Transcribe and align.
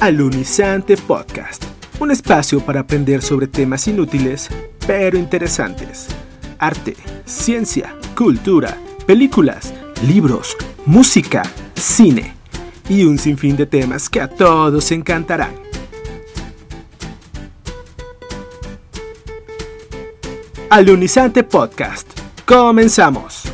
Alunizante 0.00 0.96
Podcast, 0.96 1.64
un 1.98 2.12
espacio 2.12 2.60
para 2.60 2.78
aprender 2.78 3.20
sobre 3.20 3.48
temas 3.48 3.88
inútiles 3.88 4.48
pero 4.86 5.18
interesantes. 5.18 6.06
Arte, 6.60 6.94
ciencia, 7.24 7.96
cultura, 8.14 8.78
películas, 9.08 9.74
libros, 10.06 10.56
música, 10.86 11.42
cine 11.74 12.32
y 12.88 13.02
un 13.02 13.18
sinfín 13.18 13.56
de 13.56 13.66
temas 13.66 14.08
que 14.08 14.20
a 14.20 14.28
todos 14.28 14.92
encantarán. 14.92 15.56
Alunizante 20.70 21.42
Podcast. 21.42 22.08
Comenzamos. 22.46 23.47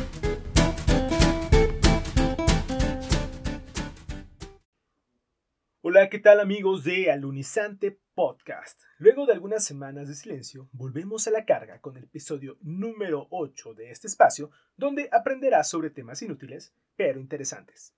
¿Qué 6.09 6.19
tal 6.19 6.39
amigos 6.39 6.83
de 6.83 7.09
Alunizante 7.09 7.99
Podcast? 8.13 8.79
Luego 8.99 9.25
de 9.25 9.33
algunas 9.33 9.65
semanas 9.65 10.07
de 10.07 10.13
silencio, 10.13 10.69
volvemos 10.71 11.27
a 11.27 11.31
la 11.31 11.45
carga 11.45 11.81
con 11.81 11.97
el 11.97 12.03
episodio 12.03 12.57
número 12.61 13.27
8 13.31 13.73
de 13.73 13.89
este 13.89 14.05
espacio, 14.05 14.51
donde 14.77 15.09
aprenderás 15.11 15.67
sobre 15.67 15.89
temas 15.89 16.21
inútiles, 16.21 16.75
pero 16.95 17.19
interesantes. 17.19 17.95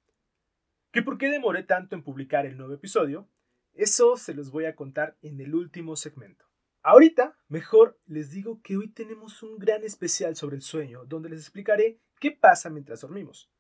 ¿Qué 0.92 1.02
por 1.02 1.18
qué 1.18 1.28
demoré 1.30 1.64
tanto 1.64 1.96
en 1.96 2.04
publicar 2.04 2.46
el 2.46 2.56
nuevo 2.58 2.74
episodio? 2.74 3.28
Eso 3.74 4.16
se 4.16 4.34
los 4.34 4.52
voy 4.52 4.66
a 4.66 4.76
contar 4.76 5.18
en 5.22 5.42
el 5.42 5.54
último 5.54 5.98
segmento. 5.98 6.46
Ahorita, 6.84 7.38
mejor 7.50 8.00
les 8.06 8.32
digo 8.32 8.62
que 8.62 8.78
hoy 8.78 8.88
tenemos 8.88 9.44
un 9.44 9.58
gran 9.58 9.84
especial 9.84 10.38
sobre 10.38 10.56
el 10.56 10.62
sueño, 10.62 11.04
donde 11.04 11.30
les 11.30 11.42
explicaré 11.42 12.00
qué 12.22 12.32
pasa 12.32 12.70
mientras 12.70 13.02
dormimos, 13.02 13.52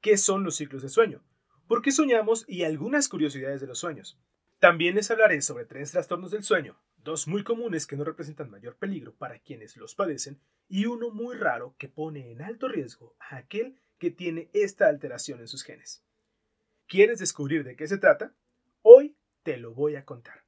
qué 0.00 0.16
son 0.16 0.42
los 0.42 0.56
ciclos 0.56 0.82
de 0.82 0.88
sueño, 0.88 1.22
por 1.66 1.82
qué 1.82 1.92
soñamos 1.92 2.44
y 2.48 2.64
algunas 2.64 3.08
curiosidades 3.08 3.60
de 3.60 3.66
los 3.66 3.78
sueños. 3.78 4.18
También 4.58 4.94
les 4.94 5.10
hablaré 5.10 5.42
sobre 5.42 5.66
tres 5.66 5.92
trastornos 5.92 6.30
del 6.30 6.42
sueño, 6.42 6.80
dos 6.96 7.28
muy 7.28 7.44
comunes 7.44 7.86
que 7.86 7.96
no 7.96 8.04
representan 8.04 8.50
mayor 8.50 8.76
peligro 8.76 9.14
para 9.14 9.38
quienes 9.38 9.76
los 9.76 9.94
padecen 9.94 10.40
y 10.68 10.86
uno 10.86 11.10
muy 11.10 11.36
raro 11.36 11.74
que 11.78 11.88
pone 11.88 12.30
en 12.30 12.42
alto 12.42 12.68
riesgo 12.68 13.14
a 13.18 13.36
aquel 13.36 13.78
que 13.98 14.10
tiene 14.10 14.50
esta 14.52 14.88
alteración 14.88 15.40
en 15.40 15.48
sus 15.48 15.64
genes. 15.64 16.04
¿Quieres 16.86 17.18
descubrir 17.18 17.64
de 17.64 17.76
qué 17.76 17.86
se 17.86 17.98
trata? 17.98 18.34
Hoy 18.82 19.16
te 19.42 19.56
lo 19.56 19.74
voy 19.74 19.96
a 19.96 20.04
contar. 20.04 20.43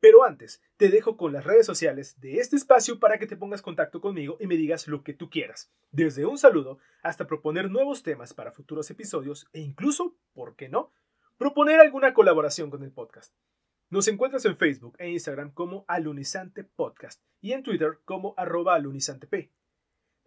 Pero 0.00 0.24
antes, 0.24 0.62
te 0.76 0.90
dejo 0.90 1.16
con 1.16 1.32
las 1.32 1.44
redes 1.44 1.66
sociales 1.66 2.20
de 2.20 2.38
este 2.38 2.56
espacio 2.56 3.00
para 3.00 3.18
que 3.18 3.26
te 3.26 3.36
pongas 3.36 3.62
contacto 3.62 4.00
conmigo 4.00 4.36
y 4.38 4.46
me 4.46 4.56
digas 4.56 4.86
lo 4.86 5.02
que 5.02 5.12
tú 5.12 5.28
quieras. 5.28 5.72
Desde 5.90 6.24
un 6.24 6.38
saludo 6.38 6.78
hasta 7.02 7.26
proponer 7.26 7.70
nuevos 7.70 8.02
temas 8.02 8.32
para 8.32 8.52
futuros 8.52 8.90
episodios 8.90 9.48
e 9.52 9.60
incluso, 9.60 10.16
¿por 10.34 10.54
qué 10.54 10.68
no?, 10.68 10.92
proponer 11.36 11.80
alguna 11.80 12.14
colaboración 12.14 12.70
con 12.70 12.82
el 12.84 12.92
podcast. 12.92 13.34
Nos 13.90 14.06
encuentras 14.06 14.44
en 14.44 14.56
Facebook 14.56 14.96
e 14.98 15.08
Instagram 15.10 15.52
como 15.52 15.84
Alunizante 15.88 16.62
Podcast 16.62 17.22
y 17.40 17.52
en 17.52 17.62
Twitter 17.62 18.00
como 18.04 18.34
arroba 18.36 18.74
alunizantep. 18.74 19.50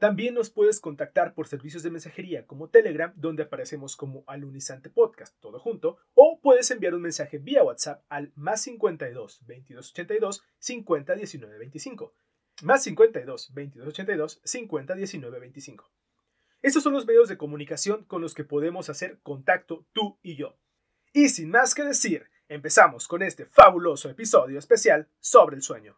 También 0.01 0.33
nos 0.33 0.49
puedes 0.49 0.79
contactar 0.79 1.35
por 1.35 1.47
servicios 1.47 1.83
de 1.83 1.91
mensajería 1.91 2.47
como 2.47 2.69
Telegram, 2.69 3.13
donde 3.15 3.43
aparecemos 3.43 3.95
como 3.95 4.23
Alunizante 4.25 4.89
Podcast, 4.89 5.39
todo 5.39 5.59
junto, 5.59 5.99
o 6.15 6.39
puedes 6.41 6.71
enviar 6.71 6.95
un 6.95 7.03
mensaje 7.03 7.37
vía 7.37 7.63
WhatsApp 7.63 8.03
al 8.09 8.31
más 8.35 8.63
52 8.63 9.45
22 9.45 9.91
82 9.91 10.43
50 10.57 11.13
19 11.13 11.57
25. 11.59 12.15
Más 12.63 12.83
52 12.83 13.53
22 13.53 13.87
82 13.89 14.41
50 14.43 14.95
19 14.95 15.39
25. 15.39 15.91
Estos 16.63 16.81
son 16.81 16.93
los 16.93 17.05
medios 17.05 17.29
de 17.29 17.37
comunicación 17.37 18.03
con 18.05 18.23
los 18.23 18.33
que 18.33 18.43
podemos 18.43 18.89
hacer 18.89 19.19
contacto 19.21 19.85
tú 19.93 20.17
y 20.23 20.35
yo. 20.35 20.57
Y 21.13 21.29
sin 21.29 21.51
más 21.51 21.75
que 21.75 21.83
decir, 21.83 22.25
empezamos 22.49 23.07
con 23.07 23.21
este 23.21 23.45
fabuloso 23.45 24.09
episodio 24.09 24.57
especial 24.57 25.07
sobre 25.19 25.57
el 25.57 25.61
sueño. 25.61 25.95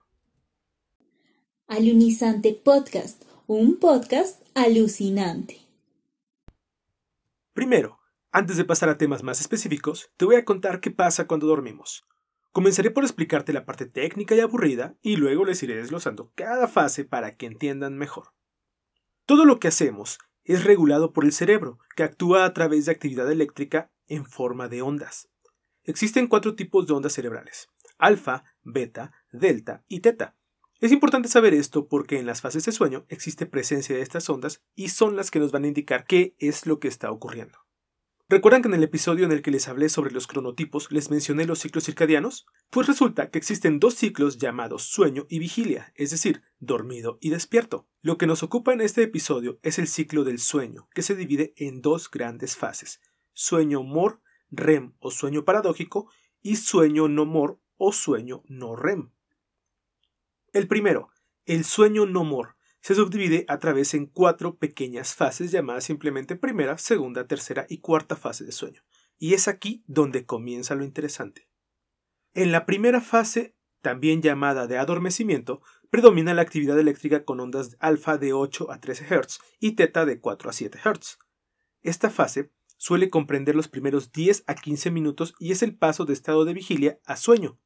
Alunizante 1.67 2.51
Podcast 2.53 3.32
un 3.47 3.77
podcast 3.77 4.41
alucinante. 4.55 5.67
Primero, 7.53 7.99
antes 8.31 8.55
de 8.55 8.63
pasar 8.63 8.87
a 8.87 8.97
temas 8.97 9.21
más 9.21 9.41
específicos, 9.41 10.11
te 10.15 10.23
voy 10.23 10.35
a 10.37 10.45
contar 10.45 10.79
qué 10.79 10.91
pasa 10.91 11.27
cuando 11.27 11.47
dormimos. 11.47 12.05
Comenzaré 12.53 12.89
por 12.89 13.03
explicarte 13.03 13.51
la 13.51 13.65
parte 13.65 13.85
técnica 13.85 14.33
y 14.33 14.39
aburrida 14.39 14.95
y 15.01 15.17
luego 15.17 15.43
les 15.43 15.61
iré 15.61 15.75
desglosando 15.75 16.31
cada 16.35 16.69
fase 16.69 17.03
para 17.03 17.35
que 17.35 17.45
entiendan 17.45 17.97
mejor. 17.97 18.33
Todo 19.25 19.43
lo 19.43 19.59
que 19.59 19.67
hacemos 19.67 20.19
es 20.45 20.63
regulado 20.63 21.11
por 21.11 21.25
el 21.25 21.33
cerebro, 21.33 21.79
que 21.97 22.03
actúa 22.03 22.45
a 22.45 22.53
través 22.53 22.85
de 22.85 22.93
actividad 22.93 23.29
eléctrica 23.29 23.91
en 24.07 24.25
forma 24.25 24.69
de 24.69 24.81
ondas. 24.81 25.29
Existen 25.83 26.27
cuatro 26.27 26.55
tipos 26.55 26.87
de 26.87 26.93
ondas 26.93 27.13
cerebrales, 27.13 27.67
alfa, 27.97 28.45
beta, 28.63 29.11
delta 29.33 29.83
y 29.89 29.99
teta. 29.99 30.37
Es 30.83 30.91
importante 30.91 31.29
saber 31.29 31.53
esto 31.53 31.87
porque 31.87 32.19
en 32.19 32.25
las 32.25 32.41
fases 32.41 32.65
de 32.65 32.73
sueño 32.73 33.05
existe 33.07 33.45
presencia 33.45 33.95
de 33.95 34.01
estas 34.01 34.29
ondas 34.29 34.61
y 34.75 34.89
son 34.89 35.15
las 35.15 35.31
que 35.31 35.39
nos 35.39 35.53
van 35.53 35.63
a 35.63 35.69
indicar 35.69 36.05
qué 36.05 36.35
es 36.39 36.65
lo 36.65 36.81
que 36.81 36.89
está 36.89 37.09
ocurriendo. 37.09 37.57
¿Recuerdan 38.27 38.61
que 38.61 38.67
en 38.67 38.73
el 38.73 38.83
episodio 38.83 39.23
en 39.23 39.31
el 39.31 39.41
que 39.41 39.51
les 39.51 39.69
hablé 39.69 39.87
sobre 39.87 40.11
los 40.11 40.27
cronotipos 40.27 40.91
les 40.91 41.09
mencioné 41.09 41.45
los 41.45 41.59
ciclos 41.59 41.85
circadianos? 41.85 42.47
Pues 42.69 42.85
resulta 42.85 43.29
que 43.29 43.37
existen 43.37 43.79
dos 43.79 43.93
ciclos 43.93 44.39
llamados 44.39 44.83
sueño 44.83 45.25
y 45.29 45.39
vigilia, 45.39 45.93
es 45.95 46.11
decir, 46.11 46.41
dormido 46.59 47.17
y 47.21 47.29
despierto. 47.29 47.87
Lo 48.01 48.17
que 48.17 48.27
nos 48.27 48.43
ocupa 48.43 48.73
en 48.73 48.81
este 48.81 49.03
episodio 49.03 49.59
es 49.63 49.79
el 49.79 49.87
ciclo 49.87 50.25
del 50.25 50.39
sueño, 50.39 50.89
que 50.93 51.01
se 51.01 51.15
divide 51.15 51.53
en 51.55 51.81
dos 51.81 52.11
grandes 52.11 52.57
fases, 52.57 52.99
sueño 53.31 53.83
MOR, 53.83 54.19
REM 54.51 54.95
o 54.99 55.11
sueño 55.11 55.45
paradójico, 55.45 56.09
y 56.41 56.57
sueño 56.57 57.07
no 57.07 57.25
MOR 57.25 57.61
o 57.77 57.93
sueño 57.93 58.43
no 58.49 58.75
REM. 58.75 59.13
El 60.53 60.67
primero, 60.67 61.09
el 61.45 61.65
sueño 61.65 62.05
no 62.05 62.23
mor, 62.23 62.55
se 62.79 62.93
subdivide 62.93 63.43
a 63.47 63.57
través 63.57 63.95
en 63.95 64.05
cuatro 64.05 64.57
pequeñas 64.57 65.15
fases 65.15 65.51
llamadas 65.51 65.85
simplemente 65.85 66.35
primera, 66.35 66.77
segunda, 66.77 67.27
tercera 67.27 67.65
y 67.69 67.79
cuarta 67.79 68.15
fase 68.15 68.45
de 68.45 68.51
sueño. 68.51 68.83
Y 69.17 69.33
es 69.33 69.47
aquí 69.47 69.83
donde 69.87 70.25
comienza 70.25 70.75
lo 70.75 70.83
interesante. 70.83 71.49
En 72.33 72.51
la 72.51 72.67
primera 72.67 73.01
fase, 73.01 73.55
también 73.81 74.21
llamada 74.21 74.67
de 74.67 74.77
adormecimiento, 74.77 75.61
predomina 75.89 76.35
la 76.35 76.43
actividad 76.43 76.77
eléctrica 76.77 77.25
con 77.25 77.39
ondas 77.39 77.75
alfa 77.79 78.17
de 78.19 78.33
8 78.33 78.71
a 78.71 78.79
13 78.79 79.05
Hz 79.05 79.39
y 79.59 79.71
teta 79.71 80.05
de 80.05 80.19
4 80.19 80.49
a 80.49 80.53
7 80.53 80.77
Hz. 80.77 81.17
Esta 81.81 82.11
fase 82.11 82.51
suele 82.77 83.09
comprender 83.09 83.55
los 83.55 83.69
primeros 83.69 84.11
10 84.11 84.43
a 84.45 84.53
15 84.53 84.91
minutos 84.91 85.33
y 85.39 85.51
es 85.51 85.63
el 85.63 85.75
paso 85.75 86.05
de 86.05 86.13
estado 86.13 86.45
de 86.45 86.53
vigilia 86.53 86.99
a 87.05 87.15
sueño. 87.15 87.59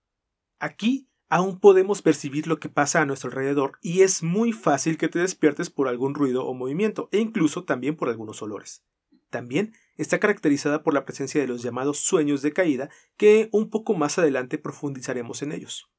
Aquí 0.59 1.09
aún 1.29 1.59
podemos 1.59 2.01
percibir 2.01 2.47
lo 2.47 2.59
que 2.59 2.69
pasa 2.69 3.01
a 3.01 3.05
nuestro 3.05 3.29
alrededor 3.29 3.77
y 3.81 4.01
es 4.01 4.23
muy 4.23 4.53
fácil 4.53 4.97
que 4.97 5.09
te 5.09 5.19
despiertes 5.19 5.69
por 5.69 5.88
algún 5.88 6.15
ruido 6.15 6.45
o 6.45 6.53
movimiento 6.53 7.09
e 7.11 7.19
incluso 7.19 7.63
también 7.63 7.95
por 7.95 8.09
algunos 8.09 8.41
olores. 8.41 8.83
También 9.29 9.73
está 9.97 10.19
caracterizada 10.19 10.83
por 10.83 10.93
la 10.93 11.05
presencia 11.05 11.41
de 11.41 11.47
los 11.47 11.61
llamados 11.61 11.99
sueños 11.99 12.41
de 12.41 12.53
caída 12.53 12.89
que 13.17 13.49
un 13.51 13.69
poco 13.69 13.93
más 13.93 14.17
adelante 14.17 14.57
profundizaremos 14.57 15.41
en 15.41 15.51
ellos. 15.51 15.91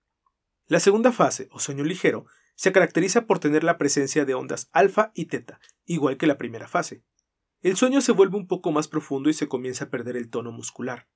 La 0.66 0.80
segunda 0.80 1.12
fase, 1.12 1.48
o 1.52 1.58
sueño 1.58 1.84
ligero, 1.84 2.26
se 2.54 2.72
caracteriza 2.72 3.26
por 3.26 3.38
tener 3.38 3.64
la 3.64 3.78
presencia 3.78 4.24
de 4.24 4.34
ondas 4.34 4.68
alfa 4.72 5.12
y 5.14 5.26
teta, 5.26 5.60
igual 5.84 6.16
que 6.16 6.26
la 6.26 6.38
primera 6.38 6.68
fase. 6.68 7.04
El 7.60 7.76
sueño 7.76 8.00
se 8.00 8.12
vuelve 8.12 8.36
un 8.36 8.46
poco 8.46 8.72
más 8.72 8.88
profundo 8.88 9.30
y 9.30 9.34
se 9.34 9.48
comienza 9.48 9.84
a 9.84 9.90
perder 9.90 10.16
el 10.16 10.30
tono 10.30 10.52
muscular. 10.52 11.08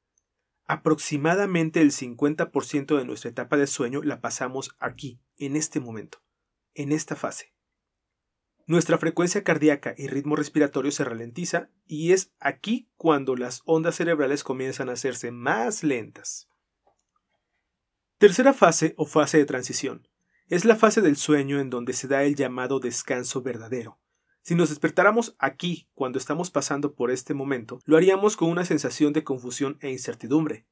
Aproximadamente 0.72 1.82
el 1.82 1.92
50% 1.92 2.96
de 2.96 3.04
nuestra 3.04 3.28
etapa 3.28 3.58
de 3.58 3.66
sueño 3.66 4.02
la 4.02 4.22
pasamos 4.22 4.74
aquí, 4.78 5.20
en 5.36 5.54
este 5.54 5.80
momento, 5.80 6.22
en 6.72 6.92
esta 6.92 7.14
fase. 7.14 7.52
Nuestra 8.66 8.96
frecuencia 8.96 9.44
cardíaca 9.44 9.94
y 9.98 10.06
ritmo 10.06 10.34
respiratorio 10.34 10.90
se 10.90 11.04
ralentiza 11.04 11.68
y 11.86 12.12
es 12.12 12.32
aquí 12.40 12.88
cuando 12.96 13.36
las 13.36 13.60
ondas 13.66 13.96
cerebrales 13.96 14.44
comienzan 14.44 14.88
a 14.88 14.94
hacerse 14.94 15.30
más 15.30 15.84
lentas. 15.84 16.48
Tercera 18.16 18.54
fase 18.54 18.94
o 18.96 19.04
fase 19.04 19.36
de 19.36 19.44
transición. 19.44 20.08
Es 20.46 20.64
la 20.64 20.76
fase 20.76 21.02
del 21.02 21.16
sueño 21.16 21.60
en 21.60 21.68
donde 21.68 21.92
se 21.92 22.08
da 22.08 22.22
el 22.22 22.34
llamado 22.34 22.80
descanso 22.80 23.42
verdadero. 23.42 24.00
Si 24.44 24.56
nos 24.56 24.70
despertáramos 24.70 25.36
aquí 25.38 25.88
cuando 25.94 26.18
estamos 26.18 26.50
pasando 26.50 26.94
por 26.94 27.12
este 27.12 27.32
momento, 27.32 27.78
lo 27.84 27.96
haríamos 27.96 28.36
con 28.36 28.50
una 28.50 28.64
sensación 28.64 29.12
de 29.12 29.22
confusión 29.22 29.78
e 29.80 29.90
incertidumbre. 29.90 30.66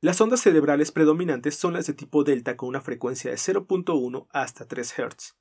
Las 0.00 0.20
ondas 0.20 0.40
cerebrales 0.40 0.90
predominantes 0.90 1.54
son 1.54 1.74
las 1.74 1.86
de 1.86 1.94
tipo 1.94 2.24
delta 2.24 2.56
con 2.56 2.68
una 2.68 2.80
frecuencia 2.80 3.30
de 3.30 3.36
0.1 3.36 4.26
hasta 4.30 4.66
3 4.66 4.94
Hz. 4.94 5.36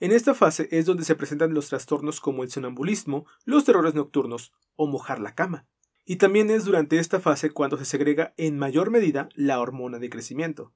En 0.00 0.10
esta 0.10 0.34
fase 0.34 0.68
es 0.72 0.86
donde 0.86 1.04
se 1.04 1.14
presentan 1.14 1.54
los 1.54 1.68
trastornos 1.68 2.20
como 2.20 2.42
el 2.42 2.50
sonambulismo, 2.50 3.26
los 3.44 3.64
terrores 3.64 3.94
nocturnos 3.94 4.52
o 4.74 4.88
mojar 4.88 5.20
la 5.20 5.36
cama. 5.36 5.68
Y 6.04 6.16
también 6.16 6.50
es 6.50 6.64
durante 6.64 6.98
esta 6.98 7.20
fase 7.20 7.50
cuando 7.50 7.78
se 7.78 7.84
segrega 7.84 8.34
en 8.36 8.58
mayor 8.58 8.90
medida 8.90 9.28
la 9.34 9.60
hormona 9.60 10.00
de 10.00 10.10
crecimiento. 10.10 10.74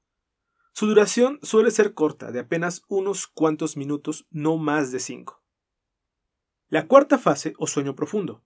Su 0.72 0.86
duración 0.86 1.40
suele 1.42 1.72
ser 1.72 1.94
corta, 1.94 2.30
de 2.30 2.40
apenas 2.40 2.82
unos 2.88 3.26
cuantos 3.26 3.76
minutos, 3.76 4.26
no 4.30 4.56
más 4.56 4.92
de 4.92 5.00
5. 5.00 5.41
La 6.72 6.86
cuarta 6.86 7.18
fase, 7.18 7.52
o 7.58 7.66
sueño 7.66 7.94
profundo, 7.94 8.42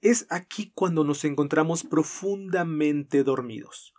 es 0.00 0.28
aquí 0.30 0.70
cuando 0.72 1.02
nos 1.02 1.24
encontramos 1.24 1.82
profundamente 1.82 3.24
dormidos. 3.24 3.92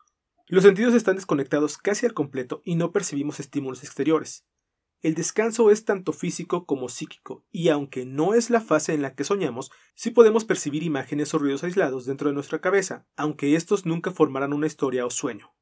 Los 0.46 0.64
sentidos 0.64 0.94
están 0.94 1.18
desconectados 1.18 1.78
casi 1.78 2.06
al 2.06 2.14
completo 2.14 2.62
y 2.64 2.76
no 2.76 2.94
percibimos 2.94 3.42
estímulos 3.42 3.84
exteriores. 3.84 4.46
El 5.02 5.16
descanso 5.16 5.70
es 5.70 5.84
tanto 5.84 6.14
físico 6.14 6.66
como 6.66 6.88
psíquico, 6.88 7.44
y 7.52 7.68
aunque 7.68 8.06
no 8.06 8.36
es 8.36 8.50
la 8.50 8.62
fase 8.62 8.94
en 8.94 9.02
la 9.02 9.16
que 9.16 9.26
soñamos, 9.26 9.70
sí 9.96 10.12
podemos 10.12 10.46
percibir 10.46 10.84
imágenes 10.84 11.34
o 11.34 11.38
ruidos 11.38 11.66
aislados 11.66 12.06
dentro 12.06 12.30
de 12.30 12.36
nuestra 12.36 12.62
cabeza, 12.62 13.06
aunque 13.18 13.58
estos 13.58 13.86
nunca 13.86 14.12
formarán 14.12 14.54
una 14.54 14.68
historia 14.68 15.06
o 15.06 15.10
sueño. 15.10 15.57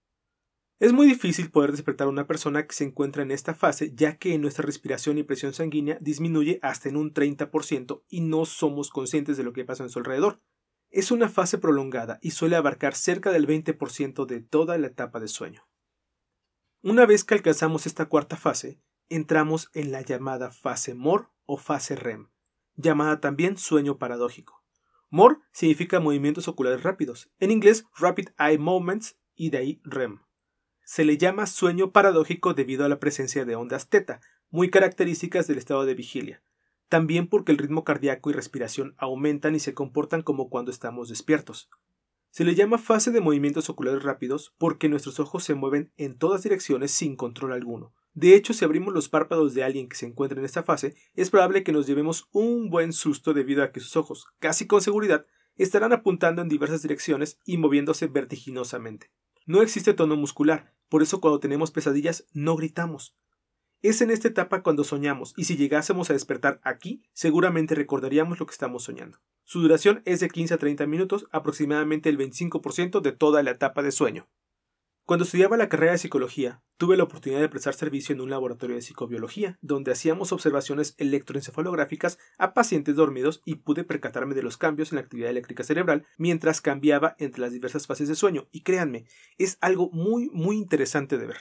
Es 0.77 0.91
muy 0.91 1.07
difícil 1.07 1.51
poder 1.51 1.71
despertar 1.71 2.07
a 2.07 2.09
una 2.09 2.27
persona 2.27 2.67
que 2.67 2.75
se 2.75 2.83
encuentra 2.83 3.23
en 3.23 3.31
esta 3.31 3.53
fase, 3.53 3.93
ya 3.95 4.17
que 4.17 4.37
nuestra 4.37 4.65
respiración 4.65 5.17
y 5.17 5.23
presión 5.23 5.53
sanguínea 5.53 5.97
disminuye 6.01 6.59
hasta 6.61 6.89
en 6.89 6.97
un 6.97 7.13
30% 7.13 8.03
y 8.09 8.19
no 8.19 8.43
somos 8.45 8.89
conscientes 8.89 9.37
de 9.37 9.43
lo 9.43 9.53
que 9.53 9.63
pasa 9.63 9.83
en 9.83 9.89
su 9.89 9.99
alrededor. 9.99 10.41
Es 10.89 11.11
una 11.11 11.29
fase 11.29 11.57
prolongada 11.57 12.19
y 12.21 12.31
suele 12.31 12.57
abarcar 12.57 12.93
cerca 12.93 13.31
del 13.31 13.47
20% 13.47 14.25
de 14.25 14.41
toda 14.41 14.77
la 14.77 14.87
etapa 14.87 15.21
de 15.21 15.29
sueño. 15.29 15.65
Una 16.81 17.05
vez 17.05 17.23
que 17.23 17.35
alcanzamos 17.35 17.85
esta 17.85 18.07
cuarta 18.07 18.35
fase, 18.35 18.81
entramos 19.07 19.69
en 19.73 19.93
la 19.93 20.01
llamada 20.01 20.51
fase 20.51 20.93
MOR 20.93 21.31
o 21.45 21.57
fase 21.57 21.95
REM, 21.95 22.29
llamada 22.75 23.21
también 23.21 23.57
sueño 23.57 23.97
paradójico. 23.97 24.61
MOR 25.09 25.39
significa 25.53 26.01
movimientos 26.01 26.49
oculares 26.49 26.83
rápidos, 26.83 27.31
en 27.39 27.51
inglés 27.51 27.85
Rapid 27.97 28.29
Eye 28.37 28.57
Movements 28.57 29.17
y 29.35 29.51
de 29.51 29.57
ahí 29.57 29.81
REM. 29.85 30.24
Se 30.85 31.03
le 31.03 31.17
llama 31.17 31.47
sueño 31.47 31.91
paradójico 31.91 32.53
debido 32.53 32.85
a 32.85 32.89
la 32.89 32.99
presencia 32.99 33.43
de 33.43 33.55
ondas 33.55 33.89
teta, 33.89 34.21
muy 34.49 34.69
características 34.69 35.47
del 35.47 35.57
estado 35.57 35.85
de 35.85 35.95
vigilia, 35.95 36.43
también 36.87 37.27
porque 37.27 37.51
el 37.51 37.57
ritmo 37.57 37.83
cardíaco 37.83 38.29
y 38.29 38.33
respiración 38.33 38.95
aumentan 38.97 39.55
y 39.55 39.59
se 39.59 39.73
comportan 39.73 40.21
como 40.21 40.49
cuando 40.49 40.71
estamos 40.71 41.09
despiertos. 41.09 41.69
Se 42.29 42.45
le 42.45 42.55
llama 42.55 42.77
fase 42.77 43.11
de 43.11 43.21
movimientos 43.21 43.69
oculares 43.69 44.03
rápidos 44.03 44.53
porque 44.57 44.87
nuestros 44.87 45.19
ojos 45.19 45.43
se 45.43 45.55
mueven 45.55 45.91
en 45.97 46.17
todas 46.17 46.43
direcciones 46.43 46.91
sin 46.91 47.15
control 47.15 47.53
alguno, 47.53 47.93
de 48.15 48.33
hecho, 48.33 48.53
si 48.53 48.63
abrimos 48.63 48.93
los 48.93 49.09
párpados 49.09 49.53
de 49.53 49.65
alguien 49.65 49.89
que 49.89 49.97
se 49.97 50.05
encuentra 50.05 50.39
en 50.39 50.45
esta 50.45 50.63
fase, 50.63 50.95
es 51.15 51.29
probable 51.29 51.63
que 51.63 51.73
nos 51.73 51.85
llevemos 51.85 52.29
un 52.31 52.69
buen 52.69 52.93
susto 52.93 53.33
debido 53.33 53.61
a 53.61 53.73
que 53.73 53.81
sus 53.81 53.97
ojos, 53.97 54.27
casi 54.39 54.67
con 54.67 54.81
seguridad, 54.81 55.25
estarán 55.57 55.91
apuntando 55.91 56.41
en 56.41 56.47
diversas 56.47 56.81
direcciones 56.81 57.39
y 57.43 57.57
moviéndose 57.57 58.07
vertiginosamente. 58.07 59.11
No 59.45 59.61
existe 59.61 59.93
tono 59.93 60.15
muscular, 60.15 60.73
por 60.89 61.03
eso 61.03 61.21
cuando 61.21 61.39
tenemos 61.39 61.71
pesadillas 61.71 62.25
no 62.33 62.55
gritamos. 62.55 63.15
Es 63.81 64.01
en 64.01 64.09
esta 64.09 64.27
etapa 64.27 64.63
cuando 64.63 64.83
soñamos, 64.83 65.33
y 65.37 65.43
si 65.43 65.57
llegásemos 65.57 66.09
a 66.09 66.13
despertar 66.13 66.59
aquí, 66.63 67.03
seguramente 67.13 67.75
recordaríamos 67.75 68.39
lo 68.39 68.45
que 68.45 68.53
estamos 68.53 68.83
soñando. 68.83 69.19
Su 69.43 69.61
duración 69.61 70.01
es 70.05 70.21
de 70.21 70.29
15 70.29 70.55
a 70.55 70.57
30 70.57 70.87
minutos, 70.87 71.27
aproximadamente 71.31 72.09
el 72.09 72.17
25% 72.17 73.01
de 73.01 73.11
toda 73.11 73.43
la 73.43 73.51
etapa 73.51 73.83
de 73.83 73.91
sueño. 73.91 74.27
Cuando 75.05 75.23
estudiaba 75.23 75.55
la 75.55 75.69
carrera 75.69 75.91
de 75.91 75.99
psicología, 75.99 76.63
tuve 76.77 76.97
la 76.97 77.03
oportunidad 77.03 77.39
de 77.39 77.47
prestar 77.47 77.75
servicio 77.75 78.15
en 78.15 78.21
un 78.21 78.31
laboratorio 78.31 78.75
de 78.75 78.81
psicobiología, 78.81 79.59
donde 79.61 79.91
hacíamos 79.91 80.31
observaciones 80.31 80.95
electroencefalográficas 80.97 82.17
a 82.39 82.55
pacientes 82.55 82.95
dormidos 82.95 83.43
y 83.45 83.57
pude 83.57 83.83
percatarme 83.83 84.33
de 84.33 84.41
los 84.41 84.57
cambios 84.57 84.91
en 84.91 84.95
la 84.95 85.01
actividad 85.01 85.29
eléctrica 85.29 85.63
cerebral 85.63 86.07
mientras 86.17 86.59
cambiaba 86.59 87.15
entre 87.19 87.41
las 87.41 87.51
diversas 87.51 87.85
fases 87.85 88.07
de 88.07 88.15
sueño, 88.15 88.47
y 88.51 88.63
créanme, 88.63 89.05
es 89.37 89.59
algo 89.61 89.91
muy 89.91 90.31
muy 90.33 90.57
interesante 90.57 91.19
de 91.19 91.27
ver. 91.27 91.37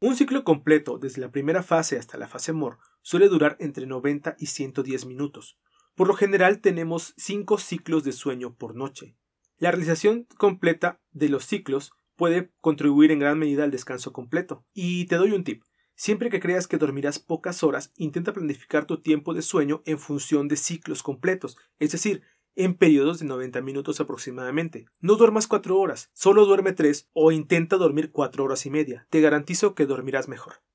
Un 0.00 0.16
ciclo 0.16 0.42
completo, 0.42 0.98
desde 0.98 1.20
la 1.20 1.30
primera 1.30 1.62
fase 1.62 1.96
hasta 1.96 2.18
la 2.18 2.26
fase 2.26 2.52
MOR, 2.52 2.78
suele 3.00 3.28
durar 3.28 3.56
entre 3.60 3.86
90 3.86 4.34
y 4.40 4.46
110 4.46 5.06
minutos. 5.06 5.56
Por 5.94 6.08
lo 6.08 6.14
general 6.14 6.60
tenemos 6.60 7.14
5 7.16 7.58
ciclos 7.58 8.02
de 8.02 8.10
sueño 8.10 8.56
por 8.56 8.74
noche. 8.74 9.16
La 9.56 9.70
realización 9.70 10.26
completa 10.36 11.00
de 11.12 11.28
los 11.28 11.46
ciclos 11.46 11.92
puede 12.16 12.50
contribuir 12.60 13.10
en 13.10 13.18
gran 13.20 13.38
medida 13.38 13.64
al 13.64 13.70
descanso 13.70 14.12
completo. 14.12 14.64
Y 14.72 15.06
te 15.06 15.16
doy 15.16 15.32
un 15.32 15.44
tip. 15.44 15.62
Siempre 15.94 16.28
que 16.28 16.40
creas 16.40 16.66
que 16.66 16.76
dormirás 16.76 17.18
pocas 17.18 17.62
horas, 17.62 17.92
intenta 17.96 18.32
planificar 18.32 18.86
tu 18.86 19.00
tiempo 19.00 19.32
de 19.32 19.42
sueño 19.42 19.82
en 19.86 19.98
función 19.98 20.46
de 20.46 20.56
ciclos 20.56 21.02
completos, 21.02 21.56
es 21.78 21.92
decir, 21.92 22.22
en 22.54 22.74
periodos 22.74 23.18
de 23.18 23.26
90 23.26 23.62
minutos 23.62 24.00
aproximadamente. 24.00 24.86
No 25.00 25.16
duermas 25.16 25.46
4 25.46 25.78
horas, 25.78 26.10
solo 26.12 26.44
duerme 26.44 26.72
3 26.72 27.10
o 27.12 27.32
intenta 27.32 27.76
dormir 27.76 28.10
4 28.10 28.44
horas 28.44 28.66
y 28.66 28.70
media. 28.70 29.06
Te 29.10 29.20
garantizo 29.20 29.74
que 29.74 29.86
dormirás 29.86 30.28
mejor. 30.28 30.65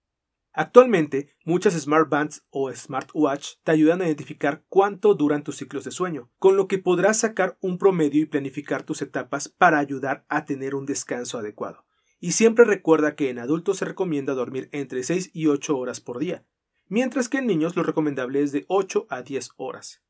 Actualmente, 0.54 1.34
muchas 1.46 1.74
Smart 1.74 2.10
Bands 2.10 2.46
o 2.50 2.72
Smartwatch 2.74 3.56
te 3.64 3.72
ayudan 3.72 4.02
a 4.02 4.08
identificar 4.08 4.66
cuánto 4.68 5.16
duran 5.16 5.44
tus 5.44 5.56
ciclos 5.56 5.86
de 5.86 5.92
sueño, 5.92 6.30
con 6.40 6.58
lo 6.58 6.68
que 6.68 6.78
podrás 6.78 7.20
sacar 7.20 7.58
un 7.62 7.78
promedio 7.78 8.22
y 8.22 8.26
planificar 8.26 8.84
tus 8.84 9.02
etapas 9.02 9.48
para 9.48 9.80
ayudar 9.80 10.26
a 10.28 10.44
tener 10.44 10.76
un 10.76 10.86
descanso 10.86 11.38
adecuado. 11.38 11.86
Y 12.20 12.34
siempre 12.34 12.66
recuerda 12.66 13.16
que 13.16 13.30
en 13.30 13.40
adultos 13.40 13.78
se 13.78 13.86
recomienda 13.86 14.34
dormir 14.34 14.68
entre 14.74 15.04
6 15.04 15.32
y 15.34 15.48
8 15.48 15.78
horas 15.78 16.02
por 16.02 16.20
día, 16.20 16.46
mientras 16.88 17.30
que 17.30 17.38
en 17.38 17.48
niños 17.48 17.78
lo 17.78 17.84
recomendable 17.84 18.44
es 18.44 18.52
de 18.52 18.66
8 18.68 19.08
a 19.10 19.22
10 19.22 19.52
horas. 19.56 20.04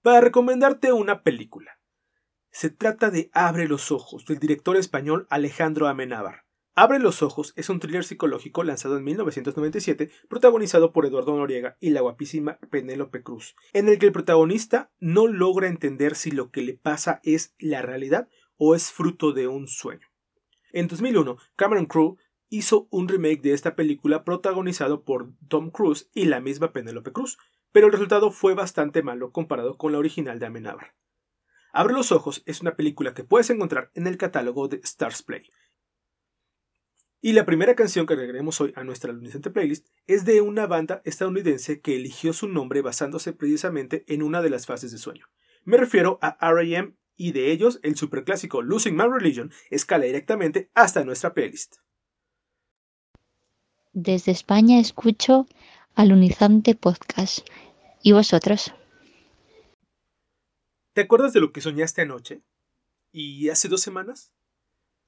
Para 0.00 0.20
recomendarte 0.20 0.92
una 0.92 1.22
película. 1.24 1.80
Se 2.52 2.70
trata 2.70 3.10
de 3.10 3.30
Abre 3.32 3.66
los 3.66 3.90
ojos, 3.90 4.24
del 4.26 4.38
director 4.38 4.76
español 4.76 5.26
Alejandro 5.28 5.88
Amenábar. 5.88 6.44
Abre 6.80 6.98
los 6.98 7.22
ojos 7.22 7.52
es 7.56 7.68
un 7.68 7.78
thriller 7.78 8.04
psicológico 8.04 8.64
lanzado 8.64 8.96
en 8.96 9.04
1997, 9.04 10.10
protagonizado 10.30 10.94
por 10.94 11.04
Eduardo 11.04 11.36
Noriega 11.36 11.76
y 11.78 11.90
la 11.90 12.00
guapísima 12.00 12.56
Penélope 12.70 13.22
Cruz, 13.22 13.54
en 13.74 13.90
el 13.90 13.98
que 13.98 14.06
el 14.06 14.12
protagonista 14.12 14.90
no 14.98 15.26
logra 15.26 15.68
entender 15.68 16.14
si 16.14 16.30
lo 16.30 16.50
que 16.50 16.62
le 16.62 16.72
pasa 16.72 17.20
es 17.22 17.54
la 17.58 17.82
realidad 17.82 18.30
o 18.56 18.74
es 18.74 18.92
fruto 18.92 19.32
de 19.32 19.46
un 19.46 19.68
sueño. 19.68 20.08
En 20.72 20.88
2001, 20.88 21.36
Cameron 21.54 21.84
Crowe 21.84 22.16
hizo 22.48 22.88
un 22.90 23.08
remake 23.08 23.42
de 23.42 23.52
esta 23.52 23.76
película 23.76 24.24
protagonizado 24.24 25.04
por 25.04 25.34
Tom 25.48 25.70
Cruise 25.70 26.08
y 26.14 26.24
la 26.24 26.40
misma 26.40 26.72
Penélope 26.72 27.12
Cruz, 27.12 27.36
pero 27.72 27.88
el 27.88 27.92
resultado 27.92 28.30
fue 28.30 28.54
bastante 28.54 29.02
malo 29.02 29.32
comparado 29.32 29.76
con 29.76 29.92
la 29.92 29.98
original 29.98 30.38
de 30.38 30.46
Amenábar. 30.46 30.94
Abre 31.74 31.92
los 31.92 32.10
ojos 32.10 32.42
es 32.46 32.62
una 32.62 32.74
película 32.74 33.12
que 33.12 33.22
puedes 33.22 33.50
encontrar 33.50 33.90
en 33.92 34.06
el 34.06 34.16
catálogo 34.16 34.66
de 34.66 34.80
Stars 34.82 35.22
Play. 35.22 35.42
Y 37.22 37.34
la 37.34 37.44
primera 37.44 37.74
canción 37.74 38.06
que 38.06 38.14
agregaremos 38.14 38.60
hoy 38.62 38.72
a 38.76 38.84
nuestra 38.84 39.12
luniscente 39.12 39.50
playlist 39.50 39.86
es 40.06 40.24
de 40.24 40.40
una 40.40 40.66
banda 40.66 41.02
estadounidense 41.04 41.80
que 41.80 41.96
eligió 41.96 42.32
su 42.32 42.48
nombre 42.48 42.80
basándose 42.80 43.34
precisamente 43.34 44.04
en 44.08 44.22
una 44.22 44.40
de 44.40 44.48
las 44.48 44.64
fases 44.64 44.90
de 44.90 44.96
sueño. 44.96 45.26
Me 45.64 45.76
refiero 45.76 46.18
a 46.22 46.38
R.A.M. 46.40 46.94
y 47.16 47.32
de 47.32 47.52
ellos 47.52 47.78
el 47.82 47.96
superclásico 47.96 48.62
Losing 48.62 48.96
My 48.96 49.04
Religion 49.04 49.52
escala 49.68 50.06
directamente 50.06 50.70
hasta 50.74 51.04
nuestra 51.04 51.34
playlist. 51.34 51.76
Desde 53.92 54.32
España 54.32 54.80
escucho 54.80 55.46
Alunizante 55.94 56.74
Podcast. 56.74 57.46
¿Y 58.02 58.12
vosotros? 58.12 58.72
¿Te 60.94 61.02
acuerdas 61.02 61.34
de 61.34 61.40
lo 61.40 61.52
que 61.52 61.60
soñaste 61.60 62.00
anoche? 62.00 62.40
¿Y 63.12 63.50
hace 63.50 63.68
dos 63.68 63.82
semanas? 63.82 64.32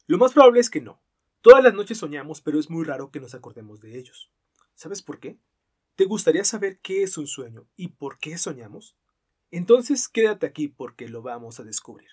Lo 0.06 0.18
más 0.18 0.32
probable 0.32 0.60
es 0.60 0.68
que 0.68 0.82
no. 0.82 1.01
Todas 1.42 1.64
las 1.64 1.74
noches 1.74 1.98
soñamos, 1.98 2.40
pero 2.40 2.60
es 2.60 2.70
muy 2.70 2.84
raro 2.84 3.10
que 3.10 3.18
nos 3.18 3.34
acordemos 3.34 3.80
de 3.80 3.98
ellos. 3.98 4.30
¿Sabes 4.74 5.02
por 5.02 5.18
qué? 5.18 5.38
¿Te 5.96 6.04
gustaría 6.04 6.44
saber 6.44 6.78
qué 6.78 7.02
es 7.02 7.18
un 7.18 7.26
sueño 7.26 7.66
y 7.76 7.88
por 7.88 8.18
qué 8.18 8.38
soñamos? 8.38 8.96
Entonces 9.50 10.08
quédate 10.08 10.46
aquí 10.46 10.68
porque 10.68 11.08
lo 11.08 11.20
vamos 11.20 11.58
a 11.58 11.64
descubrir. 11.64 12.10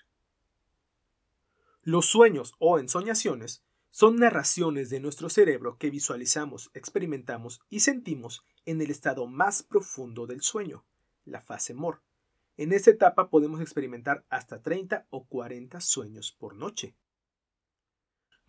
Los 1.82 2.06
sueños 2.06 2.54
o 2.58 2.80
ensoñaciones 2.80 3.62
son 3.90 4.16
narraciones 4.16 4.90
de 4.90 4.98
nuestro 4.98 5.30
cerebro 5.30 5.78
que 5.78 5.90
visualizamos, 5.90 6.70
experimentamos 6.74 7.60
y 7.70 7.80
sentimos 7.80 8.44
en 8.66 8.80
el 8.80 8.90
estado 8.90 9.26
más 9.28 9.62
profundo 9.62 10.26
del 10.26 10.42
sueño, 10.42 10.84
la 11.24 11.40
fase 11.40 11.72
MOR. 11.72 12.02
En 12.56 12.72
esta 12.72 12.90
etapa 12.90 13.30
podemos 13.30 13.60
experimentar 13.60 14.26
hasta 14.28 14.60
30 14.60 15.06
o 15.08 15.24
40 15.24 15.80
sueños 15.80 16.32
por 16.32 16.56
noche. 16.56 16.96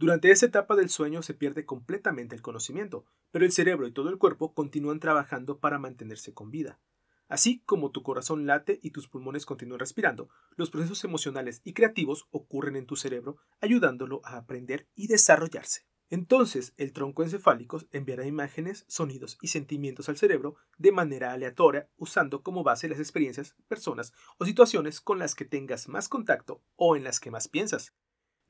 Durante 0.01 0.31
esa 0.31 0.47
etapa 0.47 0.75
del 0.75 0.89
sueño 0.89 1.21
se 1.21 1.35
pierde 1.35 1.63
completamente 1.63 2.33
el 2.33 2.41
conocimiento, 2.41 3.05
pero 3.29 3.45
el 3.45 3.51
cerebro 3.51 3.85
y 3.85 3.91
todo 3.91 4.09
el 4.09 4.17
cuerpo 4.17 4.55
continúan 4.55 4.99
trabajando 4.99 5.59
para 5.59 5.77
mantenerse 5.77 6.33
con 6.33 6.49
vida. 6.49 6.79
Así 7.27 7.61
como 7.67 7.91
tu 7.91 8.01
corazón 8.01 8.47
late 8.47 8.79
y 8.81 8.89
tus 8.89 9.07
pulmones 9.07 9.45
continúan 9.45 9.79
respirando, 9.79 10.29
los 10.55 10.71
procesos 10.71 11.03
emocionales 11.03 11.61
y 11.63 11.73
creativos 11.73 12.25
ocurren 12.31 12.77
en 12.77 12.87
tu 12.87 12.95
cerebro, 12.95 13.37
ayudándolo 13.59 14.21
a 14.23 14.37
aprender 14.37 14.87
y 14.95 15.05
desarrollarse. 15.05 15.85
Entonces, 16.09 16.73
el 16.77 16.93
tronco 16.93 17.21
encefálico 17.21 17.79
enviará 17.91 18.25
imágenes, 18.25 18.85
sonidos 18.87 19.37
y 19.39 19.49
sentimientos 19.49 20.09
al 20.09 20.17
cerebro 20.17 20.55
de 20.79 20.91
manera 20.91 21.31
aleatoria, 21.31 21.87
usando 21.95 22.41
como 22.41 22.63
base 22.63 22.89
las 22.89 22.97
experiencias, 22.97 23.55
personas 23.67 24.13
o 24.39 24.45
situaciones 24.45 24.99
con 24.99 25.19
las 25.19 25.35
que 25.35 25.45
tengas 25.45 25.87
más 25.87 26.09
contacto 26.09 26.63
o 26.75 26.95
en 26.95 27.03
las 27.03 27.19
que 27.19 27.29
más 27.29 27.47
piensas. 27.47 27.93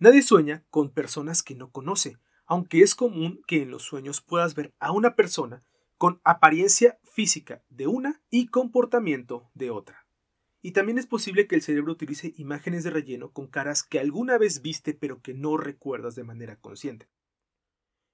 Nadie 0.01 0.24
sueña 0.24 0.65
con 0.72 0.89
personas 0.89 1.43
que 1.43 1.53
no 1.53 1.70
conoce, 1.70 2.17
aunque 2.48 2.81
es 2.81 2.96
común 2.96 3.43
que 3.46 3.62
en 3.62 3.70
los 3.70 3.84
sueños 3.84 4.20
puedas 4.20 4.55
ver 4.55 4.74
a 4.79 4.91
una 4.91 5.15
persona 5.15 5.62
con 6.00 6.20
apariencia 6.24 6.98
física 7.03 7.62
de 7.70 7.86
una 7.86 8.20
y 8.31 8.48
comportamiento 8.48 9.51
de 9.53 9.70
otra. 9.70 10.08
Y 10.63 10.72
también 10.72 10.98
es 10.98 11.05
posible 11.05 11.46
que 11.46 11.53
el 11.53 11.62
cerebro 11.62 11.91
utilice 11.91 12.34
imágenes 12.38 12.84
de 12.84 12.89
relleno 12.89 13.29
con 13.29 13.46
caras 13.46 13.84
que 13.84 14.00
alguna 14.00 14.39
vez 14.39 14.63
viste 14.63 14.96
pero 14.96 15.22
que 15.22 15.36
no 15.36 15.55
recuerdas 15.55 16.15
de 16.15 16.24
manera 16.24 16.55
consciente. 16.55 17.08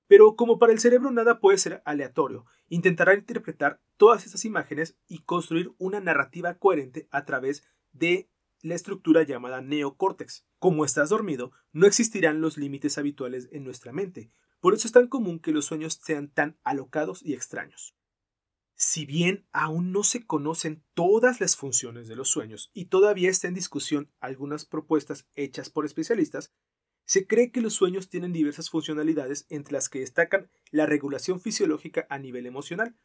Pero 0.07 0.35
como 0.35 0.59
para 0.59 0.73
el 0.73 0.79
cerebro 0.79 1.09
nada 1.11 1.39
puede 1.39 1.57
ser 1.57 1.81
aleatorio, 1.85 2.45
intentará 2.67 3.13
interpretar 3.13 3.79
todas 3.95 4.25
estas 4.25 4.43
imágenes 4.43 4.97
y 5.07 5.19
construir 5.19 5.71
una 5.77 6.01
narrativa 6.01 6.55
coherente 6.55 7.07
a 7.11 7.23
través 7.23 7.63
de 7.93 8.27
la 8.61 8.75
estructura 8.75 9.23
llamada 9.23 9.61
neocórtex. 9.61 10.45
Como 10.59 10.85
estás 10.85 11.09
dormido, 11.09 11.51
no 11.71 11.87
existirán 11.87 12.41
los 12.41 12.57
límites 12.57 12.97
habituales 12.97 13.49
en 13.51 13.63
nuestra 13.63 13.91
mente, 13.91 14.31
por 14.59 14.73
eso 14.73 14.87
es 14.87 14.91
tan 14.91 15.07
común 15.07 15.39
que 15.39 15.51
los 15.51 15.65
sueños 15.65 15.99
sean 16.03 16.29
tan 16.29 16.57
alocados 16.63 17.23
y 17.23 17.33
extraños. 17.33 17.95
Si 18.75 19.05
bien 19.05 19.47
aún 19.51 19.91
no 19.91 20.03
se 20.03 20.25
conocen 20.25 20.83
todas 20.93 21.41
las 21.41 21.55
funciones 21.55 22.07
de 22.07 22.15
los 22.15 22.29
sueños 22.29 22.69
y 22.73 22.85
todavía 22.85 23.29
está 23.29 23.47
en 23.47 23.55
discusión 23.55 24.11
algunas 24.19 24.65
propuestas 24.65 25.27
hechas 25.35 25.69
por 25.69 25.85
especialistas, 25.85 26.53
se 27.05 27.25
cree 27.25 27.51
que 27.51 27.61
los 27.61 27.73
sueños 27.73 28.09
tienen 28.09 28.33
diversas 28.33 28.69
funcionalidades 28.69 29.45
entre 29.49 29.73
las 29.73 29.89
que 29.89 30.01
destacan 30.01 30.51
la 30.71 30.85
regulación 30.85 31.39
fisiológica 31.39 32.05
a 32.09 32.19
nivel 32.19 32.45
emocional, 32.45 32.95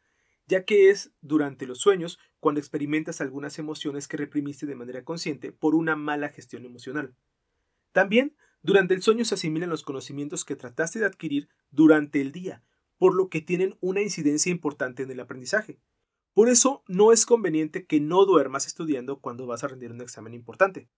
ya 0.45 0.65
que 0.65 0.89
es 0.89 1.13
durante 1.21 1.65
los 1.65 1.79
sueños 1.79 2.19
cuando 2.39 2.59
experimentas 2.59 3.21
algunas 3.21 3.59
emociones 3.59 4.07
que 4.07 4.17
reprimiste 4.17 4.65
de 4.65 4.75
manera 4.75 5.03
consciente 5.03 5.51
por 5.51 5.75
una 5.75 5.95
mala 5.95 6.29
gestión 6.29 6.65
emocional. 6.65 7.15
También, 7.91 8.35
durante 8.61 8.93
el 8.93 9.01
sueño 9.01 9.25
se 9.25 9.35
asimilan 9.35 9.69
los 9.69 9.83
conocimientos 9.83 10.45
que 10.45 10.55
trataste 10.55 10.99
de 10.99 11.05
adquirir 11.05 11.49
durante 11.69 12.21
el 12.21 12.31
día, 12.31 12.63
por 12.97 13.15
lo 13.15 13.29
que 13.29 13.41
tienen 13.41 13.77
una 13.81 14.01
incidencia 14.01 14.51
importante 14.51 15.03
en 15.03 15.11
el 15.11 15.19
aprendizaje. 15.19 15.79
Por 16.33 16.49
eso 16.49 16.83
no 16.87 17.11
es 17.11 17.25
conveniente 17.25 17.85
que 17.85 17.99
no 17.99 18.25
duermas 18.25 18.65
estudiando 18.65 19.19
cuando 19.19 19.45
vas 19.45 19.63
a 19.63 19.67
rendir 19.67 19.91
un 19.91 20.01
examen 20.01 20.33
importante. 20.33 20.89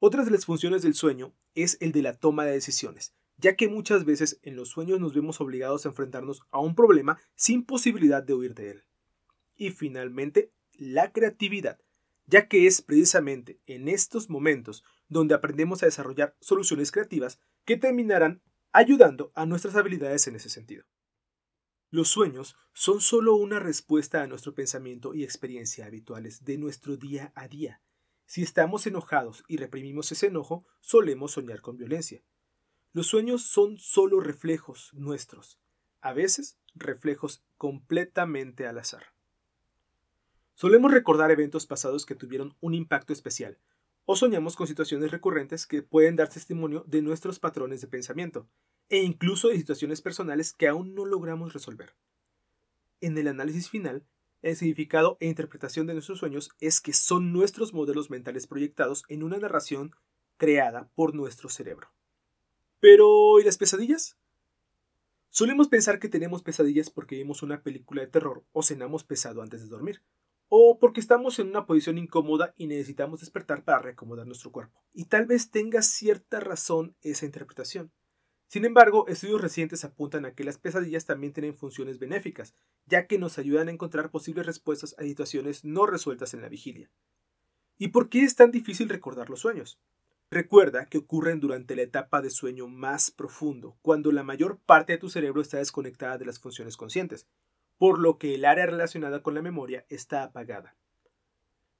Otra 0.00 0.24
de 0.24 0.30
las 0.30 0.46
funciones 0.46 0.82
del 0.82 0.94
sueño 0.94 1.34
es 1.54 1.76
el 1.80 1.92
de 1.92 2.02
la 2.02 2.14
toma 2.14 2.44
de 2.44 2.52
decisiones, 2.52 3.14
ya 3.40 3.56
que 3.56 3.68
muchas 3.68 4.04
veces 4.04 4.38
en 4.42 4.56
los 4.56 4.68
sueños 4.68 5.00
nos 5.00 5.14
vemos 5.14 5.40
obligados 5.40 5.84
a 5.84 5.88
enfrentarnos 5.88 6.42
a 6.50 6.60
un 6.60 6.74
problema 6.74 7.18
sin 7.34 7.64
posibilidad 7.64 8.22
de 8.22 8.34
huir 8.34 8.54
de 8.54 8.70
él. 8.70 8.84
Y 9.56 9.70
finalmente, 9.70 10.52
la 10.72 11.12
creatividad, 11.12 11.80
ya 12.26 12.48
que 12.48 12.66
es 12.66 12.82
precisamente 12.82 13.60
en 13.66 13.88
estos 13.88 14.30
momentos 14.30 14.84
donde 15.08 15.34
aprendemos 15.34 15.82
a 15.82 15.86
desarrollar 15.86 16.36
soluciones 16.40 16.92
creativas 16.92 17.40
que 17.64 17.76
terminarán 17.76 18.42
ayudando 18.72 19.32
a 19.34 19.46
nuestras 19.46 19.74
habilidades 19.76 20.26
en 20.28 20.36
ese 20.36 20.48
sentido. 20.48 20.84
Los 21.90 22.08
sueños 22.08 22.56
son 22.72 23.00
solo 23.00 23.34
una 23.34 23.58
respuesta 23.58 24.22
a 24.22 24.26
nuestro 24.28 24.54
pensamiento 24.54 25.12
y 25.12 25.24
experiencia 25.24 25.86
habituales 25.86 26.44
de 26.44 26.56
nuestro 26.56 26.96
día 26.96 27.32
a 27.34 27.48
día, 27.48 27.80
si 28.30 28.44
estamos 28.44 28.86
enojados 28.86 29.42
y 29.48 29.56
reprimimos 29.56 30.12
ese 30.12 30.28
enojo, 30.28 30.64
solemos 30.78 31.32
soñar 31.32 31.60
con 31.60 31.76
violencia. 31.76 32.22
Los 32.92 33.06
sueños 33.06 33.42
son 33.42 33.78
solo 33.78 34.18
reflejos 34.18 34.90
nuestros, 34.94 35.60
a 36.00 36.12
veces 36.12 36.58
reflejos 36.74 37.44
completamente 37.56 38.66
al 38.66 38.78
azar. 38.78 39.14
Solemos 40.54 40.90
recordar 40.90 41.30
eventos 41.30 41.66
pasados 41.66 42.04
que 42.04 42.16
tuvieron 42.16 42.56
un 42.60 42.74
impacto 42.74 43.12
especial, 43.12 43.58
o 44.06 44.16
soñamos 44.16 44.56
con 44.56 44.66
situaciones 44.66 45.12
recurrentes 45.12 45.68
que 45.68 45.82
pueden 45.82 46.16
dar 46.16 46.30
testimonio 46.30 46.84
de 46.88 47.00
nuestros 47.00 47.38
patrones 47.38 47.80
de 47.80 47.86
pensamiento, 47.86 48.48
e 48.88 49.04
incluso 49.04 49.48
de 49.48 49.56
situaciones 49.56 50.02
personales 50.02 50.52
que 50.52 50.66
aún 50.66 50.96
no 50.96 51.04
logramos 51.04 51.52
resolver. 51.52 51.94
En 53.00 53.16
el 53.16 53.28
análisis 53.28 53.70
final, 53.70 54.04
el 54.42 54.56
significado 54.56 55.16
e 55.20 55.28
interpretación 55.28 55.86
de 55.86 55.92
nuestros 55.92 56.18
sueños 56.18 56.50
es 56.58 56.80
que 56.80 56.92
son 56.92 57.32
nuestros 57.32 57.72
modelos 57.72 58.10
mentales 58.10 58.48
proyectados 58.48 59.04
en 59.06 59.22
una 59.22 59.38
narración 59.38 59.94
creada 60.38 60.90
por 60.96 61.14
nuestro 61.14 61.48
cerebro. 61.48 61.88
Pero, 62.80 63.38
¿y 63.38 63.44
las 63.44 63.58
pesadillas? 63.58 64.16
Solemos 65.28 65.68
pensar 65.68 66.00
que 66.00 66.08
tenemos 66.08 66.42
pesadillas 66.42 66.90
porque 66.90 67.14
vimos 67.14 67.42
una 67.42 67.62
película 67.62 68.00
de 68.00 68.08
terror 68.08 68.44
o 68.52 68.62
cenamos 68.62 69.04
pesado 69.04 69.42
antes 69.42 69.62
de 69.62 69.68
dormir, 69.68 70.02
o 70.48 70.78
porque 70.80 70.98
estamos 70.98 71.38
en 71.38 71.48
una 71.48 71.66
posición 71.66 71.98
incómoda 71.98 72.52
y 72.56 72.66
necesitamos 72.66 73.20
despertar 73.20 73.64
para 73.64 73.78
reacomodar 73.78 74.26
nuestro 74.26 74.50
cuerpo. 74.50 74.82
Y 74.92 75.04
tal 75.04 75.26
vez 75.26 75.50
tenga 75.50 75.82
cierta 75.82 76.40
razón 76.40 76.96
esa 77.02 77.26
interpretación. 77.26 77.92
Sin 78.48 78.64
embargo, 78.64 79.06
estudios 79.06 79.40
recientes 79.40 79.84
apuntan 79.84 80.24
a 80.24 80.34
que 80.34 80.42
las 80.42 80.58
pesadillas 80.58 81.06
también 81.06 81.32
tienen 81.32 81.54
funciones 81.54 82.00
benéficas, 82.00 82.56
ya 82.86 83.06
que 83.06 83.18
nos 83.18 83.38
ayudan 83.38 83.68
a 83.68 83.70
encontrar 83.70 84.10
posibles 84.10 84.46
respuestas 84.46 84.96
a 84.98 85.02
situaciones 85.02 85.64
no 85.64 85.86
resueltas 85.86 86.34
en 86.34 86.40
la 86.40 86.48
vigilia. 86.48 86.90
¿Y 87.78 87.88
por 87.88 88.08
qué 88.08 88.22
es 88.22 88.34
tan 88.34 88.50
difícil 88.50 88.88
recordar 88.88 89.30
los 89.30 89.40
sueños? 89.40 89.78
Recuerda 90.30 90.86
que 90.86 90.98
ocurren 90.98 91.40
durante 91.40 91.74
la 91.74 91.82
etapa 91.82 92.22
de 92.22 92.30
sueño 92.30 92.68
más 92.68 93.10
profundo, 93.10 93.76
cuando 93.82 94.12
la 94.12 94.22
mayor 94.22 94.58
parte 94.58 94.92
de 94.92 94.98
tu 94.98 95.08
cerebro 95.08 95.40
está 95.40 95.58
desconectada 95.58 96.18
de 96.18 96.24
las 96.24 96.38
funciones 96.38 96.76
conscientes, 96.76 97.26
por 97.78 97.98
lo 97.98 98.16
que 98.18 98.36
el 98.36 98.44
área 98.44 98.66
relacionada 98.66 99.22
con 99.22 99.34
la 99.34 99.42
memoria 99.42 99.84
está 99.88 100.22
apagada. 100.22 100.76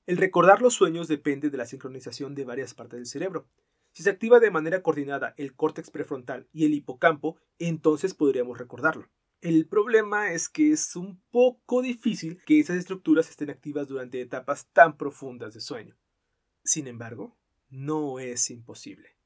El 0.07 0.17
recordar 0.17 0.63
los 0.63 0.75
sueños 0.75 1.07
depende 1.07 1.51
de 1.51 1.59
la 1.59 1.67
sincronización 1.67 2.35
de 2.35 2.45
varias 2.45 2.75
partes 2.75 2.99
del 2.99 3.07
cerebro, 3.07 3.47
si 3.93 4.05
se 4.05 4.11
activa 4.11 4.39
de 4.39 4.51
manera 4.51 4.83
coordinada 4.83 5.35
el 5.37 5.55
córtex 5.55 5.91
prefrontal 5.91 6.49
y 6.53 6.65
el 6.65 6.75
hipocampo, 6.75 7.37
entonces 7.59 8.15
podríamos 8.15 8.59
recordarlo. 8.59 9.09
El 9.41 9.67
problema 9.67 10.33
es 10.33 10.49
que 10.49 10.73
es 10.73 10.97
un 10.97 11.21
poco 11.31 11.83
difícil 11.83 12.43
que 12.45 12.61
esas 12.61 12.77
estructuras 12.77 13.31
estén 13.31 13.51
activas 13.51 13.89
durante 13.89 14.21
etapas 14.21 14.69
tan 14.73 14.97
profundas 14.97 15.55
de 15.55 15.61
sueño. 15.61 15.97
Sin 16.63 16.87
embargo, 16.87 17.37
no 17.71 18.19
es 18.19 18.51
imposible, 18.51 19.17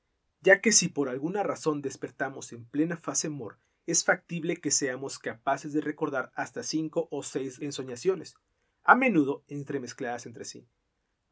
ya 0.40 0.60
que 0.60 0.72
si 0.72 0.88
por 0.88 1.08
alguna 1.08 1.42
razón 1.42 1.82
despertamos 1.82 2.52
en 2.52 2.64
plena 2.64 2.96
fase 2.96 3.28
MOR, 3.28 3.58
es 3.86 4.04
factible 4.04 4.56
que 4.56 4.70
seamos 4.70 5.18
capaces 5.18 5.72
de 5.72 5.80
recordar 5.80 6.30
hasta 6.34 6.62
cinco 6.62 7.08
o 7.10 7.22
seis 7.22 7.58
ensoñaciones, 7.60 8.36
a 8.82 8.94
menudo 8.94 9.42
entremezcladas 9.48 10.26
entre 10.26 10.44
sí 10.44 10.66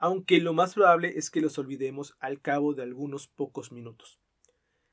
aunque 0.03 0.41
lo 0.41 0.53
más 0.53 0.75
probable 0.75 1.17
es 1.17 1.31
que 1.31 1.41
los 1.41 1.59
olvidemos 1.59 2.17
al 2.19 2.41
cabo 2.41 2.75
de 2.75 2.83
algunos 2.83 3.29
pocos 3.29 3.71
minutos. 3.71 4.19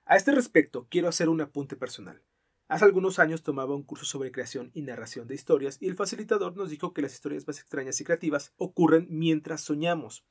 A 0.06 0.16
este 0.16 0.32
respecto, 0.32 0.86
quiero 0.88 1.08
hacer 1.08 1.30
un 1.30 1.42
apunte 1.42 1.76
personal. 1.76 2.22
Hace 2.68 2.86
algunos 2.86 3.18
años 3.18 3.42
tomaba 3.42 3.74
un 3.74 3.82
curso 3.82 4.06
sobre 4.06 4.32
creación 4.32 4.70
y 4.76 4.84
narración 4.84 5.28
de 5.28 5.34
historias 5.34 5.80
y 5.82 5.88
el 5.88 5.96
facilitador 5.96 6.56
nos 6.56 6.70
dijo 6.70 6.94
que 6.94 7.02
las 7.02 7.16
historias 7.16 7.48
más 7.48 7.60
extrañas 7.60 8.00
y 8.00 8.04
creativas 8.04 8.54
ocurren 8.58 9.08
mientras 9.10 9.62
soñamos. 9.62 10.28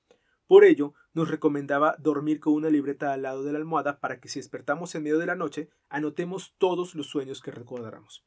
Por 0.49 0.65
ello, 0.65 0.95
nos 1.13 1.31
recomendaba 1.31 1.95
dormir 1.99 2.41
con 2.41 2.55
una 2.55 2.71
libreta 2.71 3.13
al 3.13 3.23
lado 3.23 3.45
de 3.45 3.53
la 3.53 3.59
almohada 3.59 4.01
para 4.01 4.19
que 4.19 4.29
si 4.29 4.41
despertamos 4.41 4.95
en 4.95 5.05
medio 5.05 5.19
de 5.19 5.27
la 5.27 5.37
noche, 5.37 5.69
anotemos 5.91 6.55
todos 6.59 6.95
los 6.95 7.07
sueños 7.07 7.43
que 7.43 7.51
recordáramos. 7.51 8.25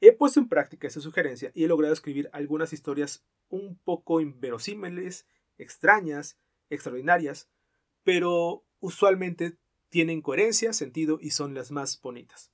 He 0.00 0.12
puesto 0.12 0.40
en 0.40 0.48
práctica 0.48 0.88
esa 0.88 1.02
sugerencia 1.02 1.52
y 1.54 1.64
he 1.64 1.68
logrado 1.68 1.92
escribir 1.92 2.30
algunas 2.32 2.72
historias 2.72 3.26
un 3.50 3.76
poco 3.76 4.22
inverosímiles 4.22 5.26
extrañas, 5.58 6.38
extraordinarias, 6.70 7.50
pero 8.02 8.64
usualmente 8.80 9.58
tienen 9.90 10.22
coherencia, 10.22 10.72
sentido 10.72 11.18
y 11.20 11.32
son 11.32 11.52
las 11.52 11.70
más 11.70 12.00
bonitas. 12.00 12.50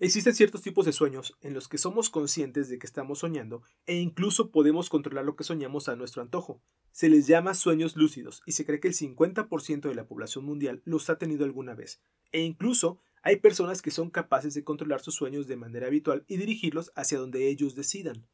Existen 0.00 0.34
ciertos 0.34 0.62
tipos 0.62 0.84
de 0.84 0.92
sueños 0.92 1.36
en 1.40 1.54
los 1.54 1.66
que 1.66 1.78
somos 1.78 2.10
conscientes 2.10 2.68
de 2.68 2.78
que 2.78 2.86
estamos 2.86 3.20
soñando 3.20 3.62
e 3.86 3.96
incluso 3.96 4.50
podemos 4.50 4.90
controlar 4.90 5.24
lo 5.24 5.34
que 5.34 5.44
soñamos 5.44 5.88
a 5.88 5.96
nuestro 5.96 6.22
antojo. 6.22 6.60
Se 6.92 7.08
les 7.08 7.26
llama 7.26 7.54
sueños 7.54 7.96
lúcidos 7.96 8.42
y 8.46 8.52
se 8.52 8.64
cree 8.64 8.80
que 8.80 8.88
el 8.88 8.94
50% 8.94 9.88
de 9.88 9.94
la 9.94 10.06
población 10.06 10.44
mundial 10.44 10.82
los 10.84 11.10
ha 11.10 11.18
tenido 11.18 11.44
alguna 11.44 11.74
vez. 11.74 12.00
E 12.32 12.40
incluso 12.40 13.00
hay 13.22 13.36
personas 13.36 13.82
que 13.82 13.90
son 13.90 14.10
capaces 14.10 14.54
de 14.54 14.64
controlar 14.64 15.00
sus 15.00 15.14
sueños 15.14 15.46
de 15.46 15.56
manera 15.56 15.86
habitual 15.86 16.24
y 16.28 16.36
dirigirlos 16.36 16.92
hacia 16.94 17.18
donde 17.18 17.48
ellos 17.48 17.74
decidan. 17.74 18.26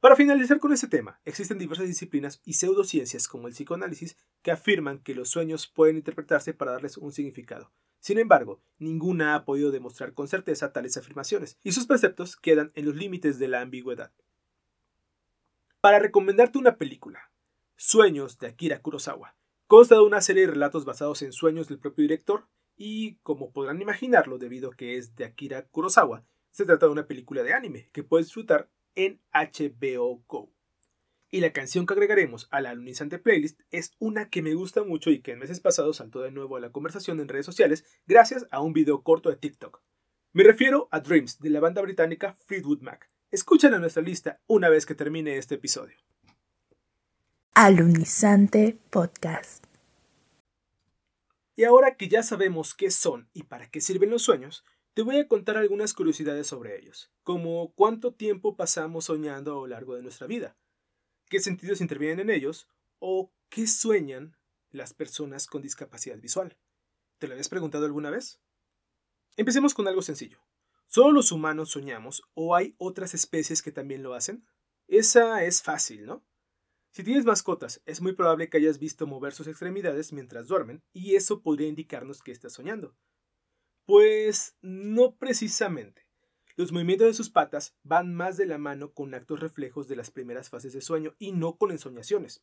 Para 0.00 0.14
finalizar 0.14 0.60
con 0.60 0.72
este 0.72 0.86
tema, 0.86 1.20
existen 1.24 1.58
diversas 1.58 1.88
disciplinas 1.88 2.40
y 2.44 2.52
pseudociencias 2.52 3.26
como 3.26 3.48
el 3.48 3.54
psicoanálisis 3.54 4.16
que 4.42 4.52
afirman 4.52 5.00
que 5.00 5.14
los 5.14 5.28
sueños 5.28 5.66
pueden 5.66 5.96
interpretarse 5.96 6.54
para 6.54 6.72
darles 6.72 6.96
un 6.98 7.10
significado. 7.10 7.72
Sin 7.98 8.18
embargo, 8.18 8.62
ninguna 8.78 9.34
ha 9.34 9.44
podido 9.44 9.72
demostrar 9.72 10.14
con 10.14 10.28
certeza 10.28 10.72
tales 10.72 10.96
afirmaciones, 10.96 11.58
y 11.64 11.72
sus 11.72 11.86
preceptos 11.86 12.36
quedan 12.36 12.70
en 12.76 12.86
los 12.86 12.94
límites 12.94 13.40
de 13.40 13.48
la 13.48 13.60
ambigüedad. 13.60 14.12
Para 15.88 16.00
recomendarte 16.00 16.58
una 16.58 16.76
película, 16.76 17.30
Sueños 17.74 18.38
de 18.38 18.48
Akira 18.48 18.82
Kurosawa, 18.82 19.34
consta 19.66 19.94
de 19.94 20.02
una 20.02 20.20
serie 20.20 20.42
de 20.42 20.52
relatos 20.52 20.84
basados 20.84 21.22
en 21.22 21.32
sueños 21.32 21.66
del 21.66 21.78
propio 21.78 22.02
director, 22.02 22.46
y, 22.76 23.14
como 23.22 23.54
podrán 23.54 23.80
imaginarlo 23.80 24.36
debido 24.36 24.70
a 24.70 24.76
que 24.76 24.98
es 24.98 25.16
de 25.16 25.24
Akira 25.24 25.66
Kurosawa, 25.68 26.26
se 26.50 26.66
trata 26.66 26.84
de 26.84 26.92
una 26.92 27.06
película 27.06 27.42
de 27.42 27.54
anime 27.54 27.88
que 27.94 28.02
puedes 28.02 28.26
disfrutar 28.26 28.68
en 28.96 29.22
HBO 29.32 30.22
Go. 30.26 30.52
Y 31.30 31.40
la 31.40 31.54
canción 31.54 31.86
que 31.86 31.94
agregaremos 31.94 32.48
a 32.50 32.60
la 32.60 32.68
alunizante 32.68 33.18
playlist 33.18 33.62
es 33.70 33.92
una 33.98 34.28
que 34.28 34.42
me 34.42 34.52
gusta 34.52 34.84
mucho 34.84 35.08
y 35.08 35.22
que 35.22 35.32
en 35.32 35.38
meses 35.38 35.60
pasados 35.60 35.96
saltó 35.96 36.20
de 36.20 36.32
nuevo 36.32 36.58
a 36.58 36.60
la 36.60 36.70
conversación 36.70 37.18
en 37.18 37.28
redes 37.28 37.46
sociales 37.46 37.86
gracias 38.06 38.46
a 38.50 38.60
un 38.60 38.74
video 38.74 39.02
corto 39.02 39.30
de 39.30 39.36
TikTok. 39.36 39.80
Me 40.34 40.44
refiero 40.44 40.86
a 40.90 41.00
Dreams 41.00 41.38
de 41.38 41.48
la 41.48 41.60
banda 41.60 41.80
británica 41.80 42.36
Fleetwood 42.44 42.82
Mac. 42.82 43.10
Escúchala 43.30 43.78
nuestra 43.78 44.02
lista 44.02 44.40
una 44.46 44.70
vez 44.70 44.86
que 44.86 44.94
termine 44.94 45.36
este 45.36 45.56
episodio. 45.56 45.98
Alunizante 47.52 48.78
Podcast. 48.88 49.66
Y 51.54 51.64
ahora 51.64 51.96
que 51.96 52.08
ya 52.08 52.22
sabemos 52.22 52.74
qué 52.74 52.90
son 52.90 53.28
y 53.34 53.42
para 53.42 53.68
qué 53.70 53.82
sirven 53.82 54.08
los 54.08 54.22
sueños, 54.22 54.64
te 54.94 55.02
voy 55.02 55.18
a 55.18 55.28
contar 55.28 55.58
algunas 55.58 55.92
curiosidades 55.92 56.46
sobre 56.46 56.78
ellos, 56.78 57.12
como 57.22 57.74
cuánto 57.74 58.14
tiempo 58.14 58.56
pasamos 58.56 59.04
soñando 59.04 59.52
a 59.52 59.54
lo 59.56 59.66
largo 59.66 59.94
de 59.94 60.02
nuestra 60.02 60.26
vida, 60.26 60.56
qué 61.28 61.40
sentidos 61.40 61.82
intervienen 61.82 62.20
en 62.20 62.30
ellos 62.34 62.66
o 62.98 63.30
qué 63.50 63.66
sueñan 63.66 64.38
las 64.70 64.94
personas 64.94 65.46
con 65.46 65.60
discapacidad 65.60 66.16
visual. 66.16 66.56
¿Te 67.18 67.26
lo 67.26 67.34
habías 67.34 67.50
preguntado 67.50 67.84
alguna 67.84 68.08
vez? 68.08 68.40
Empecemos 69.36 69.74
con 69.74 69.86
algo 69.86 70.00
sencillo. 70.00 70.38
¿Solo 70.90 71.12
los 71.12 71.32
humanos 71.32 71.68
soñamos 71.68 72.22
o 72.32 72.56
hay 72.56 72.74
otras 72.78 73.12
especies 73.12 73.60
que 73.60 73.70
también 73.70 74.02
lo 74.02 74.14
hacen? 74.14 74.46
Esa 74.86 75.44
es 75.44 75.62
fácil, 75.62 76.06
¿no? 76.06 76.24
Si 76.92 77.04
tienes 77.04 77.26
mascotas, 77.26 77.82
es 77.84 78.00
muy 78.00 78.14
probable 78.14 78.48
que 78.48 78.56
hayas 78.56 78.78
visto 78.78 79.06
mover 79.06 79.34
sus 79.34 79.48
extremidades 79.48 80.14
mientras 80.14 80.48
duermen 80.48 80.82
y 80.94 81.14
eso 81.14 81.42
podría 81.42 81.68
indicarnos 81.68 82.22
que 82.22 82.32
estás 82.32 82.54
soñando. 82.54 82.96
Pues 83.84 84.56
no 84.62 85.14
precisamente. 85.16 86.06
Los 86.56 86.72
movimientos 86.72 87.08
de 87.08 87.14
sus 87.14 87.28
patas 87.28 87.76
van 87.82 88.14
más 88.14 88.38
de 88.38 88.46
la 88.46 88.56
mano 88.56 88.94
con 88.94 89.12
actos 89.12 89.40
reflejos 89.40 89.88
de 89.88 89.96
las 89.96 90.10
primeras 90.10 90.48
fases 90.48 90.72
de 90.72 90.80
sueño 90.80 91.14
y 91.18 91.32
no 91.32 91.58
con 91.58 91.70
ensoñaciones. 91.70 92.42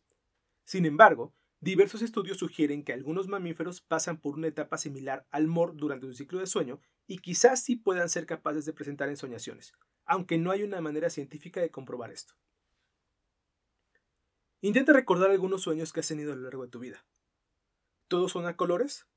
Sin 0.65 0.85
embargo, 0.85 1.33
diversos 1.61 2.03
estudios 2.03 2.37
sugieren 2.37 2.83
que 2.83 2.93
algunos 2.93 3.27
mamíferos 3.27 3.81
pasan 3.81 4.21
por 4.21 4.35
una 4.35 4.47
etapa 4.47 4.77
similar 4.77 5.25
al 5.31 5.47
MOR 5.47 5.75
durante 5.75 6.05
un 6.05 6.13
ciclo 6.13 6.39
de 6.39 6.45
sueño 6.45 6.79
y 7.07 7.19
quizás 7.19 7.63
sí 7.63 7.75
puedan 7.75 8.09
ser 8.09 8.25
capaces 8.25 8.65
de 8.65 8.73
presentar 8.73 9.09
ensoñaciones, 9.09 9.73
aunque 10.05 10.37
no 10.37 10.51
hay 10.51 10.63
una 10.63 10.81
manera 10.81 11.09
científica 11.09 11.61
de 11.61 11.71
comprobar 11.71 12.11
esto. 12.11 12.35
Intenta 14.61 14.93
recordar 14.93 15.29
algunos 15.29 15.61
sueños 15.61 15.93
que 15.93 15.99
has 15.99 16.07
tenido 16.07 16.33
a 16.33 16.35
lo 16.35 16.41
largo 16.41 16.63
de 16.63 16.71
tu 16.71 16.79
vida. 16.79 17.05
¿Todos 18.07 18.31
son 18.31 18.47
a 18.47 18.55
colores? 18.55 19.07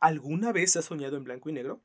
¿Alguna 0.00 0.52
vez 0.52 0.76
has 0.76 0.86
soñado 0.86 1.16
en 1.16 1.24
blanco 1.24 1.50
y 1.50 1.52
negro? 1.52 1.82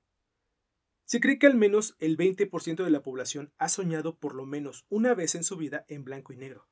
Se 1.05 1.19
cree 1.19 1.39
que 1.39 1.47
al 1.47 1.55
menos 1.55 1.95
el 1.99 2.17
20% 2.17 2.83
de 2.83 2.89
la 2.89 3.03
población 3.03 3.53
ha 3.57 3.67
soñado 3.67 4.17
por 4.17 4.33
lo 4.33 4.45
menos 4.45 4.85
una 4.87 5.13
vez 5.13 5.35
en 5.35 5.43
su 5.43 5.57
vida 5.57 5.83
en 5.89 6.05
blanco 6.05 6.31
y 6.31 6.37
negro. 6.37 6.69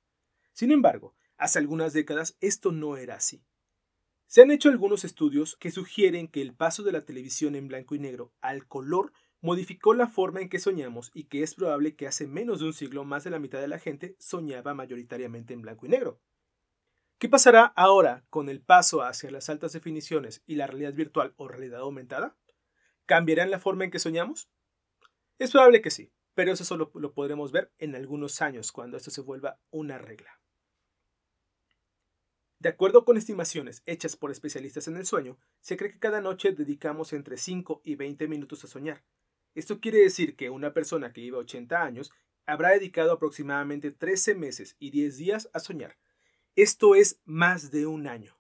Sin 0.53 0.71
embargo, 0.71 1.15
hace 1.38 1.59
algunas 1.59 1.91
décadas 1.91 2.38
esto 2.39 2.71
no 2.71 2.95
era 2.95 3.15
así. 3.15 3.43
Se 4.29 4.43
han 4.43 4.51
hecho 4.51 4.69
algunos 4.69 5.05
estudios 5.05 5.55
que 5.55 5.71
sugieren 5.71 6.27
que 6.27 6.43
el 6.43 6.53
paso 6.53 6.83
de 6.83 6.91
la 6.91 7.03
televisión 7.03 7.55
en 7.55 7.67
blanco 7.67 7.95
y 7.95 8.00
negro 8.00 8.31
al 8.41 8.67
color 8.67 9.12
modificó 9.41 9.95
la 9.95 10.05
forma 10.05 10.39
en 10.39 10.50
que 10.50 10.59
soñamos 10.59 11.09
y 11.15 11.24
que 11.24 11.41
es 11.41 11.55
probable 11.55 11.95
que 11.95 12.05
hace 12.05 12.27
menos 12.27 12.59
de 12.59 12.67
un 12.67 12.74
siglo 12.74 13.03
más 13.03 13.24
de 13.24 13.31
la 13.31 13.39
mitad 13.39 13.59
de 13.59 13.67
la 13.67 13.79
gente 13.79 14.15
soñaba 14.19 14.75
mayoritariamente 14.75 15.55
en 15.55 15.63
blanco 15.63 15.88
y 15.88 15.89
negro. 15.89 16.21
¿Qué 17.17 17.27
pasará 17.27 17.74
ahora 17.75 18.24
con 18.29 18.50
el 18.50 18.62
paso 18.62 19.01
hacia 19.01 19.31
las 19.31 19.50
altas 19.50 19.74
definiciones 19.74 20.43
y 20.45 20.57
la 20.57 20.67
realidad 20.67 20.93
virtual 20.93 21.33
o 21.36 21.48
realidad 21.48 21.79
aumentada? 21.79 22.38
¿Cambiarán 23.07 23.50
la 23.50 23.57
forma 23.57 23.86
en 23.86 23.89
que 23.89 23.98
soñamos? 23.98 24.48
Es 25.39 25.50
probable 25.50 25.81
que 25.81 25.89
sí, 25.89 26.13
pero 26.36 26.51
eso 26.51 26.63
solo 26.63 26.91
lo 26.93 27.15
podremos 27.15 27.51
ver 27.51 27.71
en 27.79 27.95
algunos 27.95 28.43
años 28.43 28.71
cuando 28.71 28.95
esto 28.95 29.09
se 29.09 29.21
vuelva 29.21 29.59
una 29.71 29.98
regla. 29.98 30.38
De 32.59 32.67
acuerdo 32.67 33.05
con 33.05 33.15
estimaciones 33.15 33.83
hechas 33.85 34.17
por 34.17 34.31
especialistas 34.31 34.89
en 34.89 34.97
el 34.97 35.05
sueño, 35.05 35.37
se 35.61 35.77
cree 35.77 35.93
que 35.93 35.99
cada 35.99 36.19
noche 36.19 36.51
dedicamos 36.51 37.13
entre 37.13 37.37
5 37.37 37.81
y 37.85 37.95
20 37.95 38.27
minutos 38.27 38.65
a 38.65 38.67
soñar. 38.67 39.01
Esto 39.55 39.79
quiere 39.79 39.99
decir 39.99 40.35
que 40.35 40.49
una 40.49 40.73
persona 40.73 41.13
que 41.13 41.21
vive 41.21 41.37
80 41.37 41.81
años 41.81 42.11
habrá 42.45 42.71
dedicado 42.71 43.13
aproximadamente 43.13 43.91
13 43.91 44.35
meses 44.35 44.75
y 44.77 44.91
10 44.91 45.17
días 45.17 45.49
a 45.53 45.59
soñar, 45.59 45.97
esto 46.57 46.95
es 46.95 47.21
más 47.23 47.71
de 47.71 47.85
un 47.85 48.07
año. 48.07 48.37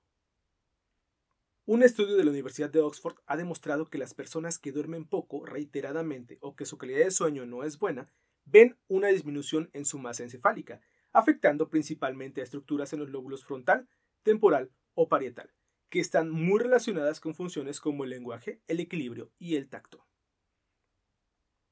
Un 1.65 1.83
estudio 1.83 2.17
de 2.17 2.25
la 2.25 2.31
Universidad 2.31 2.69
de 2.69 2.81
Oxford 2.81 3.15
ha 3.25 3.37
demostrado 3.37 3.89
que 3.89 3.99
las 3.99 4.13
personas 4.13 4.59
que 4.59 4.73
duermen 4.73 5.05
poco 5.05 5.45
reiteradamente 5.45 6.39
o 6.41 6.57
que 6.57 6.65
su 6.65 6.77
calidad 6.77 7.05
de 7.05 7.11
sueño 7.11 7.45
no 7.45 7.63
es 7.63 7.79
buena, 7.79 8.11
ven 8.43 8.77
una 8.89 9.07
disminución 9.07 9.69
en 9.71 9.85
su 9.85 9.99
masa 9.99 10.23
encefálica, 10.23 10.81
afectando 11.13 11.69
principalmente 11.69 12.41
a 12.41 12.43
estructuras 12.43 12.91
en 12.91 12.99
los 12.99 13.09
lóbulos 13.09 13.45
frontal, 13.45 13.87
temporal 14.23 14.71
o 14.93 15.07
parietal, 15.07 15.53
que 15.89 15.99
están 15.99 16.29
muy 16.29 16.59
relacionadas 16.59 17.19
con 17.19 17.35
funciones 17.35 17.79
como 17.79 18.03
el 18.03 18.09
lenguaje, 18.11 18.61
el 18.67 18.79
equilibrio 18.79 19.31
y 19.39 19.55
el 19.55 19.69
tacto. 19.69 20.05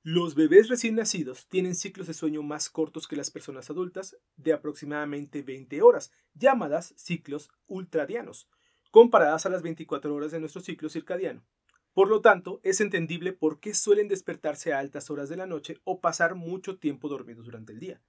Los 0.09 0.35
bebés 0.35 0.69
recién 0.69 0.95
nacidos 0.95 1.47
tienen 1.49 1.75
ciclos 1.75 2.07
de 2.07 2.13
sueño 2.13 2.41
más 2.41 2.69
cortos 2.69 3.09
que 3.09 3.17
las 3.17 3.29
personas 3.29 3.69
adultas, 3.69 4.17
de 4.37 4.53
aproximadamente 4.53 5.41
20 5.41 5.81
horas, 5.81 6.13
llamadas 6.33 6.93
ciclos 6.95 7.51
ultradianos, 7.65 8.49
comparadas 8.89 9.45
a 9.45 9.49
las 9.49 9.63
24 9.63 10.15
horas 10.15 10.31
de 10.31 10.39
nuestro 10.39 10.61
ciclo 10.61 10.87
circadiano. 10.87 11.45
Por 11.93 12.07
lo 12.07 12.21
tanto, 12.21 12.61
es 12.63 12.79
entendible 12.79 13.33
por 13.33 13.59
qué 13.59 13.73
suelen 13.73 14.07
despertarse 14.07 14.71
a 14.71 14.79
altas 14.79 15.09
horas 15.09 15.29
de 15.29 15.35
la 15.35 15.45
noche 15.45 15.81
o 15.83 15.99
pasar 15.99 16.35
mucho 16.35 16.77
tiempo 16.77 17.09
dormidos 17.09 17.45
durante 17.45 17.73
el 17.73 17.79
día. 17.79 18.01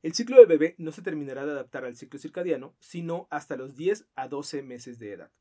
El 0.00 0.14
ciclo 0.14 0.36
del 0.36 0.46
bebé 0.46 0.76
no 0.78 0.92
se 0.92 1.02
terminará 1.02 1.44
de 1.44 1.52
adaptar 1.52 1.84
al 1.84 1.96
ciclo 1.96 2.20
circadiano, 2.20 2.76
sino 2.78 3.26
hasta 3.30 3.56
los 3.56 3.74
10 3.74 4.06
a 4.14 4.28
12 4.28 4.62
meses 4.62 4.98
de 4.98 5.12
edad. 5.12 5.32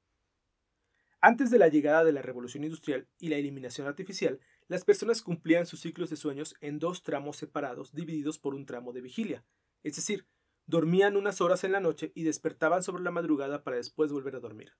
Antes 1.21 1.51
de 1.51 1.59
la 1.59 1.67
llegada 1.67 2.03
de 2.03 2.11
la 2.11 2.21
revolución 2.21 2.63
industrial 2.63 3.07
y 3.19 3.29
la 3.29 3.37
eliminación 3.37 3.87
artificial, 3.87 4.39
las 4.67 4.83
personas 4.83 5.21
cumplían 5.21 5.65
sus 5.65 5.81
ciclos 5.81 6.09
de 6.09 6.15
sueños 6.15 6.55
en 6.61 6.79
dos 6.79 7.03
tramos 7.03 7.37
separados 7.37 7.93
divididos 7.93 8.39
por 8.39 8.55
un 8.55 8.65
tramo 8.65 8.93
de 8.93 9.01
vigilia, 9.01 9.45
es 9.83 9.95
decir, 9.95 10.27
dormían 10.65 11.17
unas 11.17 11.39
horas 11.39 11.63
en 11.63 11.71
la 11.71 11.79
noche 11.79 12.11
y 12.13 12.23
despertaban 12.23 12.83
sobre 12.83 13.03
la 13.03 13.11
madrugada 13.11 13.63
para 13.63 13.77
después 13.77 14.11
volver 14.11 14.35
a 14.35 14.39
dormir. 14.39 14.73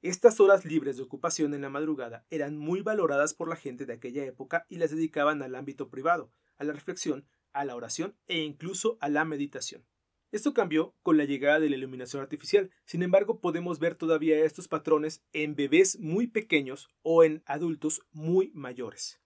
Estas 0.00 0.38
horas 0.38 0.64
libres 0.64 0.96
de 0.96 1.02
ocupación 1.02 1.54
en 1.54 1.62
la 1.62 1.70
madrugada 1.70 2.24
eran 2.30 2.56
muy 2.56 2.82
valoradas 2.82 3.34
por 3.34 3.48
la 3.48 3.56
gente 3.56 3.84
de 3.84 3.94
aquella 3.94 4.24
época 4.24 4.64
y 4.68 4.76
las 4.76 4.90
dedicaban 4.90 5.42
al 5.42 5.56
ámbito 5.56 5.90
privado, 5.90 6.32
a 6.56 6.64
la 6.64 6.72
reflexión, 6.72 7.26
a 7.52 7.64
la 7.64 7.76
oración 7.76 8.16
e 8.26 8.38
incluso 8.42 8.98
a 9.00 9.08
la 9.08 9.24
meditación. 9.24 9.86
Esto 10.30 10.52
cambió 10.52 10.94
con 11.02 11.16
la 11.16 11.24
llegada 11.24 11.58
de 11.58 11.70
la 11.70 11.76
iluminación 11.76 12.20
artificial, 12.20 12.70
sin 12.84 13.02
embargo 13.02 13.40
podemos 13.40 13.78
ver 13.78 13.94
todavía 13.94 14.44
estos 14.44 14.68
patrones 14.68 15.24
en 15.32 15.56
bebés 15.56 15.98
muy 16.00 16.26
pequeños 16.26 16.90
o 17.02 17.24
en 17.24 17.42
adultos 17.46 18.02
muy 18.12 18.50
mayores. 18.54 19.20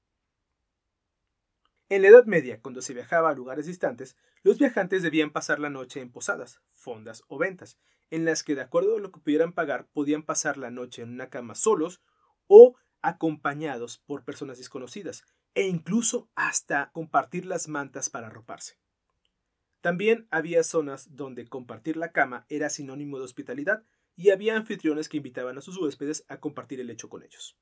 En 1.89 2.03
la 2.03 2.09
Edad 2.09 2.25
Media, 2.25 2.61
cuando 2.63 2.81
se 2.83 2.95
viajaba 2.95 3.31
a 3.31 3.35
lugares 3.35 3.67
distantes, 3.67 4.17
los 4.45 4.59
viajantes 4.59 5.03
debían 5.03 5.31
pasar 5.31 5.59
la 5.59 5.71
noche 5.71 6.01
en 6.01 6.13
posadas, 6.13 6.63
fondas 6.73 7.25
o 7.27 7.37
ventas, 7.37 7.79
en 8.11 8.25
las 8.25 8.43
que 8.45 8.55
de 8.55 8.63
acuerdo 8.63 8.97
a 8.97 9.01
lo 9.01 9.11
que 9.11 9.21
pudieran 9.21 9.53
pagar 9.53 9.89
podían 9.93 10.23
pasar 10.23 10.57
la 10.57 10.71
noche 10.71 11.03
en 11.03 11.11
una 11.11 11.31
cama 11.31 11.55
solos 11.55 12.01
o 12.47 12.77
acompañados 13.03 13.99
por 13.99 14.25
personas 14.25 14.59
desconocidas, 14.59 15.25
e 15.55 15.67
incluso 15.67 16.31
hasta 16.35 16.91
compartir 16.93 17.47
las 17.47 17.69
mantas 17.69 18.11
para 18.11 18.29
arroparse. 18.29 18.79
También 19.81 20.29
había 20.31 20.62
zonas 20.62 21.15
donde 21.17 21.49
compartir 21.49 21.97
la 21.97 22.12
cama 22.12 22.47
era 22.49 22.71
sinónimo 22.71 23.19
de 23.19 23.25
hospitalidad 23.25 23.85
y 24.15 24.31
había 24.31 24.57
anfitriones 24.57 25.09
que 25.09 25.17
invitaban 25.17 25.59
a 25.59 25.61
sus 25.61 25.77
huéspedes 25.77 26.25
a 26.29 26.38
compartir 26.38 26.81
el 26.81 26.87
lecho 26.87 27.09
con 27.09 27.23
ellos. 27.23 27.59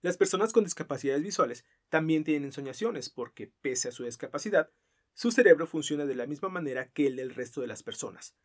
Las 0.00 0.16
personas 0.16 0.52
con 0.52 0.64
discapacidades 0.64 1.22
visuales 1.22 1.64
también 1.88 2.24
tienen 2.24 2.44
ensoñaciones 2.44 3.10
porque, 3.10 3.52
pese 3.60 3.88
a 3.88 3.92
su 3.92 4.04
discapacidad, 4.04 4.70
su 5.12 5.32
cerebro 5.32 5.66
funciona 5.66 6.06
de 6.06 6.14
la 6.14 6.26
misma 6.26 6.48
manera 6.48 6.92
que 6.92 7.08
el 7.08 7.16
del 7.16 7.34
resto 7.34 7.60
de 7.60 7.66
las 7.66 7.82
personas. 7.82 8.36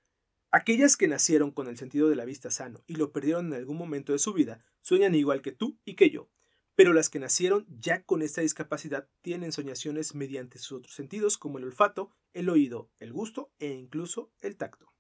Aquellas 0.52 0.98
que 0.98 1.08
nacieron 1.08 1.52
con 1.52 1.68
el 1.68 1.78
sentido 1.78 2.10
de 2.10 2.16
la 2.16 2.26
vista 2.26 2.50
sano 2.52 2.84
y 2.88 2.96
lo 2.96 3.12
perdieron 3.12 3.48
en 3.48 3.54
algún 3.54 3.78
momento 3.78 4.12
de 4.12 4.20
su 4.20 4.34
vida 4.34 4.66
sueñan 4.82 5.16
igual 5.16 5.42
que 5.42 5.52
tú 5.52 5.80
y 5.86 5.96
que 5.96 6.10
yo, 6.10 6.30
pero 6.76 6.94
las 6.94 7.10
que 7.10 7.20
nacieron 7.20 7.66
ya 7.70 8.04
con 8.04 8.22
esta 8.22 8.42
discapacidad 8.42 9.08
tienen 9.22 9.52
soñaciones 9.52 10.16
mediante 10.16 10.60
sus 10.60 10.80
otros 10.80 10.96
sentidos 10.96 11.38
como 11.38 11.58
el 11.58 11.66
olfato, 11.66 12.12
el 12.34 12.50
oído, 12.50 12.90
el 13.00 13.14
gusto 13.14 13.52
e 13.60 13.70
incluso 13.70 14.32
el 14.42 14.58
tacto. 14.58 14.94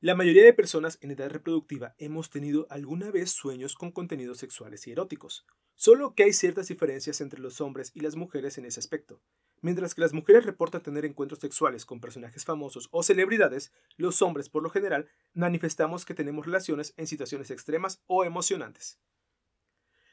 La 0.00 0.16
mayoría 0.16 0.44
de 0.44 0.52
personas 0.52 0.98
en 1.00 1.12
edad 1.12 1.30
reproductiva 1.30 1.94
hemos 1.98 2.28
tenido 2.28 2.66
alguna 2.70 3.12
vez 3.12 3.30
sueños 3.30 3.76
con 3.76 3.92
contenidos 3.92 4.38
sexuales 4.38 4.84
y 4.88 4.90
eróticos, 4.90 5.46
solo 5.76 6.14
que 6.14 6.24
hay 6.24 6.32
ciertas 6.32 6.66
diferencias 6.66 7.20
entre 7.20 7.40
los 7.40 7.60
hombres 7.60 7.92
y 7.94 8.00
las 8.00 8.16
mujeres 8.16 8.58
en 8.58 8.64
ese 8.64 8.80
aspecto. 8.80 9.22
Mientras 9.60 9.94
que 9.94 10.00
las 10.00 10.12
mujeres 10.12 10.44
reportan 10.44 10.82
tener 10.82 11.04
encuentros 11.04 11.38
sexuales 11.38 11.86
con 11.86 12.00
personajes 12.00 12.44
famosos 12.44 12.88
o 12.90 13.04
celebridades, 13.04 13.72
los 13.96 14.22
hombres 14.22 14.48
por 14.48 14.64
lo 14.64 14.70
general 14.70 15.08
manifestamos 15.34 16.04
que 16.04 16.14
tenemos 16.14 16.46
relaciones 16.46 16.94
en 16.96 17.06
situaciones 17.06 17.52
extremas 17.52 18.02
o 18.08 18.24
emocionantes. 18.24 18.98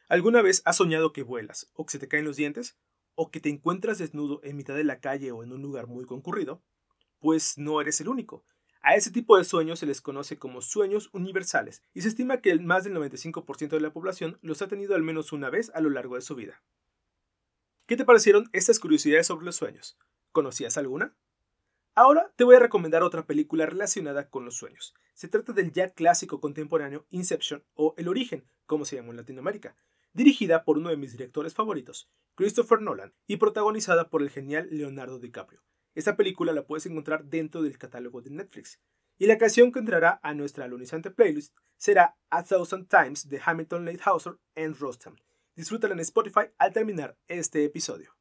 ¿Alguna 0.09 0.41
vez 0.41 0.63
has 0.65 0.77
soñado 0.77 1.13
que 1.13 1.21
vuelas, 1.21 1.69
o 1.75 1.85
que 1.85 1.91
se 1.91 1.99
te 1.99 2.07
caen 2.07 2.25
los 2.25 2.35
dientes, 2.35 2.75
o 3.13 3.29
que 3.29 3.39
te 3.39 3.49
encuentras 3.49 3.99
desnudo 3.99 4.41
en 4.43 4.57
mitad 4.57 4.73
de 4.73 4.83
la 4.83 4.99
calle 4.99 5.31
o 5.31 5.43
en 5.43 5.53
un 5.53 5.61
lugar 5.61 5.85
muy 5.85 6.05
concurrido? 6.05 6.63
Pues 7.19 7.59
no 7.59 7.79
eres 7.79 8.01
el 8.01 8.09
único. 8.09 8.43
A 8.81 8.95
ese 8.95 9.11
tipo 9.11 9.37
de 9.37 9.43
sueños 9.43 9.77
se 9.77 9.85
les 9.85 10.01
conoce 10.01 10.39
como 10.39 10.61
sueños 10.61 11.11
universales, 11.13 11.83
y 11.93 12.01
se 12.01 12.07
estima 12.07 12.41
que 12.41 12.57
más 12.57 12.85
del 12.85 12.95
95% 12.95 13.69
de 13.69 13.81
la 13.81 13.93
población 13.93 14.39
los 14.41 14.63
ha 14.63 14.67
tenido 14.67 14.95
al 14.95 15.03
menos 15.03 15.31
una 15.31 15.51
vez 15.51 15.69
a 15.75 15.79
lo 15.79 15.91
largo 15.91 16.15
de 16.15 16.21
su 16.21 16.33
vida. 16.33 16.63
¿Qué 17.85 17.95
te 17.95 18.03
parecieron 18.03 18.49
estas 18.51 18.79
curiosidades 18.79 19.27
sobre 19.27 19.45
los 19.45 19.57
sueños? 19.57 19.95
¿Conocías 20.31 20.75
alguna? 20.79 21.15
Ahora 21.93 22.31
te 22.35 22.45
voy 22.45 22.55
a 22.55 22.59
recomendar 22.59 23.03
otra 23.03 23.27
película 23.27 23.67
relacionada 23.67 24.27
con 24.27 24.43
los 24.43 24.55
sueños. 24.55 24.95
Se 25.13 25.27
trata 25.27 25.53
del 25.53 25.71
ya 25.71 25.89
clásico 25.89 26.41
contemporáneo 26.41 27.05
Inception 27.11 27.63
o 27.75 27.93
El 27.95 28.07
Origen, 28.07 28.49
como 28.65 28.85
se 28.85 28.95
llamó 28.95 29.11
en 29.11 29.17
Latinoamérica, 29.17 29.75
dirigida 30.13 30.63
por 30.63 30.77
uno 30.77 30.89
de 30.89 30.97
mis 30.97 31.11
directores 31.11 31.53
favoritos, 31.53 32.09
Christopher 32.35 32.81
Nolan, 32.81 33.13
y 33.27 33.37
protagonizada 33.37 34.09
por 34.09 34.21
el 34.21 34.29
genial 34.29 34.67
Leonardo 34.71 35.19
DiCaprio. 35.19 35.61
Esta 35.95 36.15
película 36.15 36.53
la 36.53 36.65
puedes 36.65 36.85
encontrar 36.85 37.25
dentro 37.25 37.61
del 37.61 37.77
catálogo 37.77 38.21
de 38.21 38.29
Netflix. 38.29 38.79
Y 39.17 39.25
la 39.25 39.37
canción 39.37 39.71
que 39.71 39.79
entrará 39.79 40.19
a 40.23 40.33
nuestra 40.33 40.65
alunizante 40.65 41.11
playlist 41.11 41.53
será 41.75 42.17
A 42.29 42.43
Thousand 42.43 42.87
Times 42.87 43.27
de 43.27 43.41
Hamilton 43.43 43.85
Leithauser 43.85 44.37
and 44.55 44.77
Rostam. 44.77 45.15
Disfrútala 45.55 45.93
en 45.93 45.99
Spotify 45.99 46.51
al 46.57 46.71
terminar 46.71 47.17
este 47.27 47.65
episodio. 47.65 48.15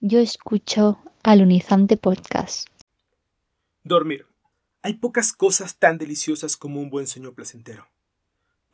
Yo 0.00 0.18
escucho 0.18 0.98
Alunizante 1.22 1.96
Podcast. 1.96 2.68
Dormir. 3.82 4.26
Hay 4.82 4.94
pocas 4.94 5.32
cosas 5.32 5.78
tan 5.78 5.98
deliciosas 5.98 6.56
como 6.56 6.80
un 6.80 6.90
buen 6.90 7.06
sueño 7.06 7.34
placentero. 7.34 7.86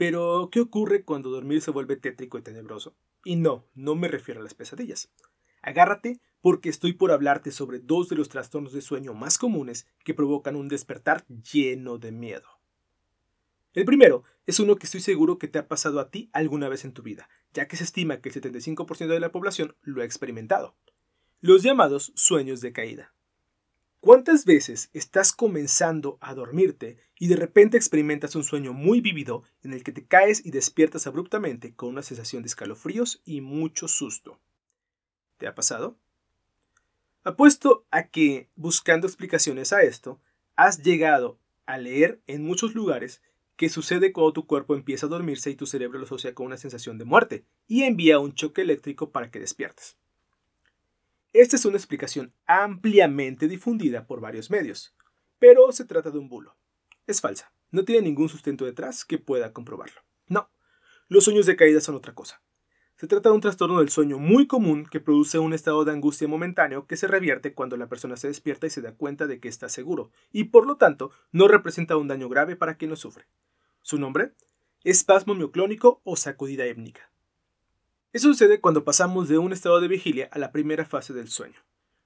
Pero, 0.02 0.48
¿qué 0.50 0.58
ocurre 0.58 1.04
cuando 1.04 1.30
dormir 1.30 1.62
se 1.62 1.70
vuelve 1.70 1.94
tétrico 1.94 2.36
y 2.36 2.42
tenebroso? 2.42 2.96
Y 3.24 3.36
no, 3.36 3.68
no 3.76 3.94
me 3.94 4.08
refiero 4.08 4.40
a 4.40 4.42
las 4.42 4.52
pesadillas. 4.52 5.12
Agárrate 5.62 6.18
porque 6.40 6.70
estoy 6.70 6.92
por 6.92 7.12
hablarte 7.12 7.52
sobre 7.52 7.78
dos 7.78 8.08
de 8.08 8.16
los 8.16 8.28
trastornos 8.28 8.72
de 8.72 8.80
sueño 8.80 9.14
más 9.14 9.38
comunes 9.38 9.86
que 10.02 10.12
provocan 10.12 10.56
un 10.56 10.66
despertar 10.66 11.24
lleno 11.28 11.98
de 11.98 12.10
miedo. 12.10 12.48
El 13.74 13.84
primero 13.84 14.24
es 14.44 14.58
uno 14.58 14.74
que 14.74 14.86
estoy 14.86 15.02
seguro 15.02 15.38
que 15.38 15.46
te 15.46 15.60
ha 15.60 15.68
pasado 15.68 16.00
a 16.00 16.10
ti 16.10 16.30
alguna 16.32 16.68
vez 16.68 16.84
en 16.84 16.94
tu 16.94 17.02
vida, 17.02 17.28
ya 17.54 17.68
que 17.68 17.76
se 17.76 17.84
estima 17.84 18.20
que 18.20 18.30
el 18.30 18.34
75% 18.34 19.06
de 19.06 19.20
la 19.20 19.30
población 19.30 19.76
lo 19.82 20.02
ha 20.02 20.04
experimentado. 20.04 20.74
Los 21.40 21.62
llamados 21.62 22.10
sueños 22.16 22.60
de 22.60 22.72
caída. 22.72 23.14
¿Cuántas 24.02 24.44
veces 24.44 24.90
estás 24.94 25.32
comenzando 25.32 26.18
a 26.20 26.34
dormirte 26.34 26.98
y 27.20 27.28
de 27.28 27.36
repente 27.36 27.76
experimentas 27.76 28.34
un 28.34 28.42
sueño 28.42 28.72
muy 28.72 29.00
vívido 29.00 29.44
en 29.62 29.72
el 29.72 29.84
que 29.84 29.92
te 29.92 30.04
caes 30.04 30.44
y 30.44 30.50
despiertas 30.50 31.06
abruptamente 31.06 31.76
con 31.76 31.90
una 31.90 32.02
sensación 32.02 32.42
de 32.42 32.48
escalofríos 32.48 33.22
y 33.24 33.42
mucho 33.42 33.86
susto? 33.86 34.40
¿Te 35.38 35.46
ha 35.46 35.54
pasado? 35.54 35.96
Apuesto 37.22 37.86
a 37.92 38.08
que, 38.08 38.50
buscando 38.56 39.06
explicaciones 39.06 39.72
a 39.72 39.84
esto, 39.84 40.20
has 40.56 40.82
llegado 40.82 41.38
a 41.66 41.78
leer 41.78 42.20
en 42.26 42.42
muchos 42.42 42.74
lugares 42.74 43.22
que 43.54 43.68
sucede 43.68 44.12
cuando 44.12 44.32
tu 44.32 44.48
cuerpo 44.48 44.74
empieza 44.74 45.06
a 45.06 45.10
dormirse 45.10 45.48
y 45.50 45.54
tu 45.54 45.66
cerebro 45.66 46.00
lo 46.00 46.06
asocia 46.06 46.34
con 46.34 46.46
una 46.46 46.56
sensación 46.56 46.98
de 46.98 47.04
muerte 47.04 47.44
y 47.68 47.84
envía 47.84 48.18
un 48.18 48.34
choque 48.34 48.62
eléctrico 48.62 49.12
para 49.12 49.30
que 49.30 49.38
despiertes. 49.38 49.96
Esta 51.32 51.56
es 51.56 51.64
una 51.64 51.78
explicación 51.78 52.34
ampliamente 52.44 53.48
difundida 53.48 54.06
por 54.06 54.20
varios 54.20 54.50
medios, 54.50 54.94
pero 55.38 55.72
se 55.72 55.86
trata 55.86 56.10
de 56.10 56.18
un 56.18 56.28
bulo. 56.28 56.58
Es 57.06 57.22
falsa, 57.22 57.54
no 57.70 57.86
tiene 57.86 58.02
ningún 58.02 58.28
sustento 58.28 58.66
detrás 58.66 59.06
que 59.06 59.16
pueda 59.16 59.54
comprobarlo. 59.54 60.02
No, 60.26 60.50
los 61.08 61.24
sueños 61.24 61.46
de 61.46 61.56
caída 61.56 61.80
son 61.80 61.94
otra 61.94 62.14
cosa. 62.14 62.42
Se 62.96 63.06
trata 63.06 63.30
de 63.30 63.34
un 63.34 63.40
trastorno 63.40 63.78
del 63.78 63.88
sueño 63.88 64.18
muy 64.18 64.46
común 64.46 64.84
que 64.84 65.00
produce 65.00 65.38
un 65.38 65.54
estado 65.54 65.86
de 65.86 65.92
angustia 65.92 66.28
momentáneo 66.28 66.86
que 66.86 66.98
se 66.98 67.08
revierte 67.08 67.54
cuando 67.54 67.78
la 67.78 67.88
persona 67.88 68.18
se 68.18 68.28
despierta 68.28 68.66
y 68.66 68.70
se 68.70 68.82
da 68.82 68.94
cuenta 68.94 69.26
de 69.26 69.40
que 69.40 69.48
está 69.48 69.70
seguro, 69.70 70.12
y 70.32 70.44
por 70.44 70.66
lo 70.66 70.76
tanto 70.76 71.12
no 71.32 71.48
representa 71.48 71.96
un 71.96 72.08
daño 72.08 72.28
grave 72.28 72.56
para 72.56 72.76
quien 72.76 72.90
lo 72.90 72.96
sufre. 72.96 73.24
Su 73.80 73.98
nombre, 73.98 74.34
espasmo 74.84 75.34
mioclónico 75.34 76.02
o 76.04 76.16
sacudida 76.16 76.66
étnica. 76.66 77.11
Eso 78.12 78.28
sucede 78.28 78.60
cuando 78.60 78.84
pasamos 78.84 79.30
de 79.30 79.38
un 79.38 79.54
estado 79.54 79.80
de 79.80 79.88
vigilia 79.88 80.28
a 80.32 80.38
la 80.38 80.52
primera 80.52 80.84
fase 80.84 81.14
del 81.14 81.28
sueño. 81.28 81.58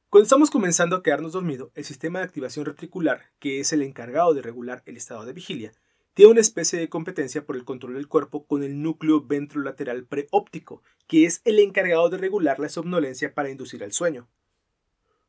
Cuando 0.09 0.23
estamos 0.23 0.53
comenzando 0.53 0.95
a 0.95 1.03
quedarnos 1.03 1.33
dormido, 1.33 1.73
el 1.75 1.85
sistema 1.85 2.21
de 2.21 2.27
activación 2.27 2.65
reticular, 2.65 3.33
que 3.41 3.59
es 3.59 3.73
el 3.73 3.83
encargado 3.83 4.33
de 4.33 4.41
regular 4.41 4.85
el 4.87 4.97
estado 4.97 5.25
de 5.25 5.33
vigilia, 5.33 5.73
tiene 6.15 6.31
una 6.31 6.41
especie 6.41 6.79
de 6.79 6.89
competencia 6.89 7.45
por 7.45 7.57
el 7.57 7.65
control 7.65 7.95
del 7.95 8.07
cuerpo 8.07 8.47
con 8.47 8.63
el 8.63 8.81
núcleo 8.83 9.21
ventrolateral 9.21 10.05
preóptico, 10.05 10.81
que 11.09 11.25
es 11.25 11.41
el 11.45 11.59
encargado 11.59 12.09
de 12.09 12.19
regular 12.19 12.61
la 12.61 12.69
somnolencia 12.69 13.35
para 13.35 13.51
inducir 13.51 13.83
al 13.83 13.91
sueño. 13.91 14.29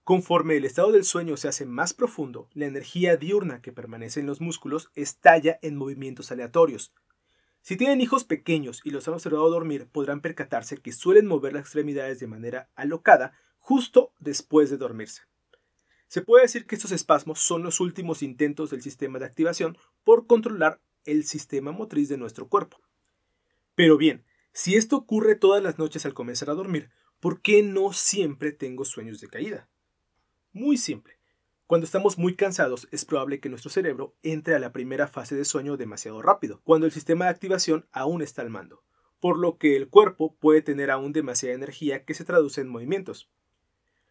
Conforme 0.03 0.57
el 0.57 0.65
estado 0.65 0.91
del 0.91 1.05
sueño 1.05 1.37
se 1.37 1.47
hace 1.47 1.65
más 1.65 1.95
profundo, 1.95 2.49
la 2.53 2.67
energía 2.67 3.17
diurna 3.17 3.63
que 3.63 3.73
permanece 3.73 4.19
en 4.19 4.27
los 4.27 4.41
músculos 4.41 4.91
estalla 4.93 5.57
en 5.63 5.75
movimientos 5.75 6.31
aleatorios. 6.31 6.93
Si 7.67 7.75
tienen 7.75 7.99
hijos 7.99 8.23
pequeños 8.23 8.79
y 8.85 8.91
los 8.91 9.09
han 9.09 9.15
observado 9.15 9.49
dormir, 9.49 9.89
podrán 9.91 10.21
percatarse 10.21 10.77
que 10.77 10.93
suelen 10.93 11.27
mover 11.27 11.51
las 11.51 11.63
extremidades 11.63 12.17
de 12.17 12.25
manera 12.25 12.69
alocada 12.75 13.33
justo 13.59 14.13
después 14.19 14.69
de 14.69 14.77
dormirse. 14.77 15.23
Se 16.07 16.21
puede 16.21 16.43
decir 16.43 16.65
que 16.65 16.75
estos 16.75 16.93
espasmos 16.93 17.39
son 17.39 17.63
los 17.63 17.81
últimos 17.81 18.23
intentos 18.23 18.69
del 18.69 18.81
sistema 18.81 19.19
de 19.19 19.25
activación 19.25 19.77
por 20.05 20.27
controlar 20.27 20.79
el 21.03 21.25
sistema 21.25 21.73
motriz 21.73 22.07
de 22.07 22.15
nuestro 22.15 22.47
cuerpo. 22.47 22.79
Pero 23.75 23.97
bien, 23.97 24.23
si 24.53 24.77
esto 24.77 24.95
ocurre 24.95 25.35
todas 25.35 25.61
las 25.61 25.77
noches 25.77 26.05
al 26.05 26.13
comenzar 26.13 26.49
a 26.49 26.53
dormir, 26.53 26.89
¿por 27.19 27.41
qué 27.41 27.63
no 27.63 27.91
siempre 27.91 28.53
tengo 28.53 28.85
sueños 28.85 29.19
de 29.19 29.27
caída? 29.27 29.67
Muy 30.53 30.77
simple. 30.77 31.16
Cuando 31.67 31.83
estamos 31.83 32.17
muy 32.17 32.33
cansados 32.33 32.87
es 32.91 33.03
probable 33.03 33.41
que 33.41 33.49
nuestro 33.49 33.69
cerebro 33.69 34.15
entre 34.23 34.55
a 34.55 34.59
la 34.59 34.71
primera 34.71 35.05
fase 35.05 35.35
de 35.35 35.43
sueño 35.43 35.75
demasiado 35.75 36.21
rápido, 36.21 36.61
cuando 36.63 36.85
el 36.85 36.93
sistema 36.93 37.25
de 37.25 37.31
activación 37.31 37.85
aún 37.91 38.21
está 38.21 38.41
al 38.41 38.49
mando, 38.49 38.85
por 39.19 39.37
lo 39.37 39.57
que 39.57 39.75
el 39.75 39.89
cuerpo 39.89 40.33
puede 40.39 40.61
tener 40.61 40.89
aún 40.89 41.11
demasiada 41.11 41.55
energía 41.55 42.05
que 42.05 42.13
se 42.13 42.23
traduce 42.23 42.61
en 42.61 42.69
movimientos. 42.69 43.29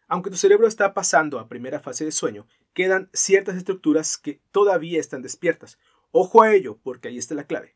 Aunque 0.07 0.29
tu 0.29 0.37
cerebro 0.37 0.67
está 0.67 0.93
pasando 0.93 1.39
a 1.39 1.49
primera 1.49 1.81
fase 1.81 2.05
de 2.05 2.13
sueño, 2.13 2.47
quedan 2.75 3.09
ciertas 3.15 3.57
estructuras 3.57 4.19
que 4.19 4.43
todavía 4.51 5.01
están 5.01 5.23
despiertas. 5.23 5.79
Ojo 6.11 6.43
a 6.43 6.53
ello, 6.53 6.79
porque 6.83 7.09
ahí 7.09 7.17
está 7.17 7.35
la 7.35 7.47
clave. 7.47 7.75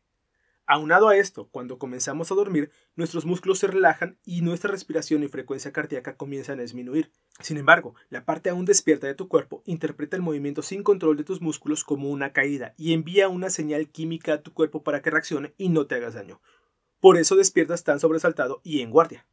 Aunado 0.72 1.08
a 1.08 1.16
esto, 1.16 1.48
cuando 1.50 1.80
comenzamos 1.80 2.30
a 2.30 2.36
dormir, 2.36 2.70
nuestros 2.94 3.26
músculos 3.26 3.58
se 3.58 3.66
relajan 3.66 4.20
y 4.24 4.42
nuestra 4.42 4.70
respiración 4.70 5.24
y 5.24 5.26
frecuencia 5.26 5.72
cardíaca 5.72 6.14
comienzan 6.14 6.60
a 6.60 6.62
disminuir. 6.62 7.10
Sin 7.40 7.56
embargo, 7.56 7.96
la 8.08 8.24
parte 8.24 8.50
aún 8.50 8.66
despierta 8.66 9.08
de 9.08 9.16
tu 9.16 9.26
cuerpo 9.26 9.64
interpreta 9.66 10.14
el 10.14 10.22
movimiento 10.22 10.62
sin 10.62 10.84
control 10.84 11.16
de 11.16 11.24
tus 11.24 11.40
músculos 11.40 11.82
como 11.82 12.08
una 12.08 12.32
caída 12.32 12.74
y 12.76 12.92
envía 12.92 13.28
una 13.28 13.50
señal 13.50 13.88
química 13.88 14.34
a 14.34 14.42
tu 14.42 14.54
cuerpo 14.54 14.84
para 14.84 15.02
que 15.02 15.10
reaccione 15.10 15.54
y 15.58 15.70
no 15.70 15.88
te 15.88 15.96
hagas 15.96 16.14
daño. 16.14 16.40
Por 17.00 17.16
eso 17.16 17.34
despiertas 17.34 17.82
tan 17.82 17.98
sobresaltado 17.98 18.60
y 18.62 18.82
en 18.82 18.92
guardia. 18.92 19.26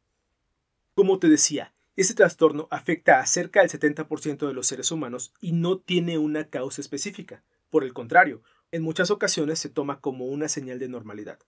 Como 0.96 1.20
te 1.20 1.28
decía, 1.28 1.72
este 1.94 2.14
trastorno 2.14 2.66
afecta 2.72 3.20
a 3.20 3.26
cerca 3.26 3.60
del 3.60 3.70
70% 3.70 4.44
de 4.44 4.54
los 4.54 4.66
seres 4.66 4.90
humanos 4.90 5.32
y 5.40 5.52
no 5.52 5.78
tiene 5.78 6.18
una 6.18 6.48
causa 6.48 6.80
específica. 6.80 7.44
Por 7.70 7.84
el 7.84 7.92
contrario, 7.92 8.42
en 8.70 8.82
muchas 8.82 9.10
ocasiones 9.10 9.58
se 9.58 9.68
toma 9.68 10.00
como 10.00 10.26
una 10.26 10.48
señal 10.48 10.78
de 10.78 10.88
normalidad. 10.88 11.38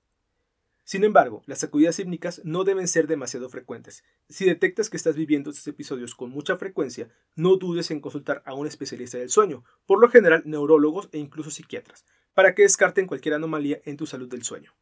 Sin 0.85 1.05
embargo, 1.05 1.43
las 1.47 1.61
sacudidas 1.61 1.99
hípnicas 2.01 2.41
no 2.45 2.65
deben 2.65 2.89
ser 2.89 3.07
demasiado 3.07 3.49
frecuentes. 3.49 4.03
Si 4.29 4.45
detectas 4.45 4.91
que 4.91 4.97
estás 4.97 5.15
viviendo 5.15 5.51
estos 5.51 5.69
episodios 5.69 6.17
con 6.17 6.31
mucha 6.31 6.57
frecuencia, 6.57 7.09
no 7.37 7.57
dudes 7.57 7.93
en 7.93 8.01
consultar 8.01 8.43
a 8.45 8.55
un 8.55 8.67
especialista 8.67 9.17
del 9.17 9.31
sueño, 9.31 9.63
por 9.87 10.01
lo 10.01 10.09
general 10.09 10.43
neurólogos 10.47 11.09
e 11.13 11.19
incluso 11.19 11.53
psiquiatras, 11.53 12.05
para 12.35 12.57
que 12.57 12.63
descarten 12.63 13.07
cualquier 13.07 13.35
anomalía 13.35 13.81
en 13.85 13.97
tu 13.97 14.07
salud 14.07 14.29
del 14.29 14.43
sueño. 14.43 14.75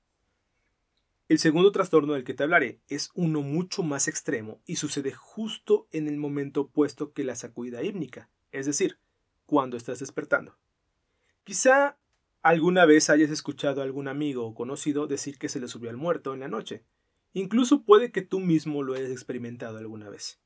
El 1.28 1.38
segundo 1.38 1.72
trastorno 1.72 2.14
del 2.14 2.24
que 2.24 2.32
te 2.32 2.42
hablaré 2.42 2.80
es 2.88 3.10
uno 3.12 3.42
mucho 3.42 3.82
más 3.82 4.08
extremo 4.08 4.62
y 4.64 4.76
sucede 4.76 5.12
justo 5.12 5.88
en 5.92 6.08
el 6.08 6.16
momento 6.16 6.62
opuesto 6.62 7.12
que 7.12 7.22
la 7.22 7.36
sacudida 7.36 7.82
hípnica, 7.82 8.30
es 8.50 8.64
decir, 8.64 8.98
cuando 9.44 9.76
estás 9.76 9.98
despertando. 9.98 10.56
Quizá 11.44 11.97
alguna 12.42 12.84
vez 12.84 13.10
hayas 13.10 13.30
escuchado 13.30 13.80
a 13.80 13.84
algún 13.84 14.08
amigo 14.08 14.46
o 14.46 14.54
conocido 14.54 15.06
decir 15.06 15.38
que 15.38 15.48
se 15.48 15.60
le 15.60 15.68
subió 15.68 15.90
al 15.90 15.96
muerto 15.96 16.34
en 16.34 16.40
la 16.40 16.48
noche. 16.48 16.84
Incluso 17.32 17.84
puede 17.84 18.10
que 18.10 18.22
tú 18.22 18.40
mismo 18.40 18.82
lo 18.82 18.94
hayas 18.94 19.10
experimentado 19.10 19.78
alguna 19.78 20.08
vez. 20.08 20.40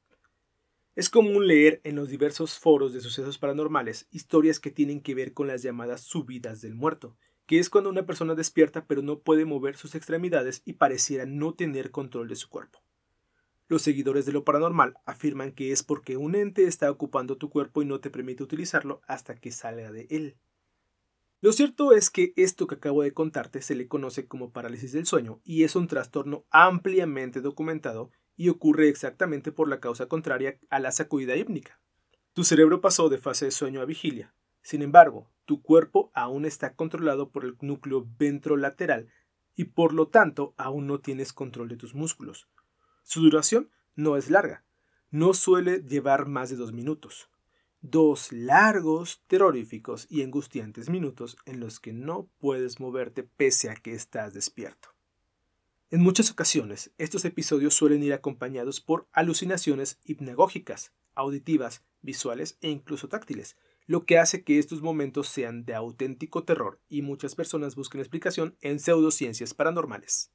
Es 0.95 1.09
común 1.09 1.47
leer 1.47 1.81
en 1.85 1.97
los 1.97 2.09
diversos 2.09 2.59
foros 2.59 2.93
de 2.93 3.01
sucesos 3.01 3.39
paranormales 3.39 4.09
historias 4.11 4.61
que 4.61 4.71
tienen 4.71 5.01
que 5.01 5.15
ver 5.15 5.33
con 5.33 5.47
las 5.47 5.63
llamadas 5.63 6.03
subidas 6.03 6.61
del 6.61 6.75
muerto, 6.75 7.17
que 7.47 7.59
es 7.59 7.71
cuando 7.71 7.89
una 7.89 8.05
persona 8.05 8.35
despierta 8.35 8.85
pero 8.87 9.01
no 9.01 9.21
puede 9.21 9.45
mover 9.45 9.77
sus 9.77 9.95
extremidades 9.95 10.61
y 10.65 10.75
pareciera 10.75 11.25
no 11.25 11.55
tener 11.55 11.91
control 11.91 12.29
de 12.29 12.37
su 12.37 12.51
cuerpo. 12.51 12.83
Los 13.69 13.81
seguidores 13.81 14.27
de 14.27 14.33
lo 14.33 14.45
paranormal 14.45 14.99
afirman 15.07 15.53
que 15.53 15.73
es 15.73 15.83
porque 15.83 16.19
un 16.19 16.35
ente 16.35 16.65
está 16.65 16.91
ocupando 16.91 17.39
tu 17.39 17.49
cuerpo 17.49 17.81
y 17.81 17.87
no 17.87 18.01
te 18.01 18.11
permite 18.11 18.43
utilizarlo 18.43 19.01
hasta 19.07 19.35
que 19.35 19.51
salga 19.51 19.91
de 19.93 20.09
él. 20.11 20.37
Lo 21.43 21.51
cierto 21.51 21.93
es 21.93 22.09
que 22.09 22.33
esto 22.37 22.69
que 22.69 22.77
acabo 22.77 23.03
de 23.03 23.13
contarte 23.13 23.63
se 23.63 23.75
le 23.75 23.89
conoce 23.89 24.29
como 24.29 24.53
parálisis 24.53 24.93
del 24.93 25.07
sueño 25.07 25.41
y 25.43 25.65
es 25.65 25.75
un 25.75 25.89
trastorno 25.89 26.47
ampliamente 26.51 27.41
documentado 27.41 28.13
y 28.37 28.49
ocurre 28.49 28.89
exactamente 28.89 29.51
por 29.51 29.69
la 29.69 29.81
causa 29.81 30.07
contraria 30.07 30.61
a 30.71 30.79
la 30.79 30.93
sacudida 30.93 31.35
hípnica. 31.35 31.81
Tu 32.33 32.45
cerebro 32.45 32.81
pasó 32.81 33.09
de 33.09 33.19
fase 33.19 33.47
de 33.47 33.51
sueño 33.51 33.81
a 33.81 33.87
vigilia, 33.87 34.33
sin 34.63 34.83
embargo, 34.83 35.33
tu 35.45 35.63
cuerpo 35.63 36.13
aún 36.15 36.45
está 36.45 36.77
controlado 36.77 37.33
por 37.33 37.45
el 37.45 37.57
núcleo 37.61 38.07
ventrolateral 38.17 39.09
y 39.57 39.65
por 39.65 39.95
lo 39.95 40.07
tanto 40.07 40.55
aún 40.57 40.87
no 40.87 41.01
tienes 41.01 41.33
control 41.33 41.69
de 41.69 41.77
tus 41.77 41.93
músculos. 41.93 42.49
Su 43.03 43.21
duración 43.21 43.69
no 43.97 44.17
es 44.17 44.31
larga. 44.31 44.65
no 45.11 45.35
suele 45.35 45.83
llevar 45.83 46.27
más 46.27 46.51
de 46.51 46.57
dos 46.57 46.73
minutos. 46.73 47.32
Dos 47.85 48.31
largos, 48.31 49.25
terroríficos 49.27 50.07
y 50.09 50.23
angustiantes 50.23 50.89
minutos 50.89 51.37
en 51.47 51.59
los 51.59 51.81
que 51.81 51.93
no 51.93 52.29
puedes 52.39 52.79
moverte 52.79 53.25
pese 53.25 53.71
a 53.71 53.75
que 53.75 53.93
estás 53.93 54.33
despierto. 54.35 54.91
En 55.91 56.01
muchas 56.01 56.31
ocasiones, 56.31 56.93
estos 56.97 57.25
episodios 57.25 57.75
suelen 57.75 58.05
ir 58.05 58.13
acompañados 58.13 58.81
por 58.81 59.09
alucinaciones 59.13 59.99
hipnagógicas, 60.05 60.93
auditivas, 61.17 61.83
visuales 62.03 62.57
e 62.61 62.71
incluso 62.71 63.09
táctiles, 63.09 63.57
lo 63.87 64.07
que 64.07 64.17
hace 64.19 64.45
que 64.45 64.61
estos 64.61 64.81
momentos 64.81 65.27
sean 65.29 65.65
de 65.65 65.75
auténtico 65.75 66.45
terror 66.45 66.81
y 66.89 67.03
muchas 67.03 67.35
personas 67.35 67.75
busquen 67.75 68.01
explicación 68.01 68.57
en 68.61 68.79
pseudociencias 68.79 69.55
paranormales. 69.55 70.31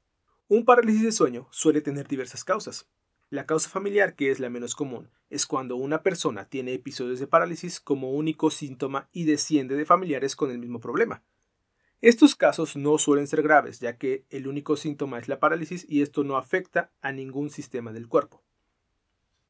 Un 0.48 0.66
parálisis 0.66 1.02
de 1.02 1.12
sueño 1.12 1.48
suele 1.50 1.80
tener 1.80 2.08
diversas 2.08 2.44
causas. 2.44 2.88
La 3.30 3.44
causa 3.44 3.68
familiar, 3.68 4.14
que 4.14 4.30
es 4.30 4.40
la 4.40 4.48
menos 4.48 4.74
común, 4.74 5.10
es 5.28 5.44
cuando 5.44 5.76
una 5.76 6.02
persona 6.02 6.48
tiene 6.48 6.72
episodios 6.72 7.20
de 7.20 7.26
parálisis 7.26 7.78
como 7.78 8.12
único 8.12 8.50
síntoma 8.50 9.10
y 9.12 9.24
desciende 9.24 9.76
de 9.76 9.84
familiares 9.84 10.34
con 10.34 10.50
el 10.50 10.58
mismo 10.58 10.80
problema. 10.80 11.22
Estos 12.00 12.36
casos 12.36 12.76
no 12.76 12.96
suelen 12.96 13.26
ser 13.26 13.42
graves, 13.42 13.80
ya 13.80 13.98
que 13.98 14.24
el 14.30 14.48
único 14.48 14.76
síntoma 14.76 15.18
es 15.18 15.28
la 15.28 15.40
parálisis 15.40 15.84
y 15.86 16.00
esto 16.00 16.24
no 16.24 16.38
afecta 16.38 16.90
a 17.02 17.12
ningún 17.12 17.50
sistema 17.50 17.92
del 17.92 18.08
cuerpo. 18.08 18.42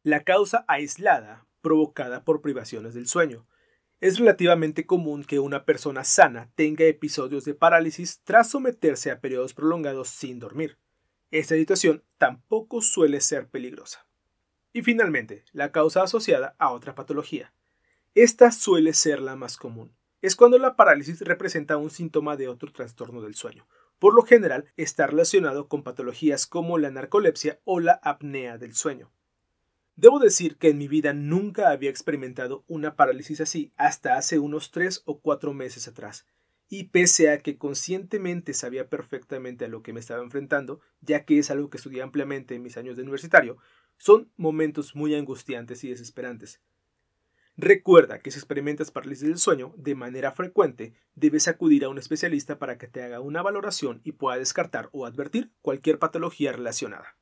La 0.03 0.25
causa 0.25 0.65
aislada, 0.67 1.47
provocada 1.61 2.25
por 2.25 2.41
privaciones 2.41 2.95
del 2.95 3.07
sueño. 3.07 3.47
Es 4.01 4.19
relativamente 4.19 4.87
común 4.87 5.23
que 5.23 5.39
una 5.39 5.65
persona 5.65 6.03
sana 6.03 6.51
tenga 6.57 6.85
episodios 6.85 7.45
de 7.45 7.55
parálisis 7.55 8.23
tras 8.25 8.51
someterse 8.51 9.13
a 9.13 9.21
periodos 9.21 9.55
prolongados 9.55 10.09
sin 10.09 10.41
dormir. 10.41 10.79
Esta 11.31 11.55
situación 11.57 12.03
tampoco 12.17 12.81
suele 12.81 13.21
ser 13.21 13.49
peligrosa. 13.49 14.07
Y 14.73 14.83
finalmente, 14.83 15.45
la 15.53 15.73
causa 15.73 16.03
asociada 16.03 16.57
a 16.59 16.71
otra 16.71 16.95
patología. 16.95 17.53
Esta 18.15 18.51
suele 18.51 18.95
ser 18.95 19.21
la 19.21 19.37
más 19.37 19.57
común 19.57 19.95
es 20.23 20.35
cuando 20.35 20.59
la 20.59 20.75
parálisis 20.75 21.21
representa 21.21 21.77
un 21.77 21.91
síntoma 21.91 22.37
de 22.37 22.49
otro 22.49 22.73
trastorno 22.73 23.21
del 23.23 23.35
sueño. 23.35 23.67
Por 23.99 24.15
lo 24.15 24.23
general 24.23 24.67
está 24.77 25.07
relacionado 25.07 25.69
con 25.69 25.83
patologías 25.83 26.47
como 26.47 26.79
la 26.79 26.91
narcolepsia 26.91 27.61
o 27.65 27.81
la 27.81 28.01
apnea 28.03 28.59
del 28.59 28.75
sueño. 28.75 29.11
Debo 29.97 30.21
decir 30.21 30.57
que 30.57 30.71
en 30.71 30.79
mi 30.79 30.87
vida 30.87 31.13
nunca 31.13 31.71
había 31.71 31.91
experimentado 31.91 32.65
una 32.69 32.95
parálisis 32.95 33.41
así 33.41 33.73
hasta 33.77 34.17
hace 34.17 34.39
unos 34.39 34.71
tres 34.71 35.03
o 35.05 35.21
cuatro 35.21 35.53
meses 35.53 35.89
atrás, 35.89 36.27
y 36.69 36.85
pese 36.85 37.31
a 37.31 37.43
que 37.43 37.57
conscientemente 37.57 38.53
sabía 38.53 38.89
perfectamente 38.89 39.65
a 39.65 39.69
lo 39.69 39.83
que 39.83 39.93
me 39.93 40.01
estaba 40.01 40.23
enfrentando, 40.23 40.81
ya 41.01 41.25
que 41.25 41.39
es 41.39 41.51
algo 41.51 41.71
que 41.71 41.79
estudié 41.79 42.03
ampliamente 42.03 42.55
en 42.55 42.63
mis 42.63 42.77
años 42.77 42.97
de 42.97 43.03
universitario, 43.03 43.57
son 43.97 44.31
momentos 44.37 44.95
muy 44.95 45.15
angustiantes 45.15 45.83
y 45.85 45.89
desesperantes. 45.89 46.61
Recuerda 47.57 48.21
que 48.21 48.31
si 48.31 48.39
experimentas 48.39 48.93
parálisis 48.93 49.27
del 49.27 49.39
sueño 49.39 49.75
de 49.77 49.97
manera 49.97 50.31
frecuente, 50.31 50.95
debes 51.17 51.49
acudir 51.49 51.85
a 51.85 51.89
un 51.89 51.99
especialista 51.99 52.59
para 52.59 52.79
que 52.79 52.87
te 52.87 53.03
haga 53.03 53.19
una 53.19 53.43
valoración 53.43 54.01
y 54.05 54.13
pueda 54.13 54.39
descartar 54.39 54.91
o 54.93 55.07
advertir 55.07 55.51
cualquier 55.61 55.99
patología 55.99 56.53
relacionada. 56.53 57.17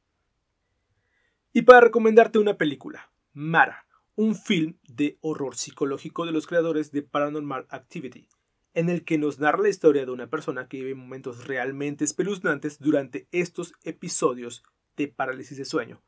Y 1.54 1.62
para 1.62 1.80
recomendarte 1.80 2.38
una 2.38 2.58
película, 2.58 3.10
Mara, 3.32 3.86
un 4.14 4.34
film 4.34 4.76
de 4.86 5.16
horror 5.22 5.56
psicológico 5.56 6.26
de 6.26 6.32
los 6.32 6.46
creadores 6.46 6.92
de 6.92 7.00
Paranormal 7.00 7.66
Activity, 7.70 8.28
en 8.76 8.90
el 8.90 9.04
que 9.04 9.16
nos 9.16 9.40
narra 9.40 9.62
la 9.62 9.70
historia 9.70 10.04
de 10.04 10.12
una 10.12 10.28
persona 10.28 10.68
que 10.68 10.76
vive 10.76 10.94
momentos 10.94 11.46
realmente 11.46 12.04
espeluznantes 12.04 12.78
durante 12.78 13.26
estos 13.32 13.72
episodios 13.84 14.62
de 14.98 15.08
parálisis 15.08 15.56
de 15.56 15.64
sueño. 15.64 16.02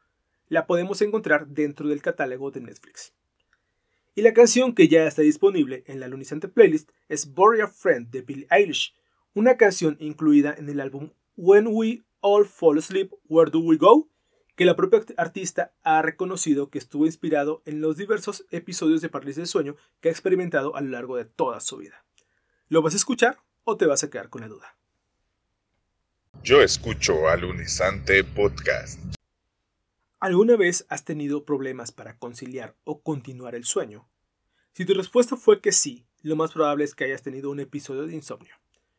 La 0.48 0.66
podemos 0.66 1.00
encontrar 1.00 1.48
dentro 1.48 1.88
del 1.88 2.02
catálogo 2.02 2.50
de 2.50 2.60
Netflix. 2.60 3.14
Y 4.14 4.20
la 4.20 4.34
canción 4.34 4.74
que 4.74 4.86
ya 4.86 5.06
está 5.06 5.22
disponible 5.22 5.82
en 5.86 5.98
la 5.98 6.08
lunizante 6.08 6.46
playlist 6.46 6.90
es 7.08 7.32
Bury 7.32 7.62
a 7.62 7.68
Friend 7.68 8.10
de 8.10 8.20
Billie 8.20 8.46
Eilish, 8.50 8.94
una 9.32 9.56
canción 9.56 9.96
incluida 9.98 10.54
en 10.54 10.68
el 10.68 10.80
álbum 10.80 11.08
When 11.38 11.68
We 11.68 12.02
All 12.20 12.44
Fall 12.44 12.76
Asleep, 12.76 13.14
Where 13.30 13.50
Do 13.50 13.60
We 13.60 13.78
Go? 13.78 14.10
que 14.56 14.66
la 14.66 14.76
propia 14.76 15.00
artista 15.16 15.72
ha 15.84 16.02
reconocido 16.02 16.68
que 16.68 16.76
estuvo 16.76 17.06
inspirado 17.06 17.62
en 17.64 17.80
los 17.80 17.96
diversos 17.96 18.44
episodios 18.50 19.00
de 19.00 19.08
parálisis 19.08 19.36
del 19.36 19.46
sueño 19.46 19.76
que 20.00 20.10
ha 20.10 20.12
experimentado 20.12 20.76
a 20.76 20.82
lo 20.82 20.90
largo 20.90 21.16
de 21.16 21.24
toda 21.24 21.60
su 21.60 21.78
vida. 21.78 22.04
¿Lo 22.70 22.82
vas 22.82 22.92
a 22.92 22.98
escuchar 22.98 23.38
o 23.64 23.78
te 23.78 23.86
vas 23.86 24.04
a 24.04 24.10
quedar 24.10 24.28
con 24.28 24.42
la 24.42 24.48
duda? 24.48 24.76
Yo 26.42 26.60
escucho 26.60 27.26
al 27.26 27.40
Lunizante 27.40 28.22
Podcast. 28.24 29.00
¿Alguna 30.20 30.54
vez 30.56 30.84
has 30.90 31.02
tenido 31.02 31.46
problemas 31.46 31.92
para 31.92 32.18
conciliar 32.18 32.76
o 32.84 33.00
continuar 33.00 33.54
el 33.54 33.64
sueño? 33.64 34.06
Si 34.74 34.84
tu 34.84 34.92
respuesta 34.92 35.38
fue 35.38 35.62
que 35.62 35.72
sí, 35.72 36.04
lo 36.20 36.36
más 36.36 36.52
probable 36.52 36.84
es 36.84 36.94
que 36.94 37.04
hayas 37.04 37.22
tenido 37.22 37.50
un 37.50 37.60
episodio 37.60 38.06
de 38.06 38.14
insomnio. 38.14 38.54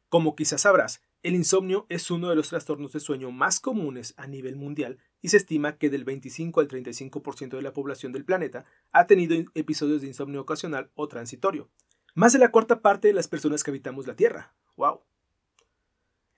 Como 0.10 0.36
quizás 0.36 0.62
sabrás, 0.62 1.04
el 1.22 1.36
insomnio 1.36 1.86
es 1.90 2.10
uno 2.10 2.30
de 2.30 2.36
los 2.36 2.50
trastornos 2.50 2.94
de 2.94 3.00
sueño 3.00 3.30
más 3.30 3.60
comunes 3.60 4.16
a 4.18 4.26
nivel 4.26 4.56
mundial 4.56 4.98
y 5.22 5.30
se 5.30 5.38
estima 5.38 5.78
que 5.78 5.92
del 5.92 6.06
25 6.06 6.60
al 6.60 6.68
35% 6.68 7.50
de 7.50 7.62
la 7.62 7.74
población 7.74 8.14
del 8.14 8.26
planeta 8.26 8.66
ha 8.92 9.06
tenido 9.06 9.36
episodios 9.54 10.02
de 10.02 10.08
insomnio 10.08 10.42
ocasional 10.42 10.90
o 10.96 11.08
transitorio. 11.08 11.70
Más 12.16 12.34
de 12.34 12.40
la 12.40 12.52
cuarta 12.52 12.82
parte 12.82 13.08
de 13.08 13.14
las 13.14 13.28
personas 13.28 13.64
que 13.64 13.72
habitamos 13.72 14.08
la 14.08 14.16
Tierra. 14.16 14.54
¡Wow! 14.76 15.02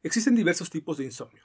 Existen 0.03 0.35
diversos 0.35 0.69
tipos 0.69 0.97
de 0.97 1.05
insomnio 1.05 1.43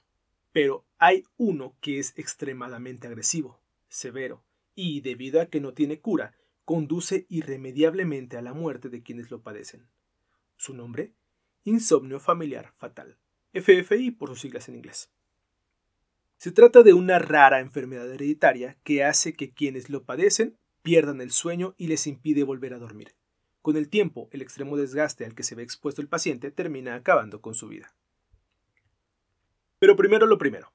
pero 0.56 0.86
hay 0.96 1.22
uno 1.36 1.76
que 1.82 1.98
es 1.98 2.14
extremadamente 2.16 3.06
agresivo, 3.06 3.60
severo, 3.90 4.42
y 4.74 5.02
debido 5.02 5.42
a 5.42 5.50
que 5.50 5.60
no 5.60 5.74
tiene 5.74 6.00
cura, 6.00 6.32
conduce 6.64 7.26
irremediablemente 7.28 8.38
a 8.38 8.40
la 8.40 8.54
muerte 8.54 8.88
de 8.88 9.02
quienes 9.02 9.30
lo 9.30 9.42
padecen. 9.42 9.86
Su 10.56 10.72
nombre, 10.72 11.12
insomnio 11.64 12.20
familiar 12.20 12.72
fatal, 12.78 13.18
FFI 13.52 14.12
por 14.12 14.30
sus 14.30 14.40
siglas 14.40 14.66
en 14.70 14.76
inglés. 14.76 15.10
Se 16.38 16.52
trata 16.52 16.82
de 16.82 16.94
una 16.94 17.18
rara 17.18 17.60
enfermedad 17.60 18.10
hereditaria 18.10 18.78
que 18.82 19.04
hace 19.04 19.34
que 19.34 19.52
quienes 19.52 19.90
lo 19.90 20.04
padecen 20.04 20.56
pierdan 20.80 21.20
el 21.20 21.32
sueño 21.32 21.74
y 21.76 21.88
les 21.88 22.06
impide 22.06 22.44
volver 22.44 22.72
a 22.72 22.78
dormir. 22.78 23.14
Con 23.66 23.76
el 23.76 23.88
tiempo, 23.88 24.28
el 24.30 24.42
extremo 24.42 24.76
desgaste 24.76 25.24
al 25.24 25.34
que 25.34 25.42
se 25.42 25.56
ve 25.56 25.64
expuesto 25.64 26.00
el 26.00 26.06
paciente 26.06 26.52
termina 26.52 26.94
acabando 26.94 27.40
con 27.40 27.52
su 27.52 27.66
vida. 27.66 27.92
Pero 29.80 29.96
primero 29.96 30.26
lo 30.26 30.38
primero. 30.38 30.72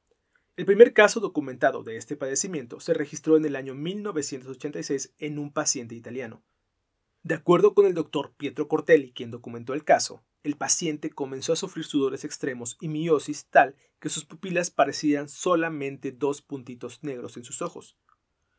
El 0.58 0.66
primer 0.66 0.92
caso 0.92 1.22
documentado 1.22 1.84
de 1.84 1.96
este 1.96 2.18
padecimiento 2.18 2.82
se 2.82 2.94
registró 2.94 3.38
en 3.38 3.46
el 3.46 3.56
año 3.56 3.76
1986 3.76 5.14
en 5.20 5.40
un 5.40 5.54
paciente 5.54 5.96
italiano. 5.96 6.44
De 7.24 7.36
acuerdo 7.36 7.74
con 7.76 7.86
el 7.86 7.94
doctor 7.94 8.34
Pietro 8.36 8.68
Cortelli, 8.68 9.14
quien 9.14 9.32
documentó 9.32 9.74
el 9.74 9.86
caso, 9.86 10.22
el 10.44 10.58
paciente 10.58 11.12
comenzó 11.12 11.54
a 11.54 11.56
sufrir 11.56 11.86
sudores 11.86 12.26
extremos 12.26 12.76
y 12.82 12.90
miosis 12.90 13.46
tal 13.46 13.78
que 14.02 14.10
sus 14.10 14.26
pupilas 14.26 14.70
parecían 14.70 15.30
solamente 15.30 16.12
dos 16.12 16.42
puntitos 16.42 17.02
negros 17.04 17.38
en 17.38 17.46
sus 17.46 17.62
ojos. 17.62 17.96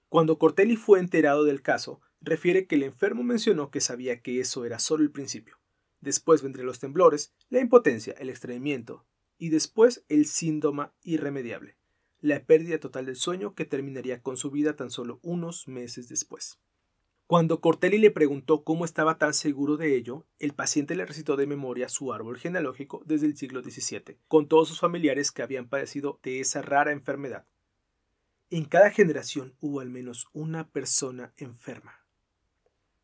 Cuando 0.09 0.38
Cortelli 0.38 0.77
fue 0.77 1.01
enterado 1.01 1.45
del 1.45 1.61
caso, 1.61 2.01
refiere 2.23 2.67
que 2.67 2.77
el 2.77 2.85
enfermo 2.85 3.23
mencionó 3.23 3.71
que 3.71 3.81
sabía 3.81 4.21
que 4.23 4.41
eso 4.41 4.65
era 4.65 4.79
solo 4.79 5.03
el 5.03 5.11
principio. 5.11 5.59
Después 6.01 6.43
vendrían 6.43 6.67
los 6.67 6.81
temblores, 6.81 7.35
la 7.49 7.61
impotencia, 7.61 8.15
el 8.19 8.31
estreñimiento, 8.31 9.05
y 9.39 9.51
después 9.51 10.05
el 10.09 10.27
síndrome 10.27 10.89
irremediable, 11.03 11.77
la 12.21 12.45
pérdida 12.45 12.79
total 12.79 13.07
del 13.07 13.17
sueño 13.17 13.55
que 13.55 13.65
terminaría 13.65 14.23
con 14.23 14.37
su 14.37 14.51
vida 14.51 14.77
tan 14.77 14.91
solo 14.91 15.19
unos 15.23 15.69
meses 15.69 16.09
después. 16.09 16.59
Cuando 17.27 17.61
Cortelli 17.61 17.99
le 17.99 18.11
preguntó 18.11 18.63
cómo 18.63 18.85
estaba 18.85 19.17
tan 19.17 19.33
seguro 19.33 19.77
de 19.77 19.97
ello, 19.97 20.27
el 20.39 20.55
paciente 20.55 20.95
le 20.95 21.07
recitó 21.07 21.37
de 21.37 21.47
memoria 21.47 21.89
su 21.89 22.13
árbol 22.13 22.37
genealógico 22.37 23.03
desde 23.07 23.27
el 23.27 23.37
siglo 23.37 23.63
XVII, 23.63 24.19
con 24.29 24.49
todos 24.49 24.69
sus 24.69 24.81
familiares 24.81 25.33
que 25.33 25.43
habían 25.43 25.69
padecido 25.69 26.21
de 26.23 26.41
esa 26.41 26.63
rara 26.63 26.93
enfermedad. 26.93 27.47
En 28.51 28.67
cada 28.67 28.91
generación 28.91 29.55
hubo 29.61 29.81
al 29.81 29.89
menos 29.89 30.27
una 30.33 30.69
persona 30.69 31.33
enferma. 31.39 32.02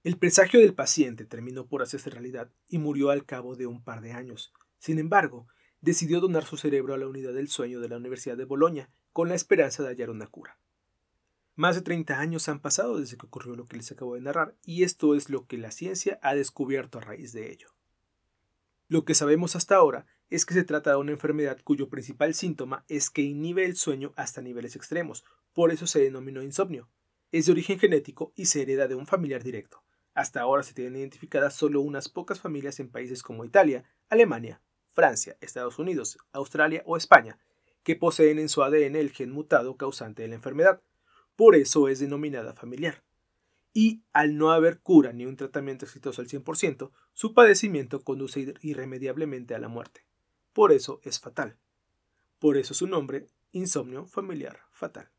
El 0.09 0.17
presagio 0.17 0.61
del 0.61 0.73
paciente 0.73 1.27
terminó 1.27 1.67
por 1.67 1.83
hacerse 1.83 2.09
realidad 2.09 2.51
y 2.67 2.79
murió 2.79 3.11
al 3.11 3.27
cabo 3.27 3.57
de 3.57 3.67
un 3.67 3.85
par 3.85 4.01
de 4.01 4.13
años. 4.13 4.55
Sin 4.79 4.99
embargo, 4.99 5.49
decidió 5.83 6.19
donar 6.19 6.47
su 6.47 6.57
cerebro 6.57 6.95
a 6.95 6.97
la 6.97 7.07
unidad 7.07 7.35
del 7.35 7.49
sueño 7.49 7.79
de 7.79 7.91
la 7.91 7.99
Universidad 7.99 8.39
de 8.39 8.47
Bolonia 8.47 8.89
con 9.13 9.29
la 9.29 9.35
esperanza 9.35 9.83
de 9.83 9.91
hallar 9.91 10.09
una 10.09 10.27
cura. 10.27 10.59
Más 11.57 11.75
de 11.75 11.83
30 11.83 12.19
años 12.19 12.49
han 12.49 12.61
pasado 12.61 12.99
desde 12.99 13.19
que 13.19 13.27
ocurrió 13.27 13.55
lo 13.55 13.67
que 13.67 13.77
les 13.77 13.93
acabo 13.93 14.15
de 14.15 14.23
narrar, 14.23 14.57
y 14.65 14.83
esto 14.83 15.15
es 15.15 15.29
lo 15.29 15.47
que 15.47 15.59
la 15.59 15.73
ciencia 15.73 16.19
ha 16.23 16.35
descubierto 16.35 16.97
a 16.97 17.03
raíz 17.03 17.35
de 17.35 17.53
ello. 17.53 17.69
Lo 18.89 19.05
que 19.05 19.15
sabemos 19.15 19.57
hasta 19.57 19.77
ahora 19.77 20.07
es 20.31 20.47
que 20.47 20.55
se 20.55 20.65
trata 20.65 20.93
de 20.93 20.97
una 20.97 21.13
enfermedad 21.13 21.59
cuyo 21.63 21.91
principal 21.91 22.33
síntoma 22.33 22.87
es 22.89 23.11
que 23.11 23.21
inhibe 23.21 23.67
el 23.67 23.77
sueño 23.77 24.15
hasta 24.17 24.41
niveles 24.41 24.75
extremos, 24.75 25.27
por 25.53 25.71
eso 25.71 25.87
se 25.87 26.01
denominó 26.01 26.43
insomnio. 26.43 26.89
Es 27.31 27.45
de 27.45 27.53
origen 27.53 27.79
genético 27.79 28.33
y 28.37 28.47
se 28.47 28.63
hereda 28.63 28.89
de 28.89 28.95
un 28.95 29.07
familiar 29.07 29.45
directo. 29.45 29.83
Hasta 30.19 30.41
ahora 30.41 30.65
se 30.65 30.75
tienen 30.75 30.97
identificadas 30.97 31.55
solo 31.55 31.81
unas 31.81 32.09
pocas 32.09 32.41
familias 32.41 32.81
en 32.81 32.91
países 32.91 33.23
como 33.23 33.45
Italia, 33.45 33.85
Alemania, 34.09 34.61
Francia, 34.93 35.37
Estados 35.41 35.79
Unidos, 35.79 36.19
Australia 36.33 36.83
o 36.87 36.97
España, 36.97 37.39
que 37.85 37.95
poseen 37.95 38.41
en 38.41 38.49
su 38.49 38.65
ADN 38.65 38.97
el 38.97 39.13
gen 39.13 39.31
mutado 39.31 39.77
causante 39.77 40.23
de 40.23 40.29
la 40.29 40.35
enfermedad. 40.35 40.83
por 41.37 41.55
eso 41.55 41.87
es 41.87 42.01
denominada 42.01 42.53
familiar. 42.53 43.05
Y 43.73 44.03
al 44.13 44.37
no 44.37 44.51
haber 44.51 44.81
cura 44.81 45.13
ni 45.13 45.25
un 45.25 45.37
tratamiento 45.37 45.85
exitoso 45.85 46.21
al 46.21 46.27
100%, 46.27 46.91
su 47.13 47.33
padecimiento 47.33 48.03
conduce 48.03 48.55
irremediablemente 48.61 49.55
a 49.55 49.61
la 49.61 49.69
muerte. 49.69 50.05
Por 50.53 50.73
eso 50.73 51.01
es 51.05 51.21
fatal. 51.21 51.57
Por 52.41 52.57
eso 52.57 52.75
su 52.75 52.89
nombre, 52.89 53.29
insomnio 53.53 54.05
familiar 54.05 54.63
fatal. 54.73 55.11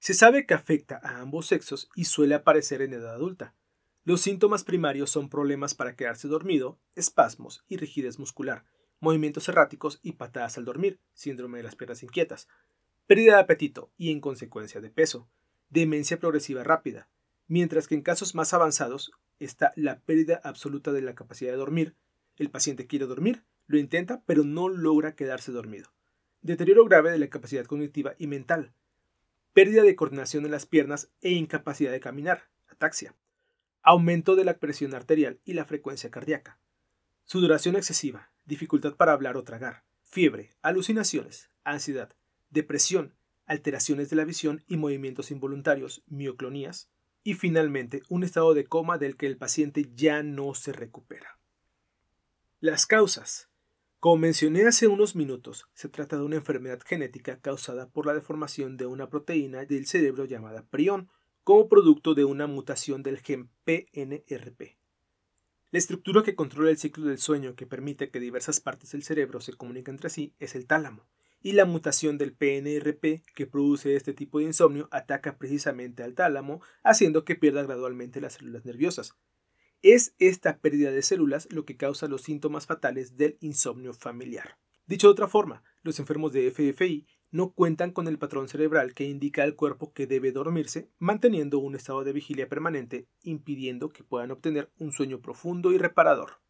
Se 0.00 0.12
sabe 0.12 0.44
que 0.44 0.54
afecta 0.54 0.98
a 1.04 1.20
ambos 1.20 1.46
sexos 1.46 1.88
y 1.94 2.06
suele 2.06 2.34
aparecer 2.34 2.82
en 2.82 2.92
edad 2.92 3.14
adulta. 3.14 3.54
Los 4.06 4.20
síntomas 4.20 4.62
primarios 4.62 5.10
son 5.10 5.28
problemas 5.28 5.74
para 5.74 5.96
quedarse 5.96 6.28
dormido, 6.28 6.78
espasmos 6.94 7.64
y 7.66 7.76
rigidez 7.76 8.20
muscular, 8.20 8.64
movimientos 9.00 9.48
erráticos 9.48 9.98
y 10.00 10.12
patadas 10.12 10.56
al 10.56 10.64
dormir, 10.64 11.00
síndrome 11.12 11.58
de 11.58 11.64
las 11.64 11.74
piernas 11.74 12.04
inquietas, 12.04 12.46
pérdida 13.08 13.34
de 13.34 13.40
apetito 13.40 13.90
y 13.98 14.12
en 14.12 14.20
consecuencia 14.20 14.80
de 14.80 14.90
peso, 14.90 15.28
demencia 15.70 16.20
progresiva 16.20 16.62
rápida, 16.62 17.08
mientras 17.48 17.88
que 17.88 17.96
en 17.96 18.02
casos 18.02 18.36
más 18.36 18.54
avanzados 18.54 19.10
está 19.40 19.72
la 19.74 19.98
pérdida 19.98 20.40
absoluta 20.44 20.92
de 20.92 21.02
la 21.02 21.16
capacidad 21.16 21.50
de 21.50 21.58
dormir, 21.58 21.96
el 22.36 22.48
paciente 22.48 22.86
quiere 22.86 23.06
dormir, 23.06 23.42
lo 23.66 23.76
intenta 23.76 24.22
pero 24.24 24.44
no 24.44 24.68
logra 24.68 25.16
quedarse 25.16 25.50
dormido, 25.50 25.90
deterioro 26.42 26.84
grave 26.84 27.10
de 27.10 27.18
la 27.18 27.26
capacidad 27.26 27.64
cognitiva 27.64 28.14
y 28.18 28.28
mental, 28.28 28.72
pérdida 29.52 29.82
de 29.82 29.96
coordinación 29.96 30.44
en 30.44 30.52
las 30.52 30.64
piernas 30.64 31.10
e 31.22 31.32
incapacidad 31.32 31.90
de 31.90 31.98
caminar, 31.98 32.44
ataxia, 32.68 33.16
aumento 33.86 34.34
de 34.34 34.44
la 34.44 34.58
presión 34.58 34.94
arterial 34.94 35.40
y 35.44 35.52
la 35.52 35.64
frecuencia 35.64 36.10
cardíaca, 36.10 36.58
sudoración 37.24 37.76
excesiva, 37.76 38.32
dificultad 38.44 38.96
para 38.96 39.12
hablar 39.12 39.36
o 39.36 39.44
tragar, 39.44 39.84
fiebre, 40.02 40.50
alucinaciones, 40.60 41.50
ansiedad, 41.62 42.12
depresión, 42.50 43.14
alteraciones 43.46 44.10
de 44.10 44.16
la 44.16 44.24
visión 44.24 44.64
y 44.66 44.76
movimientos 44.76 45.30
involuntarios, 45.30 46.02
mioclonías, 46.08 46.90
y 47.22 47.34
finalmente 47.34 48.02
un 48.08 48.24
estado 48.24 48.54
de 48.54 48.64
coma 48.64 48.98
del 48.98 49.16
que 49.16 49.26
el 49.26 49.36
paciente 49.36 49.88
ya 49.94 50.24
no 50.24 50.54
se 50.54 50.72
recupera. 50.72 51.38
Las 52.58 52.86
causas. 52.86 53.50
Como 54.00 54.16
mencioné 54.16 54.66
hace 54.66 54.88
unos 54.88 55.14
minutos, 55.14 55.68
se 55.74 55.88
trata 55.88 56.16
de 56.16 56.24
una 56.24 56.36
enfermedad 56.36 56.80
genética 56.84 57.40
causada 57.40 57.88
por 57.88 58.04
la 58.04 58.14
deformación 58.14 58.76
de 58.76 58.86
una 58.86 59.08
proteína 59.10 59.64
del 59.64 59.86
cerebro 59.86 60.24
llamada 60.24 60.64
prión, 60.66 61.08
como 61.46 61.68
producto 61.68 62.16
de 62.16 62.24
una 62.24 62.48
mutación 62.48 63.04
del 63.04 63.20
gen 63.20 63.50
PNRP. 63.62 64.76
La 65.70 65.78
estructura 65.78 66.24
que 66.24 66.34
controla 66.34 66.70
el 66.70 66.76
ciclo 66.76 67.06
del 67.06 67.18
sueño 67.18 67.54
que 67.54 67.68
permite 67.68 68.10
que 68.10 68.18
diversas 68.18 68.58
partes 68.58 68.90
del 68.90 69.04
cerebro 69.04 69.40
se 69.40 69.52
comuniquen 69.52 69.94
entre 69.94 70.10
sí 70.10 70.34
es 70.40 70.56
el 70.56 70.66
tálamo, 70.66 71.06
y 71.40 71.52
la 71.52 71.64
mutación 71.64 72.18
del 72.18 72.34
PNRP 72.34 73.22
que 73.32 73.46
produce 73.46 73.94
este 73.94 74.12
tipo 74.12 74.40
de 74.40 74.46
insomnio 74.46 74.88
ataca 74.90 75.38
precisamente 75.38 76.02
al 76.02 76.16
tálamo, 76.16 76.62
haciendo 76.82 77.24
que 77.24 77.36
pierda 77.36 77.62
gradualmente 77.62 78.20
las 78.20 78.32
células 78.32 78.64
nerviosas, 78.64 79.14
es 79.82 80.16
esta 80.18 80.58
pérdida 80.58 80.90
de 80.90 81.02
células 81.02 81.46
lo 81.52 81.64
que 81.64 81.76
causa 81.76 82.08
los 82.08 82.22
síntomas 82.22 82.66
fatales 82.66 83.16
del 83.16 83.38
insomnio 83.40 83.94
familiar. 83.94 84.58
Dicho 84.88 85.06
de 85.06 85.12
otra 85.12 85.28
forma, 85.28 85.62
los 85.82 86.00
enfermos 86.00 86.32
de 86.32 86.50
FFI 86.50 87.06
no 87.30 87.52
cuentan 87.52 87.92
con 87.92 88.08
el 88.08 88.18
patrón 88.18 88.48
cerebral 88.48 88.94
que 88.94 89.04
indica 89.04 89.42
al 89.42 89.56
cuerpo 89.56 89.92
que 89.92 90.06
debe 90.06 90.32
dormirse, 90.32 90.88
manteniendo 90.98 91.58
un 91.58 91.74
estado 91.74 92.04
de 92.04 92.12
vigilia 92.12 92.48
permanente, 92.48 93.06
impidiendo 93.22 93.90
que 93.90 94.04
puedan 94.04 94.30
obtener 94.30 94.70
un 94.78 94.92
sueño 94.92 95.20
profundo 95.20 95.72
y 95.72 95.78
reparador. 95.78 96.40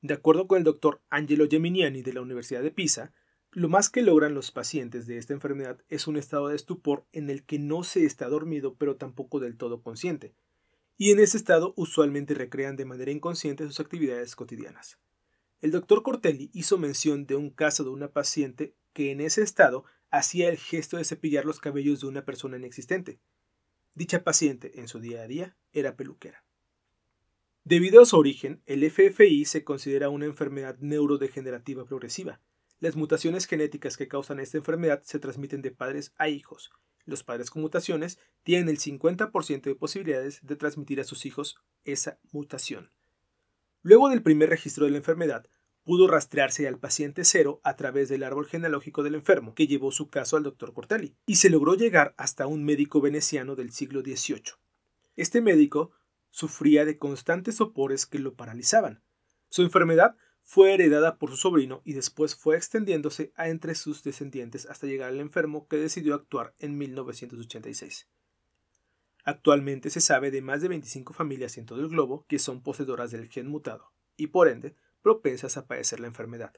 De 0.00 0.14
acuerdo 0.14 0.46
con 0.46 0.58
el 0.58 0.64
doctor 0.64 1.00
Angelo 1.10 1.46
Geminiani 1.50 2.02
de 2.02 2.12
la 2.12 2.20
Universidad 2.20 2.62
de 2.62 2.70
Pisa, 2.70 3.12
lo 3.50 3.68
más 3.68 3.90
que 3.90 4.02
logran 4.02 4.34
los 4.34 4.50
pacientes 4.50 5.06
de 5.06 5.16
esta 5.16 5.32
enfermedad 5.32 5.82
es 5.88 6.06
un 6.06 6.16
estado 6.16 6.48
de 6.48 6.56
estupor 6.56 7.06
en 7.12 7.30
el 7.30 7.44
que 7.44 7.58
no 7.58 7.82
se 7.82 8.04
está 8.04 8.28
dormido 8.28 8.76
pero 8.76 8.96
tampoco 8.96 9.40
del 9.40 9.56
todo 9.56 9.82
consciente, 9.82 10.34
y 10.98 11.12
en 11.12 11.20
ese 11.20 11.36
estado 11.36 11.72
usualmente 11.76 12.34
recrean 12.34 12.76
de 12.76 12.84
manera 12.84 13.10
inconsciente 13.10 13.66
sus 13.66 13.80
actividades 13.80 14.36
cotidianas. 14.36 14.98
El 15.60 15.70
doctor 15.70 16.02
Cortelli 16.02 16.50
hizo 16.52 16.78
mención 16.78 17.26
de 17.26 17.34
un 17.34 17.50
caso 17.50 17.82
de 17.82 17.90
una 17.90 18.12
paciente 18.12 18.74
que 18.92 19.10
en 19.10 19.20
ese 19.20 19.42
estado 19.42 19.84
hacía 20.10 20.48
el 20.48 20.58
gesto 20.58 20.96
de 20.96 21.04
cepillar 21.04 21.44
los 21.44 21.60
cabellos 21.60 22.00
de 22.00 22.06
una 22.06 22.24
persona 22.24 22.56
inexistente. 22.56 23.20
Dicha 23.94 24.24
paciente, 24.24 24.80
en 24.80 24.88
su 24.88 25.00
día 25.00 25.22
a 25.22 25.26
día, 25.26 25.56
era 25.72 25.96
peluquera. 25.96 26.44
Debido 27.64 28.00
a 28.00 28.06
su 28.06 28.16
origen, 28.16 28.62
el 28.66 28.88
FFI 28.90 29.44
se 29.44 29.64
considera 29.64 30.08
una 30.08 30.26
enfermedad 30.26 30.78
neurodegenerativa 30.78 31.84
progresiva. 31.84 32.40
Las 32.80 32.96
mutaciones 32.96 33.46
genéticas 33.46 33.96
que 33.96 34.08
causan 34.08 34.40
esta 34.40 34.56
enfermedad 34.56 35.02
se 35.04 35.18
transmiten 35.18 35.62
de 35.62 35.72
padres 35.72 36.12
a 36.16 36.28
hijos, 36.28 36.70
los 37.08 37.24
padres 37.24 37.50
con 37.50 37.62
mutaciones 37.62 38.18
tienen 38.42 38.68
el 38.68 38.78
50% 38.78 39.62
de 39.62 39.74
posibilidades 39.74 40.46
de 40.46 40.56
transmitir 40.56 41.00
a 41.00 41.04
sus 41.04 41.24
hijos 41.24 41.56
esa 41.84 42.18
mutación. 42.32 42.90
Luego 43.80 44.10
del 44.10 44.22
primer 44.22 44.50
registro 44.50 44.84
de 44.84 44.90
la 44.90 44.98
enfermedad, 44.98 45.48
pudo 45.88 46.06
rastrearse 46.06 46.68
al 46.68 46.78
paciente 46.78 47.24
cero 47.24 47.62
a 47.64 47.74
través 47.74 48.10
del 48.10 48.22
árbol 48.22 48.44
genealógico 48.44 49.02
del 49.02 49.14
enfermo, 49.14 49.54
que 49.54 49.66
llevó 49.66 49.90
su 49.90 50.10
caso 50.10 50.36
al 50.36 50.42
doctor 50.42 50.74
Cortelli, 50.74 51.16
y 51.24 51.36
se 51.36 51.48
logró 51.48 51.76
llegar 51.76 52.14
hasta 52.18 52.46
un 52.46 52.62
médico 52.62 53.00
veneciano 53.00 53.56
del 53.56 53.72
siglo 53.72 54.02
XVIII. 54.02 54.52
Este 55.16 55.40
médico 55.40 55.92
sufría 56.28 56.84
de 56.84 56.98
constantes 56.98 57.54
sopores 57.54 58.04
que 58.04 58.18
lo 58.18 58.34
paralizaban. 58.34 59.02
Su 59.48 59.62
enfermedad 59.62 60.14
fue 60.42 60.74
heredada 60.74 61.16
por 61.16 61.30
su 61.30 61.38
sobrino 61.38 61.80
y 61.86 61.94
después 61.94 62.36
fue 62.36 62.58
extendiéndose 62.58 63.32
a 63.34 63.48
entre 63.48 63.74
sus 63.74 64.02
descendientes 64.02 64.66
hasta 64.66 64.86
llegar 64.86 65.08
al 65.08 65.20
enfermo 65.20 65.68
que 65.68 65.78
decidió 65.78 66.14
actuar 66.14 66.52
en 66.58 66.76
1986. 66.76 68.10
Actualmente 69.24 69.88
se 69.88 70.02
sabe 70.02 70.30
de 70.30 70.42
más 70.42 70.60
de 70.60 70.68
25 70.68 71.14
familias 71.14 71.56
en 71.56 71.64
todo 71.64 71.80
el 71.80 71.88
globo 71.88 72.26
que 72.28 72.38
son 72.38 72.62
poseedoras 72.62 73.10
del 73.10 73.30
gen 73.30 73.48
mutado 73.48 73.94
y 74.18 74.26
por 74.26 74.48
ende 74.48 74.76
propensas 75.08 75.56
a 75.56 75.66
padecer 75.66 76.00
la 76.00 76.06
enfermedad. 76.06 76.52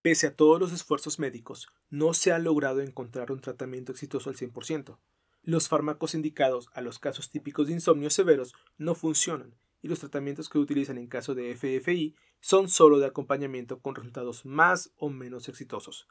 Pese 0.00 0.28
a 0.28 0.34
todos 0.34 0.58
los 0.58 0.72
esfuerzos 0.72 1.18
médicos, 1.18 1.68
no 1.90 2.14
se 2.14 2.32
ha 2.32 2.38
logrado 2.38 2.80
encontrar 2.80 3.30
un 3.30 3.42
tratamiento 3.42 3.92
exitoso 3.92 4.30
al 4.30 4.36
100%. 4.36 4.98
Los 5.42 5.68
fármacos 5.68 6.14
indicados 6.14 6.70
a 6.72 6.80
los 6.80 6.98
casos 6.98 7.28
típicos 7.28 7.66
de 7.66 7.74
insomnio 7.74 8.08
severos 8.08 8.54
no 8.78 8.94
funcionan 8.94 9.54
y 9.82 9.88
los 9.88 9.98
tratamientos 9.98 10.48
que 10.48 10.58
utilizan 10.58 10.96
en 10.96 11.06
caso 11.06 11.34
de 11.34 11.54
FFI 11.54 12.16
son 12.40 12.70
solo 12.70 12.98
de 12.98 13.04
acompañamiento 13.04 13.80
con 13.80 13.94
resultados 13.94 14.46
más 14.46 14.94
o 14.96 15.10
menos 15.10 15.50
exitosos. 15.50 16.08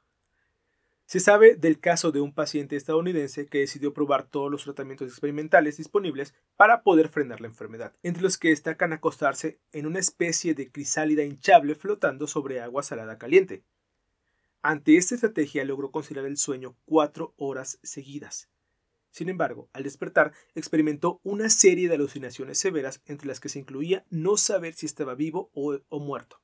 Se 1.06 1.20
sabe 1.20 1.56
del 1.56 1.80
caso 1.80 2.12
de 2.12 2.20
un 2.20 2.34
paciente 2.34 2.76
estadounidense 2.76 3.46
que 3.46 3.60
decidió 3.60 3.94
probar 3.94 4.28
todos 4.28 4.50
los 4.50 4.64
tratamientos 4.64 5.08
experimentales 5.08 5.78
disponibles 5.78 6.34
para 6.56 6.82
poder 6.82 7.10
frenar 7.10 7.42
la 7.42 7.48
enfermedad, 7.48 7.94
entre 8.02 8.24
los 8.24 8.40
que 8.40 8.50
destacan 8.50 8.92
acostarse 8.92 9.60
en 9.72 9.86
una 9.86 10.00
especie 10.00 10.56
de 10.56 10.72
crisálida 10.72 11.24
hinchable 11.24 11.76
flotando 11.76 12.26
sobre 12.26 12.60
agua 12.60 12.82
salada 12.82 13.20
caliente. 13.20 13.64
Ante 14.64 14.98
esta 14.98 15.14
estrategia 15.14 15.64
logró 15.64 15.92
conciliar 15.92 16.26
el 16.26 16.38
sueño 16.38 16.76
cuatro 16.86 17.36
horas 17.38 17.80
seguidas. 17.84 18.50
Sin 19.12 19.30
embargo, 19.30 19.70
al 19.74 19.84
despertar, 19.84 20.34
experimentó 20.56 21.22
una 21.24 21.50
serie 21.50 21.88
de 21.88 21.96
alucinaciones 21.96 22.58
severas 22.58 23.02
entre 23.06 23.28
las 23.28 23.40
que 23.40 23.48
se 23.48 23.60
incluía 23.60 24.06
no 24.10 24.38
saber 24.38 24.74
si 24.74 24.88
estaba 24.88 25.14
vivo 25.14 25.52
o, 25.54 26.00
muerto. 26.00 26.42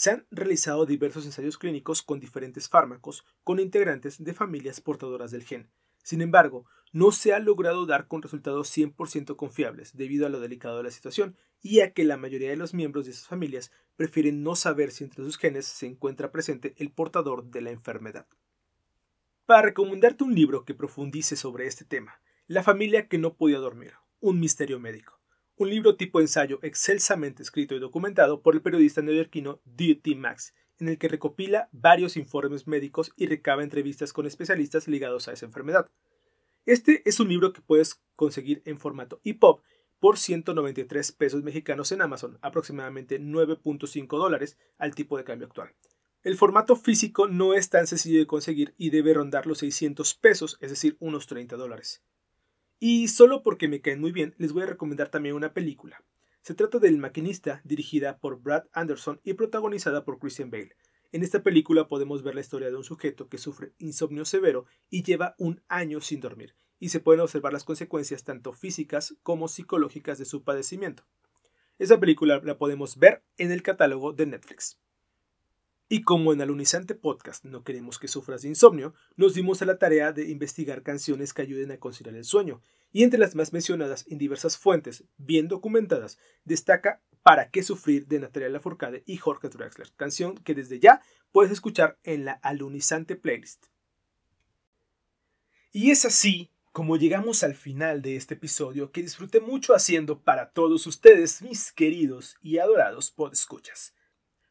Se 0.00 0.08
han 0.08 0.26
realizado 0.30 0.86
diversos 0.86 1.26
ensayos 1.26 1.58
clínicos 1.58 2.00
con 2.00 2.20
diferentes 2.20 2.70
fármacos 2.70 3.26
con 3.44 3.60
integrantes 3.60 4.24
de 4.24 4.32
familias 4.32 4.80
portadoras 4.80 5.30
del 5.30 5.44
gen. 5.44 5.68
Sin 6.02 6.22
embargo, 6.22 6.64
no 6.90 7.12
se 7.12 7.34
ha 7.34 7.38
logrado 7.38 7.84
dar 7.84 8.08
con 8.08 8.22
resultados 8.22 8.74
100% 8.74 9.36
confiables 9.36 9.94
debido 9.94 10.24
a 10.24 10.30
lo 10.30 10.40
delicado 10.40 10.78
de 10.78 10.84
la 10.84 10.90
situación 10.90 11.36
y 11.60 11.80
a 11.80 11.92
que 11.92 12.04
la 12.04 12.16
mayoría 12.16 12.48
de 12.48 12.56
los 12.56 12.72
miembros 12.72 13.04
de 13.04 13.10
esas 13.10 13.26
familias 13.26 13.72
prefieren 13.96 14.42
no 14.42 14.56
saber 14.56 14.90
si 14.90 15.04
entre 15.04 15.22
sus 15.22 15.36
genes 15.36 15.66
se 15.66 15.84
encuentra 15.84 16.32
presente 16.32 16.72
el 16.78 16.90
portador 16.90 17.50
de 17.50 17.60
la 17.60 17.70
enfermedad 17.70 18.26
para 19.44 19.60
recomendarte 19.60 20.24
un 20.24 20.34
libro 20.34 20.64
que 20.64 20.72
profundice 20.72 21.36
sobre 21.36 21.66
este 21.66 21.84
tema, 21.84 22.22
La 22.46 22.62
familia 22.62 23.06
que 23.06 23.18
no 23.18 23.34
podía 23.34 23.58
dormir, 23.58 23.92
un 24.20 24.40
misterio 24.40 24.80
médico. 24.80 25.19
Un 25.60 25.68
libro 25.68 25.94
tipo 25.94 26.22
ensayo 26.22 26.58
excelsamente 26.62 27.42
escrito 27.42 27.74
y 27.74 27.80
documentado 27.80 28.40
por 28.40 28.54
el 28.54 28.62
periodista 28.62 29.02
neoyorquino 29.02 29.60
D.T. 29.66 30.14
Max, 30.14 30.54
en 30.78 30.88
el 30.88 30.96
que 30.96 31.06
recopila 31.06 31.68
varios 31.70 32.16
informes 32.16 32.66
médicos 32.66 33.12
y 33.14 33.26
recaba 33.26 33.62
entrevistas 33.62 34.14
con 34.14 34.24
especialistas 34.24 34.88
ligados 34.88 35.28
a 35.28 35.34
esa 35.34 35.44
enfermedad. 35.44 35.90
Este 36.64 37.02
es 37.04 37.20
un 37.20 37.28
libro 37.28 37.52
que 37.52 37.60
puedes 37.60 38.00
conseguir 38.16 38.62
en 38.64 38.78
formato 38.78 39.20
EPUB 39.22 39.60
por 39.98 40.16
193 40.16 41.12
pesos 41.12 41.42
mexicanos 41.42 41.92
en 41.92 42.00
Amazon, 42.00 42.38
aproximadamente 42.40 43.20
9.5 43.20 44.16
dólares 44.16 44.56
al 44.78 44.94
tipo 44.94 45.18
de 45.18 45.24
cambio 45.24 45.46
actual. 45.46 45.74
El 46.22 46.38
formato 46.38 46.74
físico 46.74 47.28
no 47.28 47.52
es 47.52 47.68
tan 47.68 47.86
sencillo 47.86 48.20
de 48.20 48.26
conseguir 48.26 48.72
y 48.78 48.88
debe 48.88 49.12
rondar 49.12 49.46
los 49.46 49.58
600 49.58 50.14
pesos, 50.14 50.56
es 50.62 50.70
decir, 50.70 50.96
unos 51.00 51.26
30 51.26 51.58
dólares. 51.58 52.02
Y 52.82 53.08
solo 53.08 53.42
porque 53.42 53.68
me 53.68 53.82
caen 53.82 54.00
muy 54.00 54.10
bien, 54.10 54.34
les 54.38 54.54
voy 54.54 54.62
a 54.62 54.66
recomendar 54.66 55.10
también 55.10 55.34
una 55.34 55.52
película. 55.52 56.02
Se 56.40 56.54
trata 56.54 56.78
del 56.78 56.96
Maquinista, 56.96 57.60
dirigida 57.62 58.18
por 58.18 58.40
Brad 58.40 58.64
Anderson 58.72 59.20
y 59.22 59.34
protagonizada 59.34 60.02
por 60.06 60.18
Christian 60.18 60.50
Bale. 60.50 60.74
En 61.12 61.22
esta 61.22 61.42
película 61.42 61.88
podemos 61.88 62.22
ver 62.22 62.34
la 62.34 62.40
historia 62.40 62.70
de 62.70 62.76
un 62.76 62.84
sujeto 62.84 63.28
que 63.28 63.36
sufre 63.36 63.74
insomnio 63.76 64.24
severo 64.24 64.64
y 64.88 65.02
lleva 65.02 65.34
un 65.36 65.62
año 65.68 66.00
sin 66.00 66.20
dormir, 66.20 66.54
y 66.78 66.88
se 66.88 67.00
pueden 67.00 67.20
observar 67.20 67.52
las 67.52 67.64
consecuencias 67.64 68.24
tanto 68.24 68.54
físicas 68.54 69.14
como 69.22 69.48
psicológicas 69.48 70.16
de 70.16 70.24
su 70.24 70.42
padecimiento. 70.42 71.04
Esa 71.78 72.00
película 72.00 72.40
la 72.42 72.56
podemos 72.56 72.96
ver 72.96 73.22
en 73.36 73.52
el 73.52 73.62
catálogo 73.62 74.14
de 74.14 74.24
Netflix. 74.24 74.80
Y 75.92 76.02
como 76.02 76.32
en 76.32 76.40
Alunizante 76.40 76.94
Podcast 76.94 77.44
no 77.44 77.64
queremos 77.64 77.98
que 77.98 78.06
sufras 78.06 78.42
de 78.42 78.48
insomnio, 78.48 78.94
nos 79.16 79.34
dimos 79.34 79.60
a 79.60 79.64
la 79.64 79.76
tarea 79.76 80.12
de 80.12 80.30
investigar 80.30 80.84
canciones 80.84 81.34
que 81.34 81.42
ayuden 81.42 81.72
a 81.72 81.78
conciliar 81.78 82.14
el 82.14 82.22
sueño, 82.22 82.62
y 82.92 83.02
entre 83.02 83.18
las 83.18 83.34
más 83.34 83.52
mencionadas 83.52 84.06
en 84.08 84.16
diversas 84.16 84.56
fuentes 84.56 85.02
bien 85.18 85.48
documentadas 85.48 86.16
destaca 86.44 87.02
Para 87.24 87.50
qué 87.50 87.64
sufrir 87.64 88.06
de 88.06 88.20
Natalia 88.20 88.48
Lafourcade 88.50 89.02
y 89.04 89.16
Jorge 89.16 89.48
Drexler, 89.48 89.90
canción 89.96 90.36
que 90.36 90.54
desde 90.54 90.78
ya 90.78 91.02
puedes 91.32 91.50
escuchar 91.50 91.98
en 92.04 92.24
la 92.24 92.34
Alunizante 92.34 93.16
playlist. 93.16 93.66
Y 95.72 95.90
es 95.90 96.04
así 96.04 96.52
como 96.70 96.98
llegamos 96.98 97.42
al 97.42 97.56
final 97.56 98.00
de 98.00 98.14
este 98.14 98.34
episodio 98.34 98.92
que 98.92 99.02
disfruté 99.02 99.40
mucho 99.40 99.74
haciendo 99.74 100.20
para 100.20 100.52
todos 100.52 100.86
ustedes, 100.86 101.42
mis 101.42 101.72
queridos 101.72 102.36
y 102.42 102.58
adorados 102.58 103.10
podescuchas. 103.10 103.92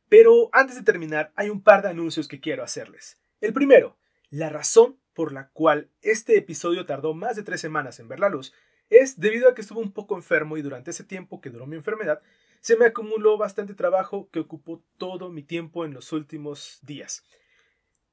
Pero 0.10 0.50
antes 0.52 0.76
de 0.76 0.84
terminar, 0.84 1.32
hay 1.36 1.50
un 1.50 1.62
par 1.62 1.82
de 1.82 1.90
anuncios 1.90 2.28
que 2.28 2.40
quiero 2.40 2.64
hacerles. 2.64 3.22
El 3.42 3.54
primero, 3.54 3.98
la 4.30 4.50
razón 4.50 5.00
por 5.14 5.32
la 5.32 5.50
cual 5.50 5.90
este 6.02 6.38
episodio 6.38 6.86
tardó 6.86 7.14
más 7.14 7.36
de 7.36 7.44
tres 7.44 7.62
semanas 7.62 8.00
en 8.00 8.08
ver 8.08 8.20
la 8.20 8.30
luz 8.30 8.54
es 8.90 9.20
debido 9.20 9.48
a 9.48 9.54
que 9.54 9.62
estuve 9.62 9.82
un 9.82 9.92
poco 9.92 10.16
enfermo 10.16 10.58
y 10.58 10.62
durante 10.62 10.92
ese 10.92 11.04
tiempo 11.04 11.42
que 11.42 11.50
duró 11.50 11.68
mi 11.68 11.76
enfermedad 11.76 12.22
se 12.62 12.76
me 12.76 12.86
acumuló 12.86 13.38
bastante 13.38 13.74
trabajo 13.74 14.30
que 14.32 14.40
ocupó 14.40 14.84
todo 14.98 15.30
mi 15.30 15.44
tiempo 15.44 15.86
en 15.86 15.94
los 15.94 16.12
últimos 16.12 16.80
días. 16.82 17.24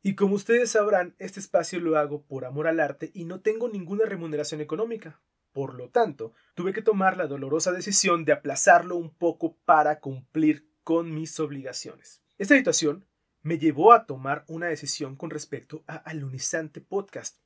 Y 0.03 0.15
como 0.15 0.37
ustedes 0.37 0.71
sabrán, 0.71 1.17
este 1.19 1.41
espacio 1.41 1.81
lo 1.81 1.99
hago 1.99 2.23
por 2.23 2.45
amor 2.45 2.69
al 2.69 2.79
arte 2.79 3.11
y 3.13 3.25
no 3.25 3.41
tengo 3.41 3.69
ninguna 3.69 4.05
remuneración 4.05 4.61
económica. 4.61 5.21
Por 5.53 5.75
lo 5.75 5.89
tanto, 5.89 6.33
tuve 6.55 6.73
que 6.73 6.83
tomar 6.83 7.17
la 7.17 7.27
dolorosa 7.27 7.73
decisión 7.73 8.25
de 8.25 8.33
aplazarlo 8.33 8.97
un 8.97 9.13
poco 9.13 9.57
para 9.65 9.99
cumplir 9.99 10.69
con 10.87 11.13
mis 11.13 11.41
obligaciones. 11.41 12.23
Esta 12.39 12.57
situación 12.57 13.09
me 13.43 13.59
llevó 13.59 13.93
a 13.93 14.07
tomar 14.07 14.45
una 14.47 14.69
decisión 14.69 15.17
con 15.17 15.31
respecto 15.31 15.83
a 15.89 15.97
Alunizante 15.97 16.81
Podcast. 16.81 17.41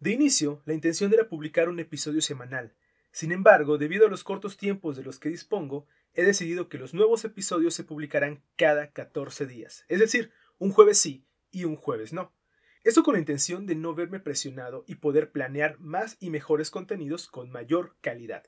De 0.00 0.10
inicio, 0.10 0.60
la 0.64 0.74
intención 0.74 1.14
era 1.14 1.28
publicar 1.28 1.68
un 1.68 1.78
episodio 1.78 2.20
semanal. 2.20 2.74
Sin 3.12 3.30
embargo, 3.30 3.78
debido 3.78 4.06
a 4.06 4.10
los 4.10 4.24
cortos 4.24 4.56
tiempos 4.56 4.96
de 4.96 5.04
los 5.04 5.20
que 5.20 5.28
dispongo, 5.28 5.86
he 6.14 6.24
decidido 6.24 6.68
que 6.68 6.78
los 6.78 6.94
nuevos 6.94 7.24
episodios 7.24 7.74
se 7.74 7.84
publicarán 7.84 8.42
cada 8.56 8.90
14 8.90 9.46
días, 9.46 9.84
es 9.86 10.00
decir, 10.00 10.32
un 10.58 10.72
jueves 10.72 10.98
sí 10.98 11.24
y 11.52 11.62
un 11.62 11.76
jueves 11.76 12.12
no. 12.12 12.34
Esto 12.82 13.04
con 13.04 13.14
la 13.14 13.20
intención 13.20 13.66
de 13.66 13.76
no 13.76 13.94
verme 13.94 14.18
presionado 14.18 14.82
y 14.88 14.96
poder 14.96 15.30
planear 15.30 15.78
más 15.78 16.16
y 16.18 16.30
mejores 16.30 16.72
contenidos 16.72 17.28
con 17.28 17.52
mayor 17.52 17.94
calidad. 18.00 18.42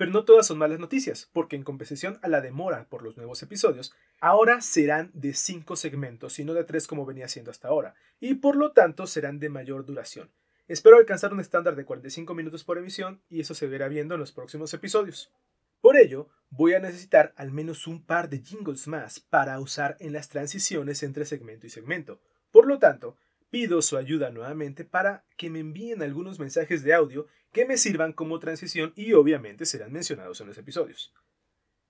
Pero 0.00 0.12
no 0.12 0.24
todas 0.24 0.46
son 0.46 0.56
malas 0.56 0.78
noticias, 0.78 1.28
porque 1.30 1.56
en 1.56 1.62
compensación 1.62 2.18
a 2.22 2.28
la 2.28 2.40
demora 2.40 2.86
por 2.88 3.02
los 3.02 3.18
nuevos 3.18 3.42
episodios, 3.42 3.92
ahora 4.18 4.62
serán 4.62 5.10
de 5.12 5.34
5 5.34 5.76
segmentos 5.76 6.38
y 6.38 6.44
no 6.46 6.54
de 6.54 6.64
3 6.64 6.86
como 6.86 7.04
venía 7.04 7.28
siendo 7.28 7.50
hasta 7.50 7.68
ahora, 7.68 7.94
y 8.18 8.36
por 8.36 8.56
lo 8.56 8.72
tanto 8.72 9.06
serán 9.06 9.40
de 9.40 9.50
mayor 9.50 9.84
duración. 9.84 10.30
Espero 10.68 10.96
alcanzar 10.96 11.34
un 11.34 11.40
estándar 11.40 11.76
de 11.76 11.84
45 11.84 12.32
minutos 12.32 12.64
por 12.64 12.78
emisión 12.78 13.20
y 13.28 13.40
eso 13.40 13.52
se 13.52 13.66
verá 13.66 13.88
viendo 13.88 14.14
en 14.14 14.20
los 14.20 14.32
próximos 14.32 14.72
episodios. 14.72 15.34
Por 15.82 15.98
ello, 15.98 16.30
voy 16.48 16.72
a 16.72 16.80
necesitar 16.80 17.34
al 17.36 17.52
menos 17.52 17.86
un 17.86 18.02
par 18.02 18.30
de 18.30 18.38
jingles 18.38 18.88
más 18.88 19.20
para 19.20 19.60
usar 19.60 19.98
en 20.00 20.14
las 20.14 20.30
transiciones 20.30 21.02
entre 21.02 21.26
segmento 21.26 21.66
y 21.66 21.68
segmento. 21.68 22.22
Por 22.50 22.66
lo 22.66 22.78
tanto, 22.78 23.18
pido 23.50 23.82
su 23.82 23.98
ayuda 23.98 24.30
nuevamente 24.30 24.84
para 24.84 25.24
que 25.36 25.50
me 25.50 25.58
envíen 25.58 26.02
algunos 26.02 26.38
mensajes 26.38 26.82
de 26.84 26.94
audio 26.94 27.26
que 27.52 27.64
me 27.64 27.76
sirvan 27.76 28.12
como 28.12 28.38
transición 28.38 28.92
y 28.96 29.12
obviamente 29.12 29.66
serán 29.66 29.92
mencionados 29.92 30.40
en 30.40 30.46
los 30.46 30.58
episodios. 30.58 31.12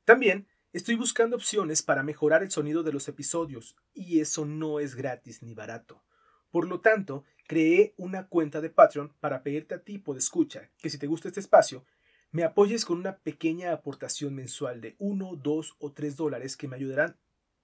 También 0.04 0.48
estoy 0.72 0.94
buscando 0.94 1.36
opciones 1.36 1.82
para 1.82 2.02
mejorar 2.02 2.42
el 2.42 2.50
sonido 2.50 2.82
de 2.82 2.92
los 2.92 3.08
episodios 3.08 3.76
y 3.92 4.20
eso 4.20 4.46
no 4.46 4.80
es 4.80 4.94
gratis 4.94 5.42
ni 5.42 5.54
barato. 5.54 6.02
Por 6.50 6.66
lo 6.66 6.80
tanto, 6.80 7.24
creé 7.46 7.94
una 7.96 8.26
cuenta 8.26 8.60
de 8.60 8.70
Patreon 8.70 9.14
para 9.20 9.42
pedirte 9.42 9.74
a 9.74 9.82
ti, 9.82 10.02
de 10.04 10.18
escucha, 10.18 10.70
que 10.78 10.90
si 10.90 10.98
te 10.98 11.06
gusta 11.06 11.28
este 11.28 11.40
espacio, 11.40 11.84
me 12.32 12.44
apoyes 12.44 12.84
con 12.84 12.98
una 12.98 13.18
pequeña 13.18 13.72
aportación 13.72 14.34
mensual 14.34 14.80
de 14.80 14.96
1, 14.98 15.36
2 15.36 15.76
o 15.78 15.92
3 15.92 16.16
dólares 16.16 16.56
que 16.56 16.68
me 16.68 16.76
ayudarán 16.76 17.16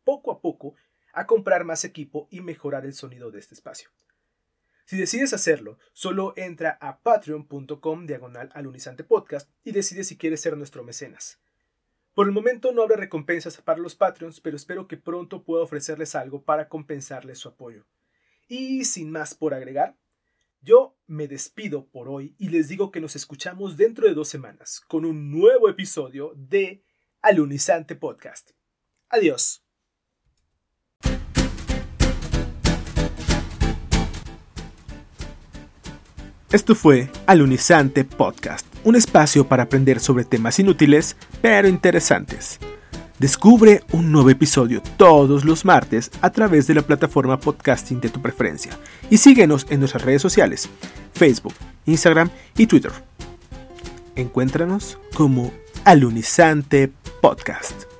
poco 0.04 0.30
a 0.32 0.40
poco 0.40 0.74
a 1.12 1.26
comprar 1.26 1.64
más 1.64 1.84
equipo 1.84 2.28
y 2.30 2.40
mejorar 2.40 2.84
el 2.84 2.94
sonido 2.94 3.30
de 3.30 3.38
este 3.38 3.54
espacio. 3.54 3.90
Si 4.86 4.96
decides 4.96 5.32
hacerlo, 5.32 5.78
solo 5.92 6.32
entra 6.36 6.78
a 6.80 7.00
patreon.com 7.00 8.06
diagonal 8.06 8.50
alunizante 8.54 9.04
podcast 9.04 9.50
y 9.64 9.72
decide 9.72 10.04
si 10.04 10.16
quieres 10.16 10.40
ser 10.40 10.56
nuestro 10.56 10.84
mecenas. 10.84 11.40
Por 12.14 12.28
el 12.28 12.32
momento 12.32 12.72
no 12.72 12.82
habrá 12.82 12.96
recompensas 12.96 13.60
para 13.60 13.80
los 13.80 13.94
Patreons, 13.94 14.40
pero 14.40 14.56
espero 14.56 14.88
que 14.88 14.96
pronto 14.96 15.42
pueda 15.42 15.64
ofrecerles 15.64 16.14
algo 16.14 16.42
para 16.42 16.68
compensarles 16.68 17.38
su 17.38 17.48
apoyo. 17.48 17.84
Y 18.48 18.84
sin 18.84 19.10
más 19.10 19.34
por 19.34 19.52
agregar, 19.52 19.98
yo 20.62 20.96
me 21.06 21.28
despido 21.28 21.86
por 21.88 22.08
hoy 22.08 22.34
y 22.38 22.48
les 22.48 22.68
digo 22.68 22.90
que 22.90 23.00
nos 23.00 23.16
escuchamos 23.16 23.76
dentro 23.76 24.06
de 24.06 24.14
dos 24.14 24.28
semanas 24.28 24.80
con 24.88 25.04
un 25.04 25.30
nuevo 25.30 25.68
episodio 25.68 26.32
de 26.36 26.84
Alunizante 27.20 27.96
Podcast. 27.96 28.52
Adiós. 29.08 29.65
Esto 36.52 36.76
fue 36.76 37.10
Alunizante 37.26 38.04
Podcast, 38.04 38.64
un 38.84 38.94
espacio 38.94 39.48
para 39.48 39.64
aprender 39.64 39.98
sobre 39.98 40.24
temas 40.24 40.60
inútiles 40.60 41.16
pero 41.42 41.66
interesantes. 41.66 42.60
Descubre 43.18 43.82
un 43.90 44.12
nuevo 44.12 44.30
episodio 44.30 44.80
todos 44.96 45.44
los 45.44 45.64
martes 45.64 46.08
a 46.20 46.30
través 46.30 46.68
de 46.68 46.74
la 46.74 46.82
plataforma 46.82 47.40
podcasting 47.40 48.00
de 48.00 48.10
tu 48.10 48.22
preferencia 48.22 48.78
y 49.10 49.16
síguenos 49.18 49.66
en 49.70 49.80
nuestras 49.80 50.04
redes 50.04 50.22
sociales, 50.22 50.68
Facebook, 51.14 51.54
Instagram 51.84 52.30
y 52.56 52.68
Twitter. 52.68 52.92
Encuéntranos 54.14 54.98
como 55.14 55.52
Alunizante 55.84 56.92
Podcast. 57.20 57.95